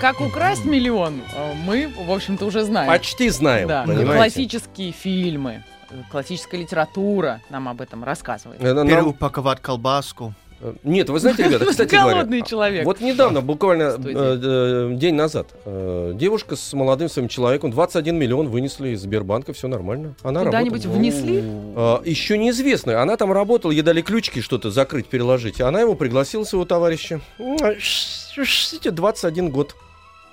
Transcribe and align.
Как 0.00 0.20
украсть 0.20 0.64
миллион, 0.64 1.22
э, 1.34 1.54
мы, 1.66 1.88
в 2.06 2.12
общем-то, 2.12 2.46
уже 2.46 2.62
знаем. 2.62 2.88
Почти 2.88 3.30
знаем, 3.30 3.66
Да, 3.66 3.82
понимаете? 3.84 4.14
классические 4.14 4.92
фильмы, 4.92 5.64
э, 5.90 5.94
классическая 6.10 6.58
литература 6.60 7.40
нам 7.50 7.68
об 7.68 7.80
этом 7.80 8.04
рассказывает. 8.04 8.62
Э, 8.62 8.74
нам- 8.74 8.86
Переупаковать 8.86 9.60
колбаску. 9.60 10.34
э, 10.60 10.72
Нет, 10.84 11.08
вы 11.10 11.18
знаете, 11.18 11.42
ребята, 11.44 11.66
кстати 11.66 11.96
говоря, 11.96 12.14
Голодный 12.18 12.42
человек. 12.42 12.84
вот 12.84 13.00
недавно, 13.00 13.40
буквально 13.40 13.96
э, 13.98 13.98
э, 14.40 14.94
день 14.94 15.16
назад, 15.16 15.48
э, 15.64 16.12
девушка 16.14 16.54
с 16.54 16.72
молодым 16.74 17.08
своим 17.08 17.26
человеком 17.28 17.72
21 17.72 18.16
миллион 18.16 18.48
вынесли 18.48 18.90
из 18.90 19.00
Сбербанка, 19.02 19.52
все 19.52 19.66
нормально. 19.66 20.14
Она 20.22 20.44
Куда-нибудь 20.44 20.84
работала. 20.84 21.00
внесли? 21.00 21.42
А, 21.74 22.02
еще 22.04 22.38
неизвестно. 22.38 23.02
Она 23.02 23.16
там 23.16 23.32
работала, 23.32 23.72
ей 23.72 23.82
дали 23.82 24.02
ключики 24.02 24.42
что-то 24.42 24.70
закрыть, 24.70 25.06
переложить. 25.08 25.60
Она 25.60 25.80
его 25.80 25.96
пригласила, 25.96 26.44
своего 26.44 26.64
товарища. 26.66 27.20
М, 27.40 27.58
ш- 27.80 28.44
ш- 28.44 28.76
эти 28.76 28.90
21 28.90 29.50
год 29.50 29.74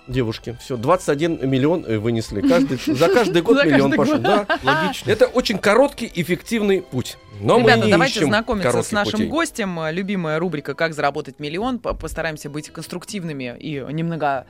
девушки. 0.08 0.58
Все, 0.62 0.78
21 0.78 1.50
миллион 1.50 1.86
э, 1.86 1.98
вынесли. 1.98 2.42
Каждый, 2.42 2.78
за 2.96 3.08
каждый 3.10 3.42
год 3.44 3.58
За 3.58 3.66
миллион 3.66 3.92
каждый 3.92 3.98
пошел. 3.98 4.18
год. 4.18 4.48
Да. 4.64 4.82
Логично. 4.84 5.12
Это 5.12 5.26
очень 5.28 5.58
короткий, 5.58 6.12
эффективный 6.14 6.82
путь. 6.82 7.18
Но 7.42 7.60
мы 7.60 7.64
Ребята, 7.70 7.86
не 7.86 7.92
давайте 7.92 8.20
ищем 8.20 8.28
знакомиться 8.30 8.82
с 8.84 8.92
нашим 8.92 9.12
путей. 9.14 9.28
гостем. 9.28 9.80
Э, 9.80 9.92
Любимая 9.92 10.40
рубрика 10.40 10.74
«Как 10.74 10.94
заработать 10.94 11.40
миллион». 11.40 11.80
По- 11.80 11.94
Постараемся 11.94 12.50
быть 12.50 12.70
конструктивными 12.70 13.56
и 13.60 13.84
немного 13.92 14.46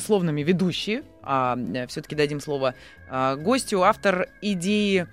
словными 0.00 0.42
ведущие. 0.42 1.02
А, 1.22 1.56
все-таки 1.88 2.14
дадим 2.16 2.40
слово 2.40 2.74
а, 3.08 3.36
гостю. 3.36 3.82
Автор 3.82 4.26
идеи 4.42 5.06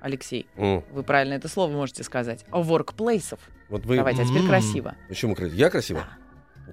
Алексей, 0.00 0.46
М, 0.56 0.84
вы 0.92 1.02
правильно 1.02 1.34
это 1.34 1.48
слово 1.48 1.72
можете 1.72 2.02
сказать. 2.04 2.44
Воркплейсов. 2.50 3.40
Вот 3.70 3.86
вы... 3.86 3.96
Давайте, 3.96 4.22
а 4.22 4.24
теперь 4.26 4.42
М. 4.42 4.48
красиво. 4.48 4.94
Почему 5.08 5.34
красиво? 5.34 5.56
Я 5.56 5.70
красиво? 5.70 6.04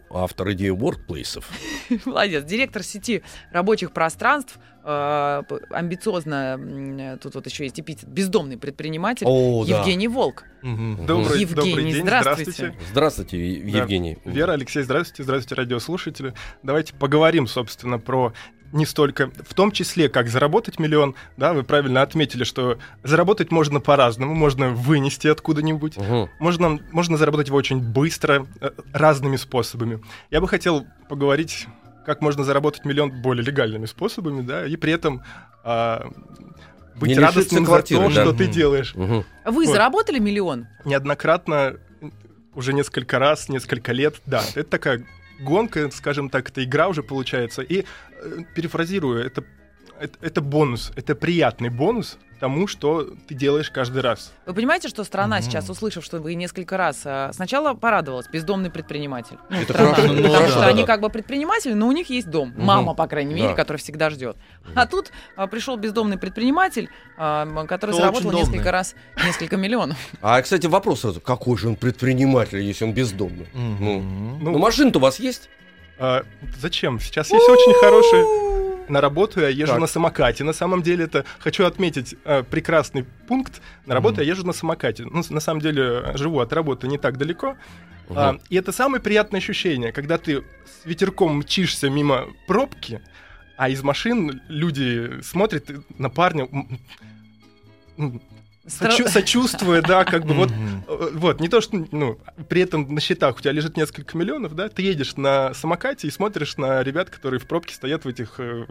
Автор 0.10 0.52
идеи 0.52 0.72
workplace'ов. 0.72 1.44
Молодец. 2.06 2.44
Директор 2.46 2.84
сети 2.84 3.24
рабочих 3.52 3.92
пространств. 3.92 4.58
э, 4.84 5.44
амбициозно, 5.70 7.18
тут 7.22 7.36
вот 7.36 7.46
еще 7.46 7.66
есть 7.66 7.80
эпитет, 7.80 8.10
бездомный 8.10 8.58
предприниматель 8.58 9.26
О, 9.30 9.66
да. 9.66 9.80
Евгений 9.80 10.08
Волк. 10.08 10.44
Мгм. 10.64 11.06
Добрый, 11.06 11.40
Евгений, 11.42 11.70
добрый 11.72 11.92
день, 11.92 12.02
здравствуйте. 12.04 12.52
здравствуйте. 12.52 12.86
Здравствуйте, 12.92 13.38
Е- 13.54 13.72
Да. 13.72 13.78
Евгений. 13.80 14.18
Вера, 14.26 14.54
Алексей, 14.54 14.84
здравствуйте, 14.84 15.24
здравствуйте, 15.24 15.56
радиослушатели. 15.62 16.34
Давайте 16.64 16.94
поговорим, 16.96 17.48
собственно, 17.48 18.00
про 18.00 18.34
не 18.72 18.86
столько, 18.86 19.32
в 19.48 19.54
том 19.54 19.72
числе, 19.72 20.10
как 20.10 20.30
заработать 20.30 20.80
миллион. 20.80 21.16
Да, 21.38 21.54
вы 21.54 21.64
правильно 21.64 22.02
отметили, 22.02 22.44
что 22.44 22.78
заработать 23.04 23.52
можно 23.52 23.80
по-разному, 23.80 24.34
можно 24.34 24.70
вынести 24.70 25.28
откуда-нибудь, 25.28 25.98
Мгм. 25.98 26.30
можно, 26.40 26.80
можно 26.92 27.18
заработать 27.18 27.48
его 27.48 27.58
очень 27.58 27.80
быстро, 27.82 28.48
э, 28.62 28.72
разными 28.94 29.36
способами. 29.36 30.02
Я 30.30 30.42
бы 30.42 30.48
хотел 30.48 30.86
поговорить, 31.10 31.68
как 32.06 32.22
можно 32.22 32.44
заработать 32.44 32.86
миллион 32.86 33.22
более 33.22 33.44
легальными 33.46 33.86
способами, 33.86 34.42
да, 34.42 34.66
и 34.66 34.76
при 34.76 34.94
этом 34.94 35.24
а, 35.64 36.10
быть 36.96 37.10
Не 37.10 37.16
радостным 37.20 37.66
за 37.66 37.70
квартиры, 37.72 38.08
то, 38.08 38.16
да. 38.16 38.22
что 38.24 38.34
ты 38.34 38.46
Мгм. 38.46 38.52
делаешь. 38.54 38.96
Мгм. 38.96 39.26
Вы 39.46 39.66
Вот. 39.66 39.72
заработали 39.72 40.18
миллион? 40.20 40.68
неоднократно, 40.86 41.76
уже 42.56 42.74
несколько 42.74 43.20
раз, 43.20 43.48
несколько 43.48 43.92
лет, 43.92 44.16
да, 44.26 44.44
это 44.56 44.64
такая 44.70 45.06
гонка, 45.42 45.90
скажем 45.92 46.30
так, 46.30 46.50
это 46.50 46.64
игра 46.64 46.88
уже 46.88 47.04
получается. 47.04 47.62
И 47.62 47.84
э, 47.84 48.38
перефразирую, 48.56 49.26
это, 49.26 49.44
это, 50.00 50.18
это 50.22 50.42
бонус, 50.42 50.92
это 50.96 51.16
приятный 51.16 51.70
бонус 51.70 52.18
тому, 52.42 52.66
что 52.68 53.08
ты 53.28 53.36
делаешь 53.36 53.70
каждый 53.70 54.02
раз. 54.02 54.34
Вы 54.48 54.56
понимаете, 54.56 54.90
что 54.90 55.04
страна 55.04 55.38
Мгм. 55.38 55.46
сейчас, 55.46 55.70
услышав, 55.70 56.04
что 56.04 56.20
вы 56.20 56.34
несколько 56.34 56.76
раз 56.76 57.02
э, 57.06 57.30
сначала 57.34 57.76
порадовалась, 57.76 58.28
бездомный 58.28 58.72
предприниматель. 58.72 59.38
Ну, 59.52 59.58
Это 59.58 59.74
страна. 59.74 59.94
хорошо, 59.94 60.14
ну, 60.14 60.24
Потому 60.24 60.46
да, 60.46 60.48
что 60.50 60.60
да, 60.62 60.68
они 60.68 60.82
да. 60.82 60.88
как 60.88 61.02
бы 61.02 61.10
предприниматели, 61.10 61.74
но 61.74 61.88
у 61.88 61.92
них 61.92 62.10
есть 62.10 62.30
дом. 62.32 62.50
Мгм. 62.50 62.64
Мама, 62.66 62.94
по 62.96 63.06
крайней 63.08 63.36
мере, 63.36 63.50
Да. 63.50 63.54
которая 63.54 63.80
всегда 63.80 64.10
ждет. 64.10 64.36
А 64.74 64.88
тут 64.88 65.12
а, 65.36 65.46
пришел 65.46 65.78
бездомный 65.78 66.18
предприниматель, 66.18 66.90
а, 67.16 67.46
который 67.68 67.92
Кто 67.92 68.00
заработал 68.00 68.32
несколько 68.32 68.72
раз 68.72 68.96
несколько 69.24 69.56
миллионов. 69.58 69.98
А, 70.24 70.42
кстати, 70.42 70.66
вопрос 70.66 71.02
сразу. 71.02 71.22
Какой 71.22 71.56
же 71.60 71.68
он 71.68 71.76
предприниматель, 71.76 72.58
если 72.60 72.86
он 72.86 72.94
бездомный? 72.94 73.48
Ну, 73.54 74.00
Мгм. 74.00 74.44
ну 74.52 74.58
машина-то 74.58 74.98
у 74.98 75.02
вас 75.04 75.20
есть? 75.20 75.48
А, 76.00 76.24
зачем? 76.60 77.00
Сейчас 77.00 77.30
есть 77.30 77.48
очень 77.48 77.74
хорошие... 77.76 78.51
На 78.90 79.02
работу 79.02 79.40
я 79.42 79.48
езжу 79.50 79.74
Так. 79.74 79.80
на 79.82 79.88
самокате. 79.88 80.44
На 80.44 80.54
самом 80.54 80.82
деле 80.82 81.06
это 81.06 81.24
хочу 81.40 81.66
отметить 81.66 82.16
э, 82.26 82.44
прекрасный 82.44 83.06
пункт. 83.28 83.62
На 83.86 83.94
работу 83.94 84.16
Мгм. 84.16 84.24
я 84.24 84.32
езжу 84.34 84.46
на 84.46 84.54
самокате. 84.54 85.06
Ну, 85.06 85.22
на 85.30 85.40
самом 85.40 85.62
деле 85.62 86.12
живу 86.16 86.40
от 86.40 86.54
работы 86.54 86.88
не 86.88 86.98
так 86.98 87.18
далеко. 87.18 87.56
А, 88.10 88.34
Мгм. 88.34 88.42
и 88.50 88.56
это 88.58 88.72
самое 88.74 89.02
приятное 89.02 89.40
ощущение, 89.40 89.92
когда 89.94 90.18
ты 90.18 90.44
с 90.66 90.86
ветерком 90.86 91.38
мчишься 91.38 91.90
мимо 91.90 92.28
пробки, 92.48 93.02
а 93.58 93.70
из 93.70 93.82
машин 93.84 94.42
люди 94.50 95.22
смотрят 95.22 95.70
на 95.98 96.10
парня, 96.10 96.48
сочу- 98.72 99.08
сочувствуя, 99.08 99.82
да, 99.82 100.04
как 100.06 100.26
бы 100.26 100.34
вот, 100.34 100.50
э, 100.52 101.10
вот, 101.14 101.40
не 101.42 101.48
то, 101.50 101.62
что, 101.62 101.86
ну, 101.92 102.18
при 102.50 102.62
этом 102.62 102.94
на 102.94 103.00
счетах 103.02 103.38
у 103.38 103.40
тебя 103.42 103.52
лежит 103.52 103.78
несколько 103.78 104.18
миллионов, 104.18 104.56
да, 104.56 104.70
ты 104.70 104.82
едешь 104.82 105.16
на 105.18 105.54
самокате 105.54 106.08
и 106.08 106.12
смотришь 106.12 106.58
на 106.58 106.82
ребят, 106.84 107.10
которые 107.10 107.40
в 107.40 107.46
пробке 107.48 107.76
стоят 107.76 108.06
в 108.06 108.08
этих 108.08 108.36
э, 108.40 108.66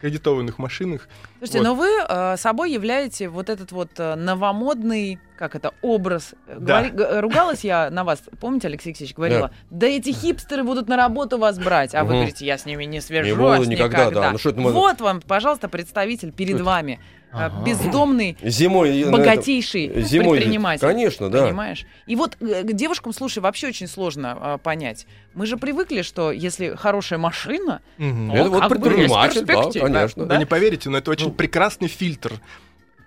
кредитованных 0.00 0.58
машинах. 0.58 1.08
Слушайте, 1.38 1.58
Вот. 1.58 1.64
но 1.64 1.74
вы 1.74 1.88
э, 2.08 2.36
собой 2.36 2.72
являете 2.72 3.28
вот 3.28 3.48
этот 3.48 3.72
вот 3.72 3.90
э, 3.98 4.14
новомодный, 4.14 5.18
как 5.38 5.54
это, 5.54 5.72
образ. 5.82 6.34
Да. 6.46 6.80
говори- 6.82 6.90
г- 6.90 7.20
ругалась 7.20 7.64
я 7.64 7.90
на 7.90 8.04
вас, 8.04 8.22
помните, 8.40 8.68
Алексей 8.68 8.90
Алексеевич 8.90 9.14
говорила, 9.16 9.50
да. 9.70 9.86
эти 9.86 10.10
хипстеры 10.12 10.62
будут 10.64 10.88
на 10.88 10.96
работу 10.96 11.38
вас 11.38 11.58
брать, 11.58 11.94
а 11.94 12.04
вы 12.04 12.14
говорите, 12.14 12.46
я 12.46 12.56
с 12.58 12.64
ними 12.66 12.84
не 12.84 13.00
свяжусь 13.00 13.32
Не 13.32 13.36
буду 13.36 13.64
никогда, 13.64 14.10
да. 14.10 14.30
Ну 14.32 14.38
что 14.38 14.50
это 14.50 14.60
мы- 14.60 14.72
Вот 14.72 15.00
вам, 15.00 15.20
пожалуйста, 15.20 15.68
представитель 15.68 16.32
перед 16.32 16.56
это? 16.56 16.64
вами, 16.64 17.00
э, 17.25 17.25
Ага. 17.36 17.62
бездомный, 17.64 18.36
Зимой... 18.42 19.00
этом- 19.00 19.12
богатейший 19.12 20.02
Зимой, 20.02 20.38
предприниматель. 20.38 20.80
конечно, 20.86 21.30
да. 21.30 21.46
Понимаешь? 21.46 21.84
И 22.06 22.16
вот 22.16 22.36
э, 22.40 22.62
к 22.62 22.72
девушкам, 22.72 23.12
слушай, 23.12 23.38
вообще 23.40 23.68
очень 23.68 23.86
сложно 23.88 24.38
э, 24.40 24.58
понять. 24.62 25.06
Мы 25.34 25.46
же 25.46 25.56
привыкли, 25.56 26.02
что 26.02 26.32
если 26.32 26.74
хорошая 26.74 27.18
машина. 27.18 27.80
Ну, 27.98 28.34
Это 28.34 28.48
вот 28.50 28.68
предприниматель, 28.68 29.44
да, 29.44 29.62
конечно. 29.70 30.22
Вы 30.24 30.28
Да? 30.28 30.36
не 30.38 30.44
поверите, 30.46 30.88
но 30.90 30.98
это 30.98 31.10
очень 31.10 31.26
Ну. 31.28 31.32
прекрасный 31.32 31.88
фильтр. 31.88 32.32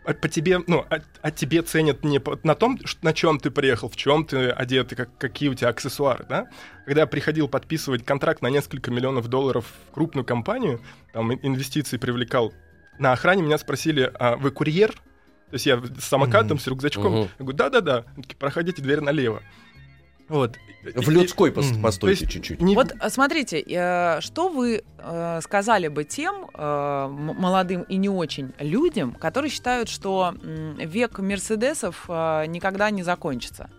А 0.06 0.14
По 0.14 0.28
тебе, 0.30 0.60
ну, 0.66 0.86
а, 0.90 1.00
а 1.22 1.30
тебе 1.30 1.62
ценят 1.62 2.04
не 2.04 2.20
по- 2.20 2.40
на 2.44 2.56
том, 2.56 2.80
на 3.04 3.14
чем 3.14 3.38
ты 3.40 3.52
приехал, 3.52 3.90
в 3.90 3.96
чем 3.96 4.26
ты 4.26 4.50
одет 4.50 4.92
и 4.94 4.96
как, 4.96 5.16
какие 5.18 5.50
у 5.50 5.54
тебя 5.54 5.70
аксессуары, 5.70 6.26
да? 6.28 6.48
Когда 6.86 7.02
я 7.02 7.08
приходил 7.08 7.48
подписывать 7.48 8.06
контракт 8.06 8.42
на 8.42 8.48
несколько 8.50 8.90
миллионов 8.92 9.28
долларов 9.28 9.66
в 9.90 9.94
крупную 9.94 10.26
компанию, 10.26 10.82
там 11.14 11.32
ин- 11.34 11.40
инвестиции 11.44 11.98
привлекал, 11.98 12.54
на 13.00 13.14
охране 13.14 13.42
меня 13.42 13.58
спросили, 13.58 14.12
а 14.20 14.36
вы 14.36 14.52
курьер? 14.52 14.92
То 14.92 15.54
есть 15.56 15.66
я 15.66 15.82
с 16.00 16.04
самокатом, 16.06 16.58
Мгм. 16.58 16.60
с 16.60 16.68
рюкзачком. 16.68 17.12
Мгм. 17.12 17.22
Я 17.22 17.30
говорю, 17.40 17.58
да-да-да. 17.58 18.04
Проходите 18.38 18.82
дверь 18.84 19.02
налево. 19.02 19.42
Вот. 20.28 20.58
В 20.96 21.10
людской 21.10 21.50
пос- 21.50 21.74
Мгм. 21.74 21.82
постойте 21.82 22.28
чуть-чуть. 22.28 22.62
не- 22.62 22.76
Вот 22.76 22.94
э, 23.02 23.10
смотрите, 23.10 23.60
э, 23.68 24.22
что 24.22 24.48
вы 24.50 24.84
э, 25.00 25.40
сказали 25.42 25.88
бы 25.88 26.04
тем 26.04 26.46
э, 26.54 27.08
молодым 27.10 27.82
и 27.84 27.96
не 27.96 28.10
очень 28.10 28.54
людям, 28.60 29.14
которые 29.16 29.50
считают, 29.50 29.90
что 29.90 30.36
век 30.78 31.18
Мерседесов 31.18 32.06
э, 32.08 32.46
никогда 32.46 32.92
не 32.92 33.02
закончится? 33.02 33.72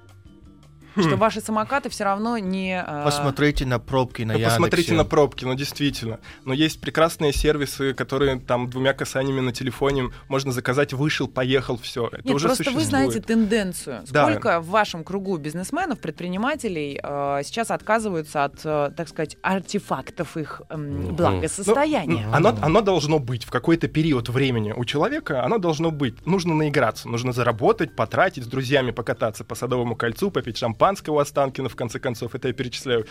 Хм. 0.96 1.02
Что 1.02 1.16
ваши 1.16 1.40
самокаты 1.40 1.88
все 1.88 2.04
равно 2.04 2.36
не... 2.38 2.82
э, 2.86 3.04
Посмотрите 3.04 3.64
на 3.66 3.78
пробки 3.78 4.22
на 4.22 4.38
Да 4.38 4.44
посмотрите 4.46 4.92
Яндексе. 4.92 4.94
на 4.94 5.04
пробки, 5.04 5.44
ну 5.44 5.54
действительно. 5.54 6.18
Но 6.44 6.52
есть 6.52 6.80
прекрасные 6.80 7.32
сервисы, 7.32 7.94
которые 7.94 8.38
там 8.40 8.68
двумя 8.68 8.92
касаниями 8.92 9.40
на 9.40 9.52
телефоне 9.52 10.10
можно 10.28 10.52
заказать, 10.52 10.92
вышел, 10.92 11.28
поехал, 11.28 11.78
все. 11.78 12.08
Это 12.08 12.22
Нет, 12.24 12.34
уже 12.34 12.46
просто 12.48 12.64
вы 12.64 12.80
существует. 12.80 12.88
знаете 12.88 13.20
тенденцию. 13.20 14.02
Да. 14.10 14.24
Сколько 14.26 14.60
в 14.60 14.68
вашем 14.68 15.04
кругу 15.04 15.36
бизнесменов, 15.36 16.00
предпринимателей 16.00 16.98
э, 17.02 17.40
сейчас 17.44 17.70
отказываются 17.70 18.44
от, 18.44 18.60
э, 18.64 18.90
так 18.96 19.08
сказать, 19.08 19.36
артефактов 19.42 20.36
их 20.36 20.62
Мгм. 20.70 21.14
благосостояния? 21.16 22.26
Ну, 22.26 22.34
оно, 22.34 22.56
оно 22.62 22.80
должно 22.80 23.18
быть 23.18 23.44
в 23.44 23.50
какой-то 23.50 23.88
период 23.88 24.28
времени 24.28 24.72
у 24.76 24.84
человека, 24.84 25.44
оно 25.44 25.58
должно 25.58 25.90
быть. 25.90 26.26
Нужно 26.26 26.54
наиграться, 26.54 27.08
нужно 27.08 27.32
заработать, 27.32 27.94
потратить, 27.96 28.44
с 28.44 28.46
друзьями 28.46 28.90
покататься 28.90 29.44
по 29.44 29.54
Садовому 29.54 29.96
кольцу, 29.96 30.30
попить 30.30 30.56
шампанское, 30.56 30.79
шампанское 30.80 31.10
у 31.12 31.18
Останкина, 31.18 31.68
в 31.68 31.76
конце 31.76 31.98
концов, 31.98 32.34
это 32.34 32.48
я 32.48 32.54
перечисляю 32.54 33.06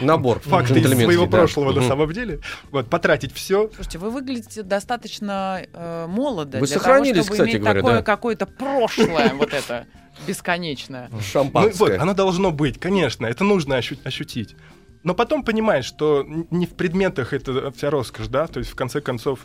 Набор 0.00 0.40
факты 0.40 0.78
из 0.80 0.86
своего 0.90 1.24
да. 1.24 1.38
прошлого 1.38 1.72
на 1.72 1.80
Мгм. 1.80 1.88
самом 1.88 2.12
деле. 2.12 2.40
Вот, 2.70 2.90
потратить 2.90 3.32
все. 3.32 3.70
Слушайте, 3.74 3.98
вы 3.98 4.10
выглядите 4.10 4.62
достаточно 4.62 5.62
э, 5.72 6.06
молодо 6.08 6.58
Вы 6.58 6.66
для 6.66 6.76
сохранились, 6.78 7.24
того, 7.24 7.24
чтобы 7.24 7.32
кстати 7.36 7.50
иметь 7.50 7.62
говоря, 7.62 7.80
такое 7.80 7.94
да. 7.96 8.02
какое-то 8.02 8.46
прошлое 8.46 9.32
вот 9.34 9.52
это 9.54 9.86
бесконечное. 10.26 11.08
Ну, 11.10 11.16
вот, 11.16 11.24
Шампанское. 11.24 11.98
оно 11.98 12.12
должно 12.14 12.50
быть, 12.52 12.78
конечно, 12.78 13.26
это 13.26 13.44
нужно 13.44 13.74
ощу- 13.78 13.98
ощутить. 14.04 14.54
Но 15.02 15.14
потом 15.14 15.42
понимаешь, 15.42 15.84
что 15.86 16.24
не 16.50 16.66
в 16.66 16.74
предметах 16.74 17.32
это 17.32 17.70
вся 17.72 17.90
роскошь, 17.90 18.26
да, 18.28 18.46
то 18.46 18.58
есть 18.58 18.70
в 18.70 18.74
конце 18.74 19.00
концов, 19.00 19.40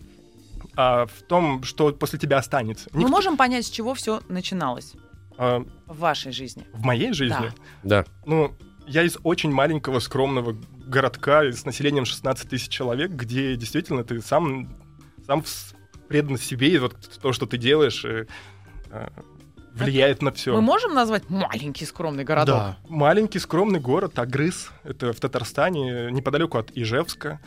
а 0.76 1.06
в 1.06 1.22
том, 1.28 1.64
что 1.64 1.92
после 1.94 2.20
тебя 2.20 2.38
останется. 2.38 2.90
Мы 2.94 3.00
Никто- 3.02 3.12
можем 3.12 3.38
понять, 3.38 3.66
с 3.66 3.70
чего 3.70 3.94
все 3.94 4.22
начиналось 4.28 4.94
а, 5.42 5.66
в 5.88 5.98
вашей 5.98 6.32
жизни. 6.32 6.68
в 6.72 6.84
моей 6.84 7.14
жизни, 7.14 7.52
Да. 7.82 8.06
ну, 8.26 8.54
я 8.86 9.02
из 9.02 9.18
очень 9.24 9.52
маленького 9.52 10.00
скромного 10.00 10.56
городка 10.86 11.44
с 11.44 11.66
населением 11.66 12.06
16 12.06 12.48
тысяч 12.48 12.70
человек, 12.70 13.10
где 13.10 13.56
действительно 13.56 14.04
ты 14.04 14.22
сам, 14.22 14.70
сам 15.26 15.44
предан 16.08 16.38
себе, 16.38 16.68
и 16.70 16.78
вот 16.78 16.96
то, 17.20 17.34
что 17.34 17.48
ты 17.48 17.58
делаешь, 17.58 18.06
э, 18.06 18.28
э, 18.92 19.08
влияет 19.74 20.22
на 20.22 20.32
все. 20.32 20.54
Мы 20.54 20.62
можем 20.62 20.94
назвать 20.94 21.28
маленький 21.30 21.86
скромный 21.86 22.24
городок? 22.24 22.56
Да. 22.56 22.78
Маленький 22.88 23.40
скромный 23.40 23.80
город 23.80 24.20
Агрыз, 24.20 24.70
это 24.84 25.12
в 25.12 25.20
Татарстане, 25.20 26.12
неподалеку 26.12 26.60
от 26.60 26.72
Ижевска. 26.76 27.40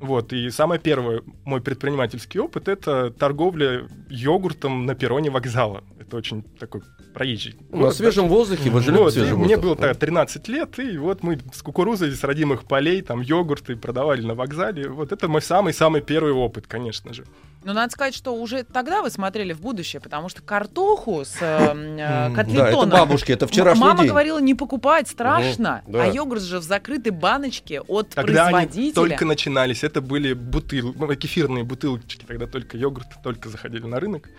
Вот, 0.00 0.32
и 0.32 0.50
самое 0.50 0.80
первое, 0.80 1.22
мой 1.44 1.60
предпринимательский 1.60 2.40
опыт, 2.40 2.68
это 2.68 3.10
торговля 3.10 3.88
йогуртом 4.08 4.86
на 4.86 4.94
перроне 4.94 5.30
вокзала. 5.30 5.82
Это 5.98 6.16
очень 6.16 6.42
такой 6.42 6.82
проезжий. 7.12 7.56
На 7.70 7.78
город, 7.78 7.96
свежем 7.96 8.28
воздухе, 8.28 8.70
вы 8.70 8.80
жили 8.80 8.96
вот, 8.96 9.12
свежем 9.12 9.40
мне 9.40 9.56
было 9.56 9.74
так, 9.74 9.96
13 9.96 10.48
лет, 10.48 10.78
и 10.78 10.96
вот 10.96 11.22
мы 11.22 11.38
с 11.52 11.62
кукурузой 11.62 12.12
с 12.12 12.22
родимых 12.22 12.64
полей, 12.64 13.02
там, 13.02 13.20
йогурты 13.20 13.76
продавали 13.76 14.22
на 14.22 14.34
вокзале. 14.34 14.88
Вот 14.88 15.10
это 15.10 15.28
мой 15.28 15.42
самый-самый 15.42 16.00
первый 16.00 16.32
опыт, 16.32 16.66
конечно 16.66 17.12
же. 17.12 17.24
Но 17.68 17.74
надо 17.74 17.92
сказать, 17.92 18.14
что 18.14 18.34
уже 18.34 18.62
тогда 18.62 19.02
вы 19.02 19.10
смотрели 19.10 19.52
в 19.52 19.60
будущее, 19.60 20.00
потому 20.00 20.30
что 20.30 20.40
картоху 20.40 21.26
с 21.26 21.36
э, 21.42 21.44
э, 21.44 21.70
М, 21.70 21.96
Да, 21.98 22.26
это 22.28 22.34
котлетоном 22.34 22.88
бабушки, 22.88 23.30
это 23.30 23.46
вчерашний 23.46 23.84
Мама 23.84 23.98
день. 23.98 24.08
говорила, 24.08 24.38
не 24.38 24.54
покупать, 24.54 25.06
страшно. 25.06 25.82
Мгм, 25.84 25.92
да. 25.92 26.04
А 26.04 26.06
йогурт 26.06 26.40
же 26.40 26.60
в 26.60 26.62
закрытой 26.62 27.10
баночке 27.10 27.82
от 27.82 28.08
Тогда 28.08 28.46
они 28.46 28.52
производителя. 28.54 28.94
только 28.94 29.26
начинались, 29.26 29.84
это 29.84 30.00
были 30.00 30.32
бутыл... 30.32 30.94
ну, 30.96 31.14
кефирные 31.14 31.62
бутылочки, 31.62 32.24
тогда 32.24 32.46
только 32.46 32.78
йогурт, 32.78 33.08
только 33.22 33.50
заходили 33.50 33.84
на 33.84 34.00
рынок. 34.00 34.30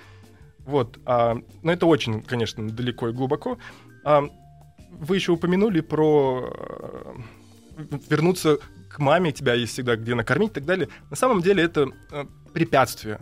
Вот, 0.66 0.98
а, 1.06 1.38
но 1.62 1.72
это 1.72 1.86
очень, 1.86 2.24
конечно, 2.24 2.68
далеко 2.68 3.10
и 3.10 3.12
глубоко. 3.12 3.60
А, 4.04 4.24
вы 4.90 5.16
еще 5.16 5.34
упомянули 5.34 5.82
про 5.82 6.52
э, 7.78 7.84
вернуться 8.10 8.58
к 8.90 8.98
маме, 8.98 9.32
тебя 9.32 9.54
есть 9.54 9.74
всегда 9.74 9.96
где 9.96 10.16
накормить 10.16 10.50
и 10.50 10.54
так 10.56 10.66
далее. 10.66 10.90
На 11.12 11.16
самом 11.16 11.42
деле 11.44 11.64
это 11.64 11.90
э, 12.12 12.26
препятствие. 12.52 13.20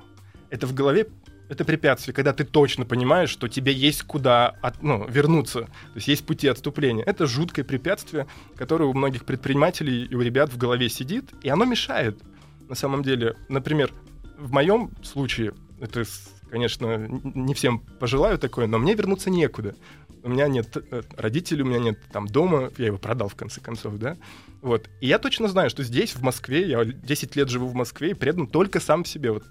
Это 0.50 0.68
в 0.68 0.74
голове 0.74 1.08
это 1.50 1.64
препятствие, 1.64 2.14
когда 2.14 2.34
ты 2.34 2.44
точно 2.44 2.86
понимаешь, 2.86 3.30
что 3.30 3.48
тебе 3.48 3.72
есть 3.72 4.04
куда 4.04 4.50
от- 4.62 4.84
ну, 4.84 5.08
вернуться, 5.08 5.62
то 5.62 5.96
есть 5.96 6.08
есть 6.08 6.26
пути 6.26 6.48
отступления. 6.48 7.04
Это 7.06 7.26
жуткое 7.26 7.64
препятствие, 7.64 8.28
которое 8.56 8.86
у 8.86 8.94
многих 8.94 9.26
предпринимателей 9.26 10.06
и 10.06 10.16
у 10.16 10.22
ребят 10.22 10.52
в 10.52 10.58
голове 10.58 10.90
сидит, 10.90 11.32
и 11.42 11.50
оно 11.50 11.66
мешает. 11.66 12.22
На 12.68 12.76
самом 12.76 13.04
деле, 13.04 13.36
например, 13.48 13.94
в 14.38 14.52
моем 14.52 14.92
случае, 15.04 15.54
это, 15.80 16.04
конечно, 16.50 17.08
не 17.08 17.54
всем 17.54 17.80
пожелаю 17.80 18.38
такое, 18.38 18.68
но 18.68 18.78
мне 18.78 18.94
вернуться 18.94 19.30
некуда. 19.30 19.74
У 20.28 20.30
меня 20.30 20.48
нет 20.50 20.76
э, 20.76 21.02
родителей, 21.16 21.62
у 21.64 21.66
меня 21.66 21.80
нет 21.80 22.00
там 22.12 22.28
дома, 22.28 22.70
я 22.78 22.88
его 22.88 22.98
продал 22.98 23.30
в 23.30 23.36
конце 23.36 23.62
концов, 23.62 23.98
да. 23.98 24.18
Вот. 24.62 24.90
И 25.00 25.08
я 25.08 25.20
точно 25.20 25.48
знаю, 25.48 25.70
что 25.70 25.84
здесь, 25.84 26.16
в 26.16 26.22
Москве, 26.22 26.68
я 26.68 26.84
10 26.84 27.36
лет 27.38 27.48
живу 27.50 27.68
в 27.68 27.74
Москве 27.74 28.12
и 28.12 28.14
предан 28.14 28.48
только 28.48 28.80
сам 28.82 29.06
себе. 29.06 29.32
Вот 29.32 29.44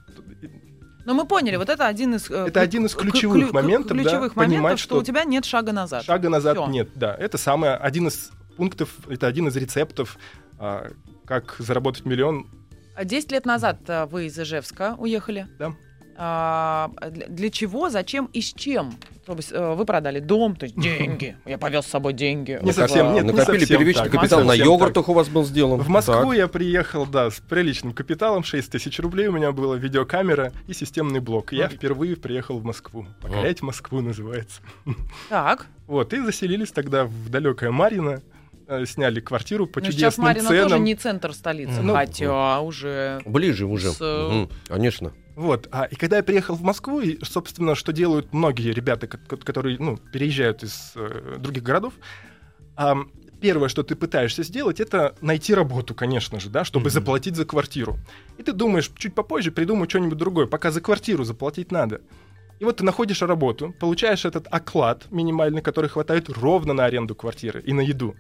Но 1.07 1.15
мы 1.15 1.27
поняли, 1.27 1.57
вот 1.57 1.71
это 1.71 1.87
один 1.87 2.15
из... 2.17 2.31
э, 2.31 2.47
Это 2.49 2.61
один 2.61 2.85
из 2.85 2.95
ключевых 2.95 3.45
ключ- 3.45 3.53
моментов, 3.53 3.97
да, 3.97 4.03
ключевых 4.03 4.35
понимать, 4.35 4.59
моментов, 4.59 4.81
что 4.81 4.95
что 4.97 4.99
у 4.99 5.03
тебя 5.05 5.25
нет 5.25 5.45
шага 5.47 5.73
назад. 5.73 6.05
Шага 6.05 6.29
назад 6.29 6.57
Всё. 6.59 6.67
нет, 6.67 6.91
да. 6.95 7.15
Это 7.15 7.39
самое, 7.39 7.75
один 7.75 8.09
из 8.09 8.31
пунктов, 8.59 8.91
это 9.09 9.27
один 9.27 9.49
из 9.49 9.57
рецептов, 9.57 10.19
а, 10.59 10.91
как 11.25 11.57
заработать 11.59 12.05
миллион. 12.05 12.47
А 12.95 13.05
10 13.05 13.33
лет 13.33 13.47
назад 13.47 13.79
э, 13.89 14.07
вы 14.07 14.27
из 14.27 14.39
Ижевска 14.39 14.95
уехали. 14.99 15.47
Да. 15.59 15.75
А, 16.19 16.91
для, 17.11 17.51
чего, 17.51 17.91
зачем 17.91 18.31
и 18.33 18.41
с 18.41 18.53
чем? 18.53 18.95
Э, 19.27 19.75
вы 19.75 19.85
продали 19.85 20.21
дом, 20.21 20.57
то 20.57 20.65
есть 20.65 20.79
деньги. 20.79 21.37
Я 21.45 21.59
повез 21.59 21.85
с 21.85 21.89
собой 21.89 22.13
деньги. 22.13 22.59
Не 22.63 22.73
совсем, 22.73 23.13
нет, 23.13 23.25
не 23.25 23.33
Накопили 23.33 23.61
совсем 23.61 23.79
первичный 23.79 24.05
так, 24.05 24.13
капитал, 24.13 24.41
не 24.41 24.49
на 24.49 24.55
йогуртах 24.55 25.09
у 25.09 25.13
вас 25.13 25.29
был 25.29 25.45
сделан. 25.45 25.81
В 25.81 25.89
Москву 25.89 26.31
Так. 26.31 26.37
я 26.37 26.49
приехал, 26.49 27.07
да, 27.07 27.31
с 27.31 27.41
приличным 27.41 27.93
капиталом, 27.93 28.45
6 28.45 28.71
тысяч 28.71 28.99
рублей 28.99 29.29
у 29.29 29.33
меня 29.33 29.53
было, 29.53 29.75
видеокамера 29.75 30.53
и 30.67 30.73
системный 30.73 31.21
блок. 31.21 31.53
Я 31.53 31.69
впервые 31.69 32.17
приехал 32.17 32.59
в 32.59 32.65
Москву. 32.65 33.07
Покорять 33.21 33.63
Москву 33.63 34.01
называется. 34.01 34.63
Так, 35.29 35.67
Вот, 35.87 36.13
и 36.13 36.21
заселились 36.21 36.73
тогда 36.73 37.05
в 37.05 37.29
далекое 37.29 37.71
Марино, 37.71 38.11
э, 38.11 38.36
сняли 38.87 39.21
квартиру 39.21 39.67
по 39.67 39.81
ну, 39.81 39.87
сейчас 39.87 39.95
чудесным 39.95 40.27
Марина 40.27 40.49
тоже 40.49 40.63
ценам. 40.69 40.85
не 40.85 40.95
центр 40.95 41.33
столицы, 41.33 41.83
Ну, 41.83 41.95
хотя 41.95 42.61
уже... 42.61 43.21
Ближе 43.25 43.67
уже. 43.67 43.91
С, 43.91 43.99
э, 44.01 44.29
Мгм, 44.29 44.51
Конечно. 44.69 45.13
Вот, 45.37 45.69
а, 45.71 45.85
и 45.85 45.95
когда 45.97 46.17
я 46.17 46.23
приехал 46.23 46.55
в 46.55 46.63
Москву, 46.63 47.01
и, 47.01 47.23
собственно, 47.23 47.75
что 47.75 47.93
делают 47.93 48.33
многие 48.33 48.73
ребята, 48.73 49.07
ко- 49.07 49.19
ко- 49.19 49.37
которые, 49.37 49.77
ну, 49.79 49.97
переезжают 49.99 50.63
из 50.63 50.93
э, 50.97 51.37
других 51.39 51.63
городов, 51.63 51.93
ам, 52.75 53.11
первое, 53.41 53.69
что 53.69 53.83
ты 53.83 53.95
пытаешься 53.97 54.43
сделать, 54.43 54.81
это 54.81 55.15
найти 55.21 55.53
работу, 55.55 55.95
конечно 55.95 56.41
же, 56.41 56.49
да, 56.49 56.65
чтобы 56.65 56.85
Мгм. 56.85 56.91
заплатить 56.91 57.37
за 57.37 57.45
квартиру. 57.45 57.99
И 58.39 58.43
ты 58.43 58.53
думаешь, 58.53 58.91
чуть 58.97 59.15
попозже 59.15 59.51
придумаю 59.53 59.89
что-нибудь 59.89 60.17
другое, 60.19 60.47
пока 60.47 60.71
за 60.71 60.81
квартиру 60.81 61.25
заплатить 61.25 61.71
надо. 61.71 62.01
И 62.59 62.65
вот 62.65 62.79
ты 62.79 62.85
находишь 62.85 63.21
работу, 63.21 63.75
получаешь 63.79 64.25
этот 64.25 64.47
оклад 64.51 65.07
минимальный, 65.11 65.61
который 65.61 65.91
хватает 65.91 66.31
ровно 66.31 66.73
на 66.73 66.87
аренду 66.87 67.15
квартиры 67.15 67.61
и 67.61 67.75
на 67.75 67.83
еду. 67.83 68.17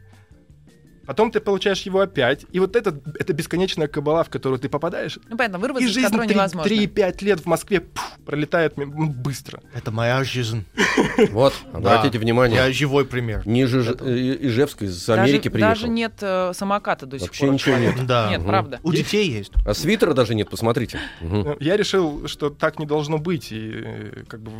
Потом 1.06 1.31
ты 1.31 1.41
получаешь 1.41 1.82
его 1.82 2.00
опять, 2.00 2.44
и 2.53 2.58
вот 2.58 2.75
это, 2.76 2.99
это 3.19 3.32
бесконечная 3.32 3.87
кабала, 3.88 4.25
в 4.25 4.29
которую 4.29 4.58
ты 4.58 4.69
попадаешь, 4.69 5.19
Ну, 5.29 5.37
понятно, 5.37 5.56
и 5.56 5.61
вырваться 5.61 5.87
из 5.88 5.93
жизнь 5.94 6.06
которой 6.06 6.26
невозможно. 6.29 6.69
3-5 6.70 7.25
лет 7.25 7.41
в 7.41 7.47
Москве 7.47 7.81
пф, 7.81 8.03
пролетает 8.25 8.76
м, 8.79 9.11
быстро. 9.12 9.61
Это 9.75 9.91
моя 9.91 10.23
жизнь. 10.25 10.64
Вот, 11.31 11.55
обратите 11.73 12.19
внимание. 12.19 12.56
Я 12.58 12.73
живой 12.73 13.05
пример. 13.06 13.43
Ниже 13.47 13.97
э, 14.00 14.37
Ижевска 14.41 14.85
из 14.85 15.08
Америки 15.08 15.49
приехал. 15.49 15.75
Даже 15.75 15.88
нет 15.88 16.12
э, 16.20 16.53
самоката 16.55 17.06
до 17.06 17.19
сих 17.19 17.29
Вообще 17.29 17.44
пор. 17.47 17.55
ничего 17.55 17.76
нет. 17.76 18.06
Да. 18.06 18.29
Нет, 18.31 18.41
Мгм. 18.41 18.49
правда. 18.49 18.81
У 18.82 18.93
детей 18.93 19.31
есть. 19.31 19.52
А 19.64 19.75
свитера 19.75 20.12
даже 20.14 20.35
нет, 20.35 20.50
посмотрите. 20.50 20.99
Ну, 21.21 21.57
Я 21.61 21.76
решил, 21.76 22.26
что 22.28 22.50
так 22.50 22.78
не 22.78 22.87
должно 22.87 23.19
быть. 23.19 23.52
И 23.52 23.71
э, 23.85 24.25
как 24.28 24.40
бы 24.40 24.50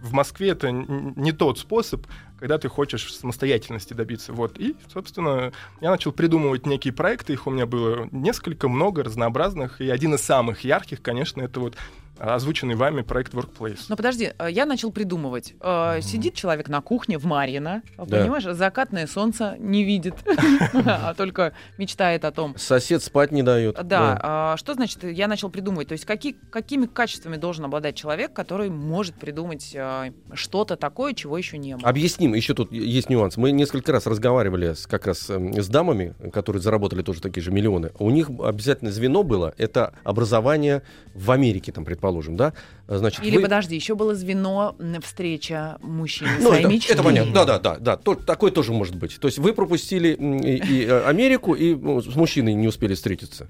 в- 0.00 0.12
Москве 0.12 0.50
это 0.50 0.70
не 0.70 1.32
тот 1.32 1.58
способ, 1.58 2.06
когда 2.38 2.58
ты 2.58 2.68
хочешь 2.68 3.12
самостоятельности 3.14 3.94
добиться. 3.94 4.32
Вот. 4.32 4.58
И, 4.58 4.76
собственно, 4.92 5.52
я 5.80 5.90
начал 5.90 6.12
придумывать 6.12 6.66
некие 6.66 6.92
проекты. 6.92 7.32
Их 7.32 7.46
у 7.46 7.50
меня 7.50 7.66
было 7.66 8.08
несколько, 8.12 8.68
много, 8.68 9.02
разнообразных. 9.02 9.80
И 9.80 9.88
один 9.90 10.14
из 10.14 10.20
самых 10.22 10.62
ярких, 10.64 11.02
конечно, 11.02 11.42
это 11.42 11.60
вот 11.60 11.76
озвученный 12.18 12.74
вами 12.74 13.02
проект 13.02 13.34
Workplace. 13.34 13.80
Но 13.88 13.96
подожди, 13.96 14.32
э, 14.38 14.48
я 14.50 14.66
начал 14.66 14.90
придумывать. 14.92 15.54
Э, 15.60 16.00
Сидит 16.02 16.34
человек 16.34 16.68
на 16.68 16.80
кухне 16.80 17.18
в 17.18 17.24
Марьино, 17.24 17.82
Да. 17.96 18.04
понимаешь, 18.04 18.44
закатное 18.44 19.06
солнце 19.06 19.56
не 19.58 19.84
видит, 19.84 20.14
а 20.74 21.14
только 21.14 21.52
мечтает 21.78 22.24
о 22.24 22.30
том. 22.32 22.56
Сосед 22.56 23.02
спать 23.02 23.32
не 23.32 23.42
дает. 23.42 23.78
Да, 23.84 24.18
а, 24.22 24.56
что 24.56 24.74
значит, 24.74 25.04
я 25.04 25.28
начал 25.28 25.50
придумывать? 25.50 25.88
То 25.88 25.92
есть 25.92 26.04
какие, 26.04 26.36
какими 26.50 26.86
качествами 26.86 27.36
должен 27.36 27.64
обладать 27.64 27.94
человек, 27.94 28.32
который 28.32 28.70
может 28.70 29.14
придумать 29.14 29.72
э, 29.74 30.12
что-то 30.34 30.76
такое, 30.76 31.14
чего 31.14 31.38
еще 31.38 31.58
не 31.58 31.76
было? 31.76 31.88
Объясним, 31.88 32.34
еще 32.34 32.54
тут 32.54 32.72
есть 32.72 33.10
нюанс. 33.10 33.36
Мы 33.36 33.52
несколько 33.52 33.92
раз 33.92 34.06
разговаривали 34.06 34.72
с, 34.74 34.86
как 34.86 35.06
раз 35.06 35.30
эм, 35.30 35.52
с 35.60 35.68
дамами, 35.68 36.14
которые 36.32 36.62
заработали 36.62 37.02
тоже 37.02 37.20
такие 37.20 37.42
же 37.42 37.50
миллионы. 37.50 37.92
У 37.98 38.10
них 38.10 38.30
обязательно 38.42 38.90
звено 38.90 39.22
было, 39.22 39.54
это 39.58 39.94
образование 40.04 40.82
в 41.14 41.30
Америке, 41.30 41.72
там, 41.72 41.84
предположим, 41.84 42.07
да? 42.36 42.52
Значит, 42.86 43.24
Или 43.24 43.36
вы- 43.36 43.42
подожди, 43.42 43.74
еще 43.74 43.94
было 43.94 44.14
звено 44.14 44.76
встреча 45.02 45.78
мужчины 45.82 46.30
Ну, 46.40 46.48
своей 46.48 46.60
это, 46.64 46.72
мечты. 46.72 46.92
это 46.94 47.02
понятно. 47.02 47.32
Да, 47.32 47.44
да, 47.44 47.58
да, 47.58 47.76
да. 47.78 47.96
То- 47.96 48.14
такое 48.14 48.50
тоже 48.50 48.72
может 48.72 48.96
быть. 48.96 49.18
То 49.20 49.26
есть 49.28 49.38
вы 49.38 49.52
пропустили 49.52 50.08
и, 50.08 50.56
и, 50.56 50.84
э, 50.86 51.04
Америку, 51.06 51.54
и 51.54 51.74
ну, 51.74 52.00
с 52.00 52.14
мужчиной 52.16 52.54
не 52.54 52.68
успели 52.68 52.94
встретиться. 52.94 53.48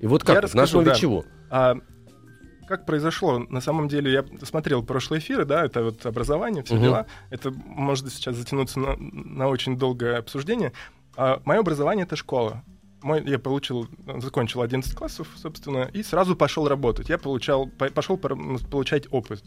И 0.00 0.06
вот 0.06 0.22
как? 0.22 0.30
Я 0.30 0.34
на 0.36 0.40
расскажу, 0.42 0.62
основе 0.64 0.86
да. 0.86 0.94
чего? 0.94 1.24
А 1.50 1.76
как 2.66 2.86
произошло? 2.86 3.38
На 3.38 3.60
самом 3.60 3.88
деле, 3.88 4.12
я 4.12 4.24
смотрел 4.44 4.82
прошлые 4.84 5.20
эфиры, 5.20 5.44
да, 5.44 5.64
это 5.64 5.82
вот 5.82 6.06
образование, 6.06 6.62
все 6.62 6.74
Мгм. 6.74 6.82
дела. 6.84 7.06
Это 7.30 7.50
может 7.50 8.12
сейчас 8.12 8.36
затянуться 8.36 8.78
на, 8.78 8.96
на 8.96 9.48
очень 9.48 9.76
долгое 9.76 10.18
обсуждение. 10.18 10.72
А 11.16 11.40
мое 11.44 11.58
образование— 11.60 12.04
это 12.06 12.14
школа. 12.16 12.62
Мой, 13.02 13.22
я 13.26 13.38
получил, 13.38 13.88
закончил 14.18 14.60
11 14.62 14.94
классов, 14.94 15.28
собственно, 15.36 15.88
и 15.92 16.02
сразу 16.02 16.36
пошел 16.36 16.68
работать. 16.68 17.08
Я 17.08 17.16
получал, 17.18 17.66
по- 17.66 17.88
пошел 17.90 18.18
получать 18.18 19.06
опыт. 19.10 19.42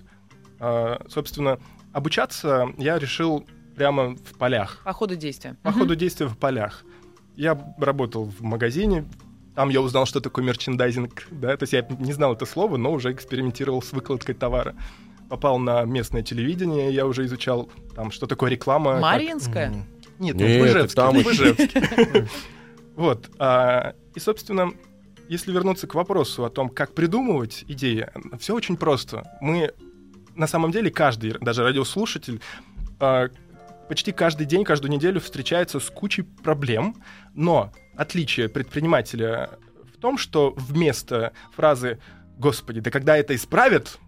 А, 0.59 1.01
собственно, 1.07 1.59
обучаться 1.91 2.69
я 2.77 2.97
решил 2.97 3.45
прямо 3.75 4.15
в 4.15 4.37
полях. 4.37 4.81
По 4.83 4.93
ходу 4.93 5.15
действия. 5.15 5.55
По 5.63 5.71
ходу 5.71 5.95
действия 5.95 6.27
в 6.27 6.37
полях. 6.37 6.83
Я 7.35 7.75
работал 7.77 8.25
в 8.25 8.41
магазине, 8.41 9.05
там 9.55 9.69
я 9.69 9.81
узнал, 9.81 10.05
что 10.07 10.19
такое 10.19 10.43
мерчендайзинг, 10.45 11.27
да, 11.31 11.55
то 11.57 11.63
есть 11.63 11.73
я 11.73 11.85
не 11.99 12.13
знал 12.13 12.33
это 12.33 12.45
слово, 12.45 12.77
но 12.77 12.91
уже 12.91 13.11
экспериментировал 13.11 13.81
с 13.81 13.91
выкладкой 13.91 14.33
товара. 14.35 14.75
Попал 15.29 15.57
на 15.59 15.83
местное 15.83 16.21
телевидение, 16.21 16.91
я 16.91 17.05
уже 17.07 17.25
изучал 17.25 17.69
там, 17.95 18.11
что 18.11 18.25
такое 18.27 18.49
реклама. 18.51 18.93
как- 18.93 19.01
Мариинская? 19.01 19.69
Мгм. 19.69 19.85
Нет, 20.19 20.35
Нет, 20.35 20.57
ну, 20.59 20.63
в 20.63 20.67
Ижевске, 20.67 20.95
там 20.95 21.13
в. 21.15 21.27
Ижевске. 21.27 22.27
Вот. 22.95 23.29
а, 23.39 23.95
И, 24.15 24.19
собственно, 24.19 24.71
если 25.29 25.51
вернуться 25.51 25.87
к 25.87 25.95
вопросу 25.95 26.45
о 26.45 26.49
том, 26.49 26.69
как 26.69 26.93
придумывать 26.93 27.63
идеи, 27.67 28.09
все 28.39 28.55
очень 28.55 28.77
просто. 28.77 29.23
Мы, 29.41 29.71
на 30.35 30.47
самом 30.47 30.71
деле, 30.71 30.91
каждый, 30.91 31.31
даже 31.39 31.63
радиослушатель, 31.63 32.41
а, 32.99 33.29
почти 33.87 34.11
каждый 34.11 34.45
день, 34.45 34.63
каждую 34.63 34.91
неделю 34.91 35.19
встречается 35.19 35.79
с 35.79 35.89
кучей 35.89 36.23
проблем, 36.23 36.95
но 37.33 37.71
отличие 37.95 38.49
предпринимателя 38.49 39.49
в 39.95 39.99
том, 39.99 40.17
что 40.17 40.53
вместо 40.57 41.33
фразы 41.55 41.99
«Господи, 42.37 42.79
да 42.79 42.91
когда 42.91 43.17
это 43.17 43.35
исправят?», 43.35 43.99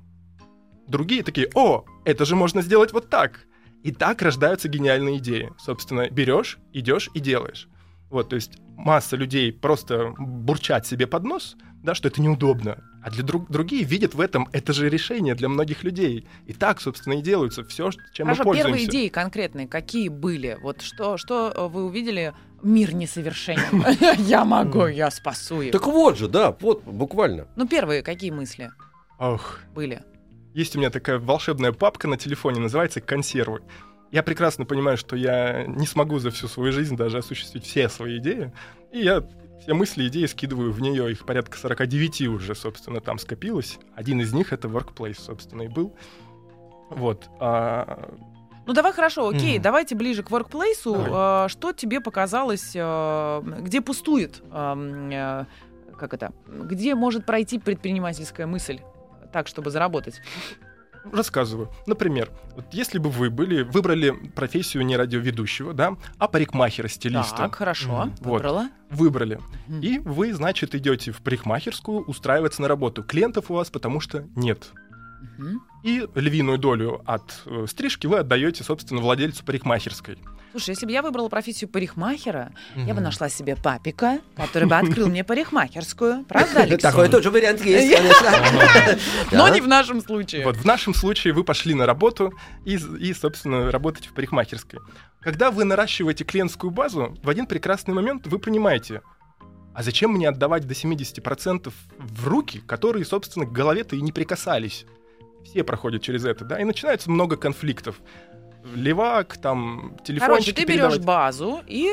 другие 0.88 1.24
такие 1.24 1.50
«О, 1.56 1.86
это 2.04 2.26
же 2.26 2.36
можно 2.36 2.62
сделать 2.62 2.94
вот 2.94 3.10
так!» 3.10 3.46
И 3.84 3.92
так 3.92 4.22
рождаются 4.24 4.68
гениальные 4.68 5.20
идеи. 5.20 5.52
Собственно, 5.60 6.10
берешь, 6.10 6.58
идешь 6.74 7.12
и 7.14 7.20
делаешь. 7.20 7.68
Вот, 8.16 8.30
то 8.30 8.38
есть 8.38 8.60
масса 8.78 9.18
людей 9.18 9.52
просто 9.52 10.14
бурчат 10.18 10.88
себе 10.88 11.06
под 11.06 11.26
нос, 11.26 11.58
да, 11.84 11.94
что 11.94 12.08
это 12.08 12.22
неудобно. 12.22 12.82
А 13.04 13.12
для 13.12 13.24
друг, 13.26 13.52
другие 13.52 13.84
видят 13.84 14.16
в 14.16 14.22
этом 14.22 14.48
это 14.54 14.72
же 14.72 14.88
решение 14.88 15.36
для 15.36 15.50
многих 15.50 15.84
людей. 15.84 16.26
И 16.46 16.54
так, 16.54 16.80
собственно, 16.80 17.16
и 17.16 17.22
делаются 17.22 17.66
все, 17.66 17.92
чем 18.14 18.28
Хорошо, 18.28 18.44
мы 18.44 18.46
пользуемся. 18.46 18.70
первые 18.70 18.86
идеи 18.86 19.10
конкретные 19.10 19.68
какие 19.68 20.08
были? 20.08 20.58
Вот 20.62 20.82
что, 20.82 21.18
что 21.18 21.52
э, 21.54 21.68
вы 21.68 21.84
увидели? 21.84 22.34
Мир 22.64 22.96
несовершенен. 22.96 23.84
Я 24.26 24.46
могу, 24.46 24.88
я 24.88 25.12
спасу 25.12 25.60
его. 25.60 25.74
Так 25.74 25.86
вот 25.86 26.18
же, 26.18 26.30
да, 26.30 26.56
вот, 26.62 26.86
буквально. 26.86 27.50
Ну, 27.58 27.68
первые 27.68 28.02
какие 28.02 28.32
мысли 28.32 28.72
были? 29.76 30.04
есть 30.54 30.74
у 30.78 30.80
меня 30.80 30.90
такая 30.90 31.20
волшебная 31.20 31.74
папка 31.74 32.08
на 32.08 32.16
телефоне, 32.16 32.62
называется 32.62 33.02
«Консервы». 33.02 33.62
Я 34.12 34.24
прекрасно 34.24 34.66
понимаю, 34.66 34.98
что 34.98 35.16
я 35.16 35.66
не 35.68 35.86
смогу 35.86 36.20
за 36.20 36.32
всю 36.32 36.48
свою 36.48 36.72
жизнь 36.72 36.96
даже 36.96 37.18
осуществить 37.18 37.66
все 37.66 37.90
свои 37.90 38.18
идеи. 38.20 38.52
И 38.92 39.00
я 39.00 39.24
все 39.62 39.74
мысли, 39.74 40.08
идеи 40.08 40.26
скидываю 40.26 40.72
в 40.72 40.82
нее. 40.82 41.12
Их 41.12 41.26
порядка 41.26 41.58
49 41.58 42.22
уже, 42.30 42.56
собственно, 42.56 43.02
там 43.02 43.18
скопилось. 43.18 43.78
Один 43.96 44.22
из 44.22 44.32
них— 44.34 44.54
это 44.54 44.68
Workplace, 44.68 45.20
собственно, 45.20 45.64
и 45.64 45.68
был. 45.68 45.96
Вот. 46.90 47.28
А, 47.40 48.14
Ну, 48.68 48.74
давай 48.74 48.94
хорошо, 48.94 49.28
окей, 49.30 49.56
Мгм. 49.56 49.62
давайте 49.64 49.96
ближе 49.96 50.24
к 50.24 50.32
воркплейсу. 50.32 50.94
Давай. 50.94 51.46
Э, 51.46 51.50
Что 51.50 51.72
тебе 51.72 52.00
показалось, 52.02 52.72
э, 52.76 53.42
где 53.62 53.80
пустует, 53.82 54.42
э, 54.52 55.46
как 55.98 56.14
это, 56.14 56.32
где 56.48 56.96
может 56.96 57.26
пройти 57.26 57.60
предпринимательская 57.60 58.48
мысль 58.48 58.80
так, 59.34 59.48
чтобы 59.48 59.70
заработать? 59.72 60.22
Рассказываю. 61.12 61.70
Например, 61.86 62.32
вот 62.56 62.66
если 62.72 63.00
бы 63.00 63.10
вы 63.10 63.30
были, 63.30 63.64
выбрали 63.64 64.12
профессию 64.12 64.86
не 64.86 64.98
радиоведущего, 64.98 65.74
да, 65.74 65.96
а 66.18 66.28
парикмахера, 66.28 66.88
стилиста. 66.88 67.38
Так, 67.38 67.56
хорошо. 67.56 68.10
Вот. 68.20 68.42
выбрала. 68.42 68.70
Выбрали. 68.90 69.40
И 69.82 70.00
вы, 70.00 70.34
значит, 70.34 70.76
идете 70.76 71.12
в 71.12 71.22
парикмахерскую 71.22 72.04
устраиваться 72.06 72.62
на 72.62 72.68
работу. 72.68 73.04
Клиентов 73.04 73.52
у 73.52 73.56
вас 73.56 73.70
потому 73.70 74.00
что 74.00 74.26
нет. 74.36 74.72
И 75.84 76.08
львиную 76.16 76.58
долю 76.58 77.02
от 77.06 77.42
э, 77.46 77.66
стрижки 77.68 78.08
вы 78.08 78.20
отдаете, 78.20 78.64
собственно, 78.64 79.02
владельцу 79.02 79.44
парикмахерской. 79.44 80.18
Слушай, 80.56 80.70
если 80.70 80.86
бы 80.86 80.94
я 80.94 81.02
выбрала 81.02 81.28
профессию 81.28 81.70
парикмахера, 81.70 82.54
я 82.78 82.94
бы 82.94 83.02
нашла 83.02 83.28
себе 83.28 83.58
папика, 83.58 84.22
который 84.38 84.70
бы 84.70 84.76
открыл 84.78 85.10
мне 85.10 85.26
парикмахерскую. 85.26 86.24
Правда, 86.30 86.62
Алексей? 86.62 86.78
Такой 86.78 87.10
тоже 87.10 87.30
вариант 87.30 87.60
есть, 87.60 87.94
конечно. 87.94 88.98
Но 89.34 89.50
не 89.50 89.60
в 89.60 89.68
нашем 89.68 90.00
случае. 90.00 90.46
Вот 90.46 90.56
в 90.56 90.64
нашем 90.64 90.94
случае 90.94 91.34
вы 91.34 91.44
пошли 91.44 91.74
на 91.74 91.86
работу 91.86 92.34
и, 92.64 92.76
и, 92.76 93.14
собственно, 93.14 93.70
работаете 93.70 94.08
в 94.08 94.14
парикмахерской. 94.14 94.80
Когда 95.20 95.52
вы 95.52 95.66
наращиваете 95.66 96.24
клиентскую 96.24 96.72
базу, 96.72 97.18
в 97.22 97.30
один 97.30 97.48
прекрасный 97.48 97.94
момент 97.94 98.26
вы 98.26 98.40
понимаете, 98.40 99.02
а 99.74 99.84
зачем 99.84 100.12
мне 100.12 100.30
отдавать 100.30 100.66
до 100.66 100.74
70% 100.74 101.74
в 101.98 102.28
руки, 102.30 102.62
которые, 102.66 103.04
собственно, 103.04 103.46
к 103.46 103.52
голове-то 103.52 103.98
и 103.98 104.02
не 104.02 104.14
прикасались? 104.14 104.86
Все 105.44 105.66
проходят 105.66 106.02
через 106.02 106.24
это, 106.24 106.46
да, 106.46 106.62
и 106.62 106.64
начинается 106.64 107.12
много 107.12 107.36
конфликтов. 107.36 108.00
Левак, 108.74 109.38
там, 109.38 109.96
телефончики 110.04 110.20
Короче, 110.20 110.52
ты 110.54 110.62
берешь 110.66 110.74
передавать. 110.94 111.06
базу 111.06 111.62
и 111.68 111.90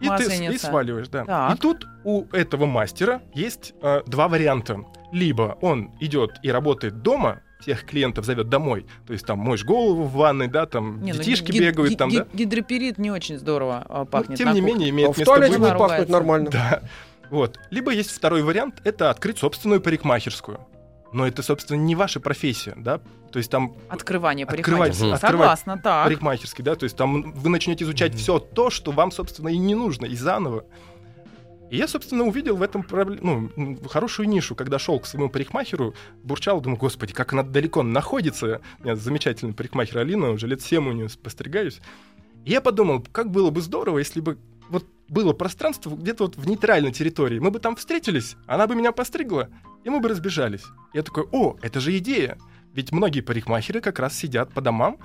И 0.00 0.08
ты 0.08 0.46
и 0.54 0.58
сваливаешь, 0.58 1.08
да. 1.08 1.24
Так. 1.24 1.54
И 1.56 1.60
тут 1.60 1.86
у 2.04 2.24
этого 2.32 2.66
мастера 2.66 3.22
есть 3.34 3.74
э, 3.82 4.02
два 4.06 4.28
варианта. 4.28 4.78
Либо 5.12 5.56
он 5.60 5.92
идет 6.00 6.32
и 6.42 6.50
работает 6.50 7.02
дома, 7.02 7.40
всех 7.60 7.84
клиентов 7.84 8.24
зовет 8.26 8.48
домой, 8.48 8.86
то 9.06 9.12
есть 9.12 9.24
там 9.26 9.38
моешь 9.38 9.64
голову 9.64 10.02
в 10.04 10.12
ванной, 10.12 10.46
да, 10.48 10.66
там 10.66 11.02
Не, 11.02 11.12
ну, 11.12 11.18
детишки 11.18 11.52
ги- 11.52 11.60
бегают 11.60 11.90
ги- 11.90 11.96
там, 11.96 12.10
ги- 12.10 12.18
да. 12.18 12.26
Гидроперит 12.32 12.98
не 12.98 13.10
очень 13.10 13.38
здорово 13.38 13.84
а, 13.88 13.98
Но, 14.00 14.04
пахнет. 14.06 14.36
тем 14.38 14.48
на 14.48 14.52
не 14.54 14.60
кухне. 14.60 14.74
менее 14.74 14.90
имеет 14.90 15.14
В 15.14 15.18
место 15.18 15.24
туалете 15.34 15.58
быть. 15.58 15.68
будет 15.68 15.78
пахнуть 15.78 16.08
нормально. 16.08 16.50
Да. 16.52 16.82
Вот. 17.30 17.58
Либо 17.70 17.90
есть 17.92 18.10
второй 18.10 18.42
вариант, 18.42 18.80
это 18.84 19.10
открыть 19.10 19.38
собственную 19.38 19.80
парикмахерскую. 19.80 20.60
Но 21.16 21.26
это, 21.26 21.42
собственно, 21.42 21.78
не 21.78 21.94
ваша 21.94 22.20
профессия, 22.20 22.74
да? 22.76 22.98
То 23.32 23.38
есть 23.38 23.50
там 23.50 23.74
Открывание 23.88 24.44
Открывать, 24.44 24.92
парикмахерской. 24.92 25.12
открывать 25.14 25.60
Согласна, 25.60 25.78
так. 25.82 26.04
парикмахерский, 26.04 26.62
да, 26.62 26.74
то 26.74 26.84
есть 26.84 26.94
там 26.94 27.32
вы 27.32 27.48
начнете 27.48 27.84
изучать 27.84 28.14
все 28.14 28.38
то, 28.38 28.68
что 28.68 28.92
вам, 28.92 29.10
собственно, 29.10 29.48
и 29.48 29.56
не 29.56 29.74
нужно, 29.74 30.04
и 30.04 30.14
заново. 30.14 30.66
И 31.70 31.78
я, 31.78 31.88
собственно, 31.88 32.24
увидел 32.24 32.56
в 32.56 32.62
этом 32.62 32.86
ну, 32.90 33.78
хорошую 33.88 34.28
нишу, 34.28 34.54
когда 34.54 34.78
шел 34.78 35.00
к 35.00 35.06
своему 35.06 35.30
парикмахеру, 35.30 35.94
бурчал, 36.22 36.60
думаю, 36.60 36.78
господи, 36.78 37.14
как 37.14 37.32
она 37.32 37.42
далеко 37.42 37.82
находится. 37.82 38.60
У 38.80 38.84
меня 38.84 38.94
замечательный 38.94 39.54
парикмахер 39.54 39.96
Алина, 39.96 40.32
уже 40.32 40.46
лет 40.46 40.60
7 40.60 40.86
у 40.86 40.92
нее 40.92 41.08
постригаюсь. 41.22 41.80
И 42.44 42.50
я 42.50 42.60
подумал, 42.60 43.02
как 43.10 43.30
было 43.30 43.48
бы 43.48 43.62
здорово, 43.62 44.00
если 44.00 44.20
бы 44.20 44.36
вот 44.68 44.84
было 45.08 45.32
пространство 45.32 45.96
где-то 45.96 46.24
вот 46.24 46.36
в 46.36 46.46
нейтральной 46.46 46.92
территории. 46.92 47.38
Мы 47.38 47.50
бы 47.50 47.58
там 47.58 47.74
встретились, 47.76 48.36
она 48.46 48.66
бы 48.66 48.74
меня 48.74 48.92
постригла, 48.92 49.48
и 49.86 49.90
мы 49.90 50.00
бы 50.00 50.08
разбежались. 50.08 50.64
Я 50.94 51.02
такой, 51.02 51.24
о, 51.32 51.56
это 51.62 51.78
же 51.78 51.96
идея. 51.98 52.36
Ведь 52.74 52.90
многие 52.92 53.20
парикмахеры 53.20 53.80
как 53.80 54.00
раз 54.00 54.14
сидят 54.18 54.52
по 54.52 54.60
домам 54.60 54.98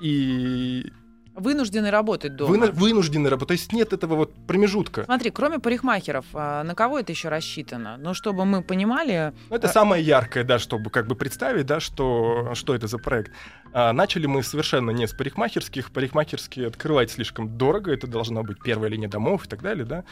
и 0.00 0.90
Вынуждены 1.36 1.90
работать 1.90 2.36
дома. 2.36 2.50
выну- 2.54 2.72
вынуждены 2.72 3.28
работать. 3.28 3.48
То 3.48 3.52
есть 3.54 3.72
нет 3.72 3.92
этого 3.92 4.14
вот 4.16 4.34
промежутка. 4.46 5.04
Смотри, 5.04 5.30
кроме 5.30 5.58
парикмахеров, 5.58 6.26
а, 6.32 6.62
на 6.64 6.74
кого 6.74 6.98
это 6.98 7.12
еще 7.12 7.28
рассчитано? 7.28 7.96
Ну, 7.96 8.12
чтобы 8.14 8.44
мы 8.44 8.62
понимали, 8.62 9.32
Ну, 9.50 9.56
это 9.56 9.68
А- 9.68 9.72
самое 9.72 10.04
яркое, 10.04 10.44
да, 10.44 10.58
чтобы 10.58 10.90
как 10.90 11.06
бы 11.06 11.14
представить, 11.16 11.66
да, 11.66 11.80
что, 11.80 12.50
что 12.54 12.74
это 12.74 12.86
за 12.88 12.98
проект. 12.98 13.32
А, 13.72 13.92
начали 13.92 14.26
мы 14.26 14.42
совершенно 14.42 14.90
не 14.90 15.06
с 15.08 15.12
парикмахерских. 15.12 15.90
Парикмахерские 15.92 16.66
открывать 16.68 17.10
слишком 17.10 17.56
дорого, 17.56 17.92
это 17.92 18.06
должна 18.08 18.42
быть 18.42 18.58
первая 18.62 18.90
линия 18.90 19.08
домов 19.08 19.46
и 19.46 19.48
так 19.48 19.62
далее, 19.62 19.84
да. 19.84 20.04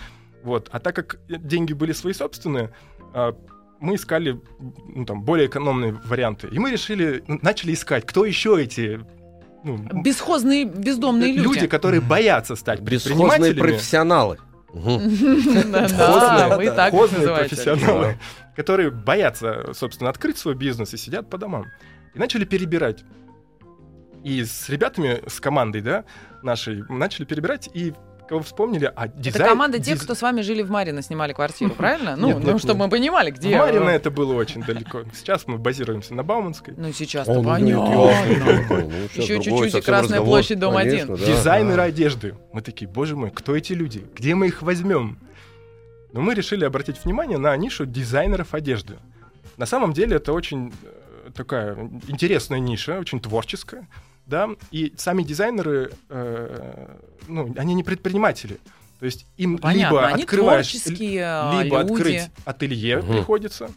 Вот. 0.43 0.69
А 0.73 0.79
так 0.81 0.95
как 0.97 1.19
деньги 1.29 1.73
были 1.73 1.93
свои 1.93 2.13
собственные, 2.15 2.71
мы 3.83 3.97
искали 3.97 4.41
ну, 4.87 5.05
там, 5.05 5.23
более 5.23 5.49
экономные 5.49 5.93
варианты. 6.05 6.49
И 6.49 6.59
мы 6.59 6.71
решили, 6.71 7.23
начали 7.27 7.75
искать, 7.75 8.07
кто 8.07 8.25
еще 8.25 8.63
эти 8.63 9.01
ну, 9.65 9.77
бесхозные, 10.03 10.65
бездомные 10.65 11.33
люди. 11.33 11.43
люди, 11.43 11.67
которые 11.67 12.01
боятся 12.01 12.57
стать 12.57 12.81
Бесхозные 12.81 13.55
профессионалы. 13.55 14.39
Мгм. 14.73 15.01
Да, 15.73 15.89
Хозные, 15.89 16.57
вы 16.57 16.71
так 16.71 16.93
их 16.93 16.99
хозные 16.99 17.19
называете. 17.19 17.49
профессионалы, 17.49 18.19
которые 18.57 18.91
боятся, 18.91 19.73
собственно, 19.75 20.09
открыть 20.09 20.39
свой 20.39 20.55
бизнес 20.55 20.95
и 20.95 20.97
сидят 20.97 21.29
по 21.29 21.37
домам. 21.37 21.67
И 22.15 22.19
начали 22.19 22.45
перебирать. 22.45 23.05
И 24.25 24.45
с 24.45 24.69
ребятами, 24.69 25.21
с 25.27 25.41
командой, 25.41 25.83
да, 25.83 26.05
нашей, 26.43 26.85
начали 26.89 27.25
перебирать, 27.25 27.69
и 27.75 27.93
кого 28.29 28.43
вспомнили, 28.43 28.91
а 28.95 29.09
дизайн... 29.09 29.35
Это 29.45 29.45
команда 29.53 29.79
тех, 29.79 29.99
диз- 29.99 30.05
кто 30.05 30.15
с 30.15 30.23
вами 30.23 30.41
жили 30.43 30.63
в 30.63 30.71
Марино, 30.71 31.03
снимали 31.03 31.33
квартиру, 31.33 31.75
правильно? 31.75 32.17
Ну, 32.23 32.29
Нет, 32.29 32.39
ну, 32.39 32.53
нет, 32.53 32.59
чтобы 32.59 32.79
нет. 32.79 32.85
мы 32.87 32.91
понимали, 32.91 33.31
где... 33.31 33.57
Марино 33.59 33.89
это 33.89 34.11
было 34.11 34.35
очень 34.35 34.63
далеко. 34.63 35.03
Сейчас 35.15 35.47
мы 35.47 35.59
базируемся 35.59 36.15
на 36.15 36.23
Бауманской. 36.23 36.75
Ну, 36.77 36.93
сейчас 36.93 37.29
Он, 37.29 37.39
ну, 37.39 37.45
понятно. 37.45 37.85
ну, 37.85 38.11
другой 38.69 39.09
чуть-чуть 39.15 39.75
и 39.75 39.81
Красная 39.81 40.21
площадь, 40.21 40.59
дом 40.59 40.75
Конечно, 40.75 41.15
один. 41.15 41.17
да. 41.17 41.27
Дизайнеры 41.33 41.83
одежды. 41.83 42.35
Мы 42.53 42.61
такие, 42.63 42.89
боже 42.89 43.17
мой, 43.17 43.31
кто 43.31 43.57
эти 43.57 43.73
люди? 43.73 44.05
Где 44.15 44.35
мы 44.35 44.49
их 44.49 44.63
возьмем? 44.63 45.19
Но 46.13 46.21
мы 46.21 46.35
решили 46.35 46.65
обратить 46.65 47.03
внимание 47.05 47.39
на 47.39 47.57
нишу 47.57 47.87
дизайнеров 47.87 48.55
одежды. 48.55 48.99
На 49.57 49.67
самом 49.67 49.93
деле 49.93 50.17
это 50.17 50.33
очень 50.33 50.73
э, 50.83 51.31
такая 51.35 51.91
интересная 52.09 52.59
ниша, 52.59 52.99
очень 52.99 53.21
творческая, 53.21 53.89
да, 54.33 54.49
и 54.71 54.93
сами 54.97 55.23
дизайнеры, 55.23 55.93
э, 56.09 56.97
ну, 57.29 57.53
они 57.59 57.75
не 57.75 57.85
предприниматели. 57.85 58.59
То 58.99 59.05
есть 59.07 59.27
им 59.37 59.59
Понятно, 59.59 59.97
либо 59.97 60.07
они 60.07 60.23
открываешь, 60.23 60.75
л- 60.75 61.63
либо 61.63 61.81
люди. 61.83 61.93
открыть 61.93 62.31
ателье 62.47 62.97
Мгм. 62.99 63.13
приходится, 63.13 63.71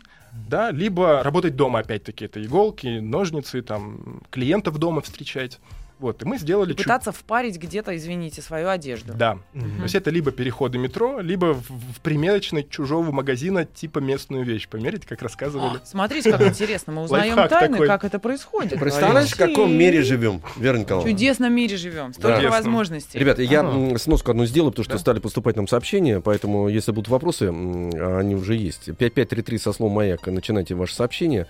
да, 0.48 0.72
либо 0.72 1.24
работать 1.24 1.56
дома, 1.58 1.80
опять-таки, 1.80 2.26
это 2.26 2.42
иголки, 2.44 3.00
ножницы, 3.00 3.62
там, 3.62 4.22
клиентов 4.30 4.78
дома 4.78 5.02
встречать. 5.02 5.60
Вот, 5.98 6.22
и 6.22 6.26
мы 6.26 6.38
сделали... 6.38 6.72
чуть- 6.74 6.84
Пытаться 6.84 7.12
впарить 7.14 7.58
где-то, 7.58 7.96
извините, 7.96 8.42
свою 8.42 8.68
одежду. 8.68 9.14
Да. 9.14 9.38
Мгм. 9.54 9.78
То 9.78 9.84
есть 9.84 9.96
это 9.96 10.10
либо 10.10 10.32
переходы 10.32 10.78
метро, 10.78 11.22
либо 11.22 11.54
в, 11.54 11.62
в 11.70 12.02
примерочной 12.02 12.68
чужого 12.70 13.12
магазина 13.12 13.64
типа 13.66 14.00
местную 14.00 14.44
вещь. 14.44 14.68
Померить, 14.68 15.06
как 15.06 15.22
рассказывали. 15.22 15.78
А, 15.82 15.86
Смотрите, 15.86 16.32
как 16.32 16.42
интересно. 16.48 16.92
Мы 16.94 17.04
узнаем 17.04 17.36
тайны, 17.48 17.74
такой. 17.76 17.88
как 17.88 18.04
это 18.04 18.20
происходит. 18.20 18.78
Представляешь, 18.80 19.30
в 19.32 19.38
каком 19.38 19.74
мире 19.74 20.02
живем, 20.04 20.42
Вера 20.58 20.76
В 20.76 20.80
Николаевна? 20.82 21.12
чудесном 21.12 21.54
мире 21.54 21.78
живем. 21.78 22.14
Столько 22.14 22.38
Чудесном. 22.40 22.52
возможностей. 22.64 23.18
Ребята, 23.20 23.42
я 23.44 23.62
Ага. 23.62 23.70
м, 23.70 23.98
сноску 23.98 24.32
одну 24.32 24.46
сделаю, 24.46 24.72
потому 24.72 24.84
что 24.84 24.94
Да. 24.94 25.00
стали 25.00 25.20
поступать 25.20 25.56
нам 25.56 25.68
сообщения, 25.68 26.20
поэтому 26.20 26.68
если 26.68 26.92
будут 26.92 27.08
вопросы, 27.08 27.46
м, 27.46 27.92
они 28.18 28.36
уже 28.36 28.56
есть. 28.56 28.90
5533 28.98 29.58
со 29.60 29.72
словом 29.72 29.94
«Маяк», 29.96 30.28
начинайте 30.28 30.76
ваши 30.76 30.94
сообщения. 30.94 31.48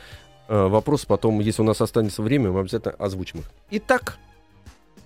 Э, 0.48 0.68
Вопросы 0.68 1.08
потом, 1.08 1.40
если 1.40 1.64
у 1.64 1.66
нас 1.66 1.82
останется 1.82 2.22
время, 2.22 2.52
мы 2.52 2.60
обязательно 2.60 2.94
озвучим 3.00 3.40
их. 3.40 3.46
Итак, 3.72 4.18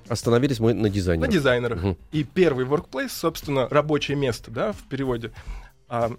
остановились 0.09 0.59
мы 0.59 0.73
на 0.73 0.83
На 0.83 0.89
дизайнере. 0.89 1.31
дизайнерах. 1.31 1.79
Мгм. 1.81 1.97
И 2.11 2.23
первый 2.23 2.65
workplace, 2.65 3.09
собственно, 3.09 3.67
рабочее 3.69 4.17
место, 4.17 4.51
да, 4.51 4.71
в 4.73 4.83
переводе. 4.89 5.31
А, 5.87 6.11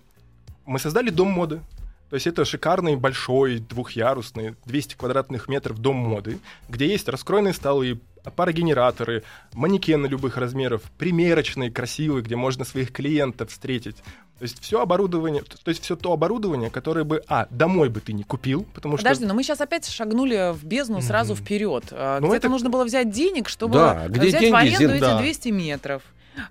мы 0.64 0.78
создали 0.78 1.10
дом 1.10 1.28
моды. 1.28 1.60
То 2.08 2.14
есть 2.14 2.26
это 2.26 2.44
шикарный, 2.44 2.96
большой, 2.96 3.58
двухъярусный, 3.60 4.56
200 4.66 4.96
квадратных 4.96 5.48
метров 5.48 5.78
дом 5.78 5.96
моды, 5.96 6.40
где 6.68 6.88
есть 6.88 7.08
раскроенные 7.08 7.54
столы, 7.54 8.00
парогенераторы, 8.34 9.22
манекены 9.54 10.06
любых 10.06 10.36
размеров, 10.36 10.82
примерочные, 10.98 11.70
красивые, 11.70 12.22
где 12.22 12.34
можно 12.36 12.64
своих 12.64 12.92
клиентов 12.92 13.50
встретить. 13.50 13.96
То 14.40 14.44
есть 14.44 14.60
все 14.62 14.80
оборудование, 14.80 15.42
то 15.42 15.68
есть 15.68 15.82
все 15.84 15.96
то 15.96 16.12
оборудование, 16.12 16.70
которое 16.70 17.04
бы, 17.04 17.22
а, 17.28 17.46
домой 17.50 17.90
бы 17.90 18.00
ты 18.00 18.12
не 18.14 18.22
купил, 18.24 18.66
потому 18.74 18.96
что... 18.96 19.04
Подожди, 19.04 19.26
но 19.26 19.34
мы 19.34 19.42
сейчас 19.42 19.60
опять 19.60 19.86
шагнули 19.86 20.52
в 20.54 20.64
бездну 20.64 21.00
сразу 21.02 21.34
Мгм. 21.34 21.42
вперед. 21.44 21.84
А, 21.92 22.18
Ну, 22.20 22.28
Где-то 22.28 22.46
это- 22.46 22.48
нужно 22.48 22.70
было 22.70 22.84
взять 22.84 23.10
денег, 23.10 23.48
чтобы 23.50 23.74
Да, 23.74 24.08
где 24.08 24.28
взять 24.28 24.40
деньги, 24.40 24.52
в 24.52 24.56
аренду 24.56 24.78
Зин? 24.78 24.90
эти 24.92 25.00
Да. 25.00 25.18
200 25.18 25.48
метров. 25.50 26.02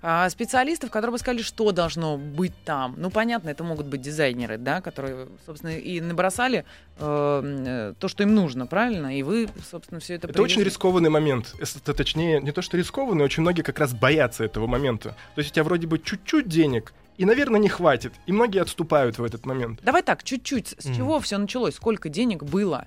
А, 0.02 0.28
специалистов, 0.30 0.90
которые 0.90 1.12
бы 1.12 1.18
сказали, 1.18 1.42
что 1.42 1.72
должно 1.72 2.16
быть 2.16 2.52
там. 2.64 2.94
Ну, 2.96 3.10
понятно, 3.10 3.48
это 3.48 3.64
могут 3.64 3.86
быть 3.86 4.00
дизайнеры, 4.02 4.56
да, 4.56 4.80
которые, 4.80 5.26
собственно, 5.46 5.70
и 5.76 6.00
набросали 6.00 6.64
э, 6.98 7.94
то, 7.98 8.08
что 8.08 8.22
им 8.22 8.34
нужно, 8.34 8.66
правильно? 8.66 9.18
И 9.18 9.22
вы, 9.22 9.48
собственно, 9.68 10.00
все 10.00 10.14
это 10.14 10.28
Это 10.28 10.42
очень 10.42 10.56
привезли. 10.56 10.70
рискованный 10.70 11.10
момент. 11.10 11.54
Это, 11.58 11.94
точнее, 11.94 12.40
не 12.40 12.52
то, 12.52 12.62
что 12.62 12.76
рискованный, 12.76 13.24
очень 13.24 13.40
многие 13.40 13.62
как 13.62 13.78
раз 13.78 13.92
боятся 13.94 14.44
этого 14.44 14.66
момента. 14.66 15.16
То 15.34 15.38
есть 15.40 15.50
у 15.50 15.54
тебя 15.54 15.64
вроде 15.64 15.86
бы 15.86 15.98
чуть-чуть 15.98 16.46
денег, 16.48 16.92
и, 17.20 17.26
наверное, 17.26 17.60
не 17.60 17.68
хватит. 17.68 18.14
И 18.24 18.32
многие 18.32 18.62
отступают 18.62 19.18
в 19.18 19.24
этот 19.24 19.44
момент. 19.44 19.80
Давай 19.82 20.02
так, 20.02 20.24
чуть-чуть. 20.24 20.74
С 20.78 20.86
Мгм. 20.86 20.94
чего 20.94 21.20
все 21.20 21.36
началось? 21.36 21.74
Сколько 21.74 22.08
денег 22.08 22.44
было? 22.44 22.86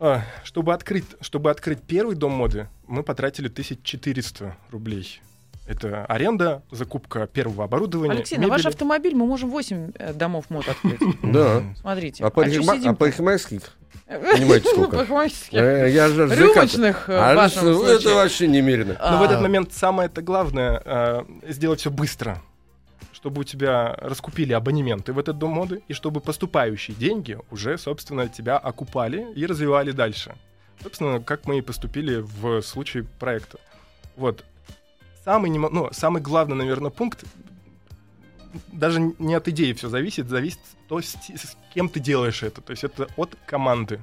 А, 0.00 0.22
чтобы, 0.42 0.74
открыть, 0.74 1.04
чтобы 1.20 1.52
открыть 1.52 1.80
первый 1.80 2.16
дом 2.16 2.32
моды, 2.32 2.66
мы 2.88 3.04
потратили 3.04 3.46
1400 3.46 4.56
рублей. 4.72 5.20
Это 5.68 6.04
аренда, 6.06 6.64
закупка 6.72 7.28
первого 7.28 7.62
оборудования. 7.62 8.14
Алексей, 8.16 8.36
на 8.36 8.48
ваш 8.48 8.62
мебели. 8.62 8.72
автомобиль 8.72 9.14
мы 9.14 9.26
можем 9.26 9.48
8 9.48 9.92
э, 9.94 10.12
домов 10.12 10.46
мод 10.48 10.66
открыть. 10.68 10.98
Да. 11.22 11.62
Смотрите. 11.80 12.24
А 12.24 12.30
сидим? 12.30 12.90
а 12.90 12.94
парикмахерских? 12.96 13.76
понимаете, 14.08 14.68
сколько? 14.70 14.96
Э, 15.52 15.88
Я 15.88 16.08
же. 16.08 16.26
Рюмочных, 16.34 17.08
э, 17.08 17.16
А 17.16 17.46
это 17.46 18.14
вообще 18.16 18.48
немерено. 18.48 18.96
А, 18.98 19.12
Но 19.12 19.18
в 19.20 19.22
этот 19.22 19.40
момент 19.40 19.72
самое 19.72 20.08
это 20.08 20.20
главное 20.20 20.82
а, 20.84 21.26
сделать 21.48 21.78
все 21.78 21.92
быстро, 21.92 22.42
чтобы 23.24 23.40
у 23.40 23.44
тебя 23.44 23.96
раскупили 24.02 24.52
абонементы 24.52 25.14
в 25.14 25.18
этот 25.18 25.38
дом 25.38 25.52
моды, 25.52 25.80
и 25.88 25.94
чтобы 25.94 26.20
поступающие 26.20 26.94
деньги 26.94 27.38
уже, 27.50 27.78
собственно, 27.78 28.28
тебя 28.28 28.58
окупали 28.58 29.32
и 29.34 29.46
развивали 29.46 29.92
дальше. 29.92 30.34
Собственно, 30.82 31.20
как 31.20 31.46
мы 31.46 31.56
и 31.56 31.62
поступили 31.62 32.16
в 32.16 32.60
случае 32.60 33.04
проекта. 33.18 33.58
Вот. 34.16 34.44
Самый, 35.24 35.50
немо- 35.50 35.70
ну, 35.72 35.88
самый 35.90 36.20
главный, 36.20 36.54
наверное, 36.54 36.90
пункт, 36.90 37.24
даже 38.70 39.00
не 39.18 39.32
от 39.32 39.48
идеи 39.48 39.72
все 39.72 39.88
зависит, 39.88 40.28
зависит 40.28 40.60
то, 40.86 41.00
с, 41.00 41.14
с 41.14 41.56
кем 41.72 41.88
ты 41.88 42.00
делаешь 42.00 42.42
это. 42.42 42.60
То 42.60 42.72
есть 42.72 42.84
это 42.84 43.08
от 43.16 43.38
команды. 43.46 44.00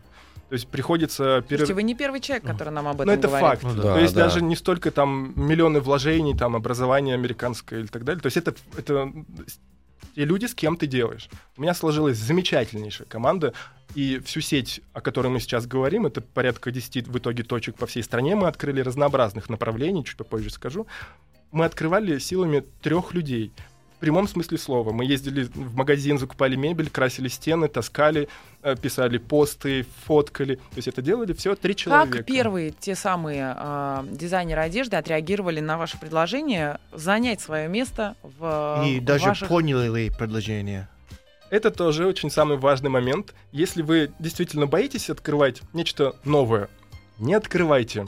То 0.51 0.55
есть 0.55 0.67
приходится... 0.67 1.23
перер- 1.47 1.59
Слушайте, 1.59 1.75
вы 1.75 1.83
не 1.83 1.95
первый 1.95 2.19
человек, 2.19 2.45
который 2.45 2.73
нам 2.73 2.85
об 2.85 2.95
этом 2.95 3.05
ну, 3.07 3.13
это 3.13 3.29
говорит. 3.29 3.47
факт. 3.47 3.63
Ну 3.63 3.73
да. 3.73 3.93
То 3.93 3.99
есть 4.01 4.13
да. 4.13 4.25
даже 4.25 4.41
не 4.41 4.57
столько 4.57 4.91
там 4.91 5.31
миллионы 5.37 5.79
вложений, 5.79 6.35
там 6.37 6.57
образование 6.57 7.15
американское 7.15 7.79
или 7.79 7.87
так 7.87 8.03
далее. 8.03 8.21
То 8.21 8.27
есть 8.27 8.35
это, 8.35 8.53
это 8.75 9.13
те 10.13 10.25
люди, 10.25 10.47
с 10.47 10.53
кем 10.53 10.75
ты 10.75 10.87
делаешь. 10.87 11.29
У 11.55 11.61
меня 11.61 11.73
сложилась 11.73 12.17
замечательнейшая 12.17 13.07
команда, 13.07 13.53
и 13.95 14.19
всю 14.25 14.41
сеть, 14.41 14.81
о 14.91 14.99
которой 14.99 15.27
мы 15.27 15.39
сейчас 15.39 15.65
говорим, 15.67 16.05
это 16.05 16.19
порядка 16.19 16.69
10 16.69 17.07
в 17.07 17.17
итоге 17.17 17.43
точек 17.43 17.77
по 17.77 17.85
всей 17.85 18.03
стране, 18.03 18.35
мы 18.35 18.49
открыли 18.49 18.81
разнообразных 18.81 19.49
направлений, 19.49 20.03
чуть 20.03 20.17
попозже 20.17 20.49
скажу. 20.49 20.85
Мы 21.53 21.63
открывали 21.63 22.19
силами 22.19 22.65
трех 22.81 23.13
людей. 23.13 23.53
В 24.01 24.03
прямом 24.03 24.27
смысле 24.27 24.57
слова. 24.57 24.91
Мы 24.91 25.05
ездили 25.05 25.43
в 25.43 25.75
магазин, 25.75 26.17
закупали 26.17 26.55
мебель, 26.55 26.89
красили 26.89 27.27
стены, 27.27 27.67
таскали, 27.67 28.29
э, 28.63 28.75
писали 28.75 29.19
посты, 29.19 29.85
фоткали. 30.05 30.55
То 30.55 30.77
есть 30.77 30.87
это 30.87 31.03
делали 31.03 31.33
все 31.33 31.53
три 31.53 31.75
человека. 31.75 32.17
Как 32.17 32.25
первые 32.25 32.71
те 32.71 32.95
самые 32.95 33.53
а, 33.55 34.03
дизайнеры 34.09 34.61
одежды 34.61 34.95
отреагировали 34.95 35.59
на 35.59 35.77
ваше 35.77 35.99
предложение 35.99 36.79
занять 36.91 37.41
свое 37.41 37.67
место 37.67 38.15
в 38.23 38.83
И 38.87 38.99
в 38.99 39.05
даже 39.05 39.27
ваших- 39.27 39.47
поняли 39.47 39.95
ли 39.95 40.09
предложение. 40.09 40.89
Это 41.51 41.69
тоже 41.69 42.07
очень 42.07 42.31
самый 42.31 42.57
важный 42.57 42.89
момент. 42.89 43.35
Если 43.51 43.83
вы 43.83 44.11
действительно 44.17 44.65
боитесь 44.65 45.11
открывать 45.11 45.61
нечто 45.73 46.15
новое, 46.23 46.69
не 47.19 47.35
открывайте. 47.35 48.07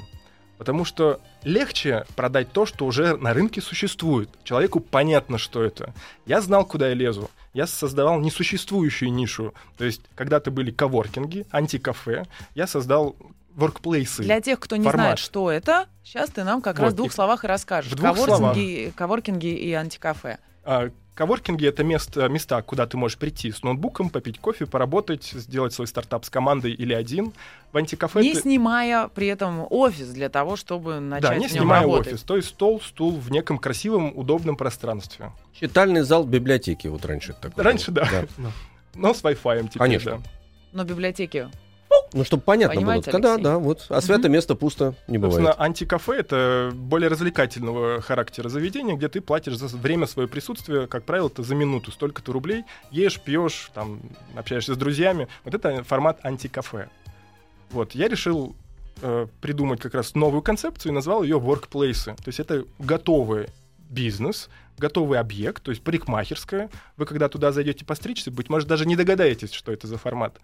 Потому 0.58 0.86
что 0.86 1.20
легче 1.44 2.06
продать 2.16 2.52
то, 2.52 2.66
что 2.66 2.86
уже 2.86 3.18
на 3.18 3.34
рынке 3.34 3.62
существует. 3.62 4.30
Человеку 4.44 4.80
понятно, 4.80 5.38
что 5.38 5.64
это. 5.64 5.94
Я 6.26 6.42
знал, 6.42 6.66
куда 6.66 6.90
я 6.90 6.94
лезу. 6.94 7.30
Я 7.54 7.68
создавал 7.68 8.20
несуществующую 8.20 9.12
нишу. 9.12 9.54
То 9.78 9.86
есть, 9.86 10.02
когда-то 10.16 10.52
были 10.52 10.72
коворкинги, 10.72 11.46
антикафе. 11.52 12.26
Я 12.56 12.68
создал 12.68 13.16
воркплейсы. 13.56 14.24
Для 14.24 14.42
тех, 14.42 14.60
кто 14.60 14.76
не 14.76 14.86
формат. 14.86 15.06
знает, 15.06 15.20
что 15.20 15.52
это, 15.52 15.88
сейчас 16.04 16.30
ты 16.30 16.44
нам 16.44 16.62
как 16.62 16.78
Вот, 16.78 16.86
раз 16.86 16.94
в 16.94 16.96
двух 16.96 17.14
словах 17.14 17.44
и 17.44 17.48
расскажешь. 17.48 17.92
в 17.92 17.96
двух 17.96 18.16
Коворкинги, 18.16 18.94
коворкинги 18.96 19.48
и 19.48 19.74
антикафе. 19.74 20.40
А, 20.64 20.90
Коворкинги— 21.16 21.66
это 21.68 21.84
место, 21.84 22.28
места, 22.28 22.60
куда 22.64 22.88
ты 22.88 22.98
можешь 22.98 23.20
прийти 23.20 23.52
с 23.52 23.62
ноутбуком, 23.62 24.10
попить 24.10 24.40
кофе, 24.40 24.66
поработать, 24.66 25.24
сделать 25.26 25.72
свой 25.72 25.86
стартап 25.86 26.26
с 26.26 26.30
командой 26.32 26.72
или 26.74 26.92
один. 26.94 27.34
В 27.72 27.78
антикафе 27.78 28.22
Не 28.22 28.34
ты- 28.34 28.42
снимая 28.42 29.08
при 29.10 29.28
этом 29.28 29.68
офис 29.70 30.08
для 30.10 30.30
того, 30.30 30.56
чтобы 30.56 31.00
начать 31.00 31.30
Да, 31.30 31.36
не 31.36 31.48
в 31.48 31.52
нем 31.52 31.60
снимая 31.62 31.82
работать. 31.84 32.14
офис. 32.14 32.24
То 32.24 32.36
есть 32.38 32.50
стол, 32.50 32.82
стул 32.82 33.20
в 33.20 33.30
неком 33.32 33.60
красивом, 33.60 34.12
удобном 34.18 34.56
пространстве. 34.56 35.32
Читальный 35.60 36.02
зал 36.02 36.24
библиотеки 36.24 36.88
вот 36.88 37.06
раньше 37.06 37.34
такой. 37.40 37.64
Раньше, 37.64 37.92
был. 37.92 38.02
да. 38.12 38.26
Но 38.96 39.14
с 39.14 39.22
Wi-Fi 39.24 39.66
теперь, 39.68 39.78
Конечно. 39.80 40.12
да. 40.18 40.22
Но 40.72 40.84
библиотеки 40.84 41.48
Ну, 42.14 42.24
чтобы 42.24 42.44
понятно 42.44 42.76
Понимаете, 42.76 43.12
было. 43.12 43.22
Да, 43.22 43.30
Алексей? 43.34 43.44
да, 43.44 43.58
вот. 43.58 43.86
А 43.90 44.02
свято 44.02 44.30
место 44.30 44.56
пусто 44.56 44.94
не 45.08 45.18
Собственно, 45.20 45.52
бывает. 45.52 45.56
антикафе— 45.60 46.14
это 46.18 46.72
более 46.74 47.10
развлекательного 47.10 48.02
характера 48.02 48.50
заведение, 48.50 48.96
где 48.96 49.10
ты 49.10 49.20
платишь 49.22 49.58
за 49.58 49.76
время 49.76 50.06
своего 50.06 50.30
присутствия, 50.30 50.88
как 50.88 51.04
правило, 51.04 51.28
это 51.28 51.44
за 51.44 51.56
минуту, 51.56 51.92
столько-то 51.92 52.32
рублей, 52.32 52.66
ешь, 52.92 53.20
пьешь, 53.20 53.72
там, 53.74 54.00
общаешься 54.36 54.76
с 54.76 54.78
друзьями. 54.78 55.28
Вот 55.44 55.54
это 55.54 55.84
формат 55.84 56.24
антикафе. 56.24 56.90
Вот, 57.72 57.94
я 57.94 58.08
решил 58.08 58.56
э, 59.02 59.28
придумать 59.42 59.82
как 59.82 59.96
раз 59.96 60.14
новую 60.14 60.44
концепцию 60.44 60.92
и 60.92 60.96
назвал 60.96 61.24
ее 61.24 61.38
workplace. 61.38 62.16
То 62.16 62.28
есть 62.28 62.40
это 62.40 62.66
готовый 62.78 63.48
бизнес, 63.94 64.50
готовый 64.78 65.20
объект, 65.20 65.64
то 65.64 65.72
есть 65.72 65.84
парикмахерская. 65.84 66.70
Вы 66.98 67.06
когда 67.06 67.30
туда 67.30 67.52
зайдете 67.52 67.86
постричься, 67.86 68.32
быть 68.32 68.50
может, 68.50 68.68
даже 68.68 68.86
не 68.86 68.96
догадаетесь, 68.96 69.54
что 69.54 69.72
это 69.72 69.88
за 69.88 69.98
формат. 69.98 70.40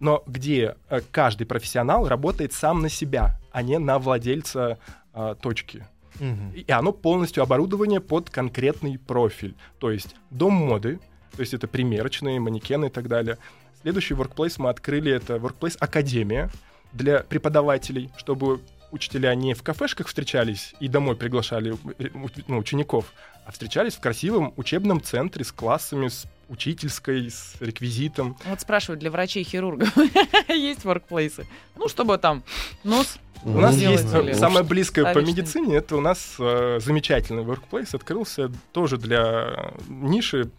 Но 0.00 0.22
где 0.26 0.76
э, 0.88 1.00
каждый 1.10 1.46
профессионал 1.46 2.08
работает 2.08 2.52
сам 2.52 2.80
на 2.80 2.88
себя, 2.88 3.38
а 3.50 3.62
не 3.62 3.78
на 3.78 3.98
владельца 3.98 4.78
э, 5.12 5.34
точки. 5.40 5.86
Мгм. 6.20 6.52
И 6.52 6.70
оно 6.70 6.92
полностью 6.92 7.42
оборудование 7.42 8.00
под 8.00 8.30
конкретный 8.30 8.98
профиль. 8.98 9.54
То 9.78 9.90
есть 9.90 10.14
дом 10.30 10.54
моды, 10.54 11.00
то 11.34 11.40
есть 11.40 11.54
это 11.54 11.66
примерочные, 11.66 12.40
манекены 12.40 12.86
и 12.86 12.90
так 12.90 13.08
далее. 13.08 13.38
Следующий 13.80 14.14
workplace 14.14 14.54
мы 14.58 14.68
открыли, 14.68 15.12
это 15.12 15.36
workplace 15.36 15.76
Академия 15.80 16.50
для 16.92 17.20
преподавателей, 17.20 18.10
чтобы 18.16 18.60
учителя 18.92 19.34
не 19.34 19.54
в 19.54 19.62
кафешках 19.62 20.06
встречались 20.06 20.74
и 20.78 20.86
домой 20.86 21.16
приглашали 21.16 21.76
э, 21.98 22.08
ну, 22.46 22.58
учеников, 22.58 23.12
а 23.44 23.50
встречались 23.50 23.94
в 23.94 24.00
красивом 24.00 24.52
учебном 24.56 25.02
центре 25.02 25.44
с 25.44 25.50
классами, 25.50 26.08
с 26.08 26.26
учительской, 26.48 27.30
с 27.30 27.56
реквизитом. 27.60 28.36
Вот 28.44 28.60
спрашивают 28.60 29.00
для 29.00 29.10
врачей 29.10 29.42
и 29.42 29.44
хирургов, 29.44 29.88
есть 30.48 30.84
воркплейсы? 30.84 31.46
Ну, 31.76 31.88
чтобы 31.88 32.18
там 32.18 32.44
нос 32.84 33.16
У 33.42 33.58
нас 33.58 33.74
есть 33.76 34.12
или- 34.12 34.30
э, 34.30 34.34
самое 34.34 34.64
близкое 34.64 35.12
по 35.12 35.18
медицине, 35.18 35.76
это 35.76 35.96
у 35.96 36.00
нас 36.00 36.36
э, 36.38 36.78
замечательный 36.80 37.42
workplace 37.42 37.96
открылся 37.96 38.52
тоже 38.72 38.98
для 38.98 39.72
ниши 39.88 40.50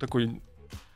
такой 0.00 0.40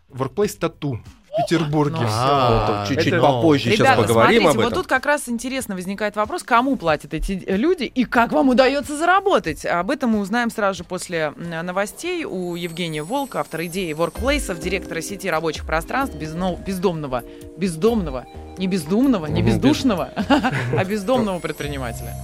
workplace 0.09 0.59
тату 0.59 1.01
в 1.33 1.37
Петербурге. 1.37 1.97
Ну, 2.01 2.07
А, 2.09 2.85
Ну, 2.89 2.95
чуть-чуть 2.95 3.21
попозже 3.21 3.65
сейчас 3.71 3.79
Ребята, 3.79 4.03
поговорим 4.03 4.43
смотрите, 4.43 4.49
об 4.51 4.57
вот 4.57 4.73
этом. 4.73 4.83
тут 4.83 4.87
как 4.87 5.07
раз 5.07 5.29
интересно 5.29 5.75
возникает 5.75 6.15
вопрос, 6.17 6.43
кому 6.43 6.77
платят 6.77 7.15
эти 7.15 7.33
люди 7.47 7.85
и 7.85 8.05
как 8.05 8.33
вам 8.33 8.51
удается 8.51 8.97
заработать. 8.97 9.65
Об 9.65 9.91
этом 9.91 10.11
мы 10.11 10.21
узнаем 10.21 10.51
сразу 10.51 10.79
же 10.79 10.85
после 10.85 11.31
новостей 11.63 12.25
у 12.25 12.55
Евгения 12.55 13.03
Волка, 13.03 13.41
автора 13.41 13.67
идеи 13.67 13.95
Workplace, 13.95 14.61
директора 14.61 15.01
сети 15.01 15.29
рабочих 15.31 15.65
пространств 15.65 16.17
бездомного, 16.17 17.23
бездомного, 17.57 18.25
не 18.59 18.67
бездумного, 18.67 19.27
не 19.27 19.41
Мгм, 19.43 19.47
без- 19.51 19.55
бездушного, 19.57 20.11
а 20.77 20.85
бездомного 20.85 21.39
предпринимателя. 21.39 22.15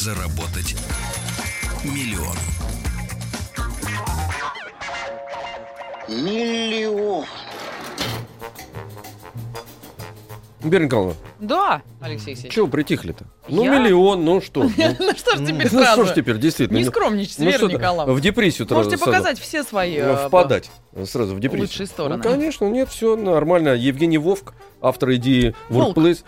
Заработать 0.00 0.74
миллион? 1.84 2.34
Миллион. 6.08 7.26
Николаевна, 10.62 11.14
Да, 11.38 11.82
Алексей 12.00 12.28
Алексеевич. 12.28 12.54
чего 12.54 12.66
притихли-то? 12.66 13.26
Ну, 13.48 13.64
Я? 13.64 13.78
миллион, 13.78 14.24
ну 14.24 14.40
что? 14.40 14.62
Ну, 14.98 15.12
что 15.16 15.36
ж 15.36 15.46
теперь 15.46 15.68
ну, 15.72 15.84
что 15.84 16.04
ж 16.06 16.14
теперь, 16.14 16.38
действительно. 16.38 16.78
Не 16.78 16.84
ну, 16.84 16.90
скромничайте, 16.90 17.42
ну, 17.44 17.50
Вера 17.50 17.66
Николаевна. 17.66 18.14
В 18.14 18.20
депрессию 18.22 18.66
Можете 18.70 18.96
сразу- 18.96 19.04
показать 19.12 19.38
все 19.38 19.62
свои... 19.64 20.00
Ну, 20.00 20.12
э, 20.12 20.28
впадать 20.28 20.70
сразу 21.04 21.34
в 21.34 21.40
депрессию. 21.40 21.68
лучшие 21.68 21.86
стороны. 21.86 22.16
Ну, 22.16 22.22
конечно, 22.22 22.64
нет, 22.70 22.88
все 22.88 23.16
нормально. 23.16 23.70
Евгений 23.74 24.18
Вовк, 24.18 24.54
автор 24.80 25.14
идеи. 25.16 25.54
Workplace. 25.68 26.24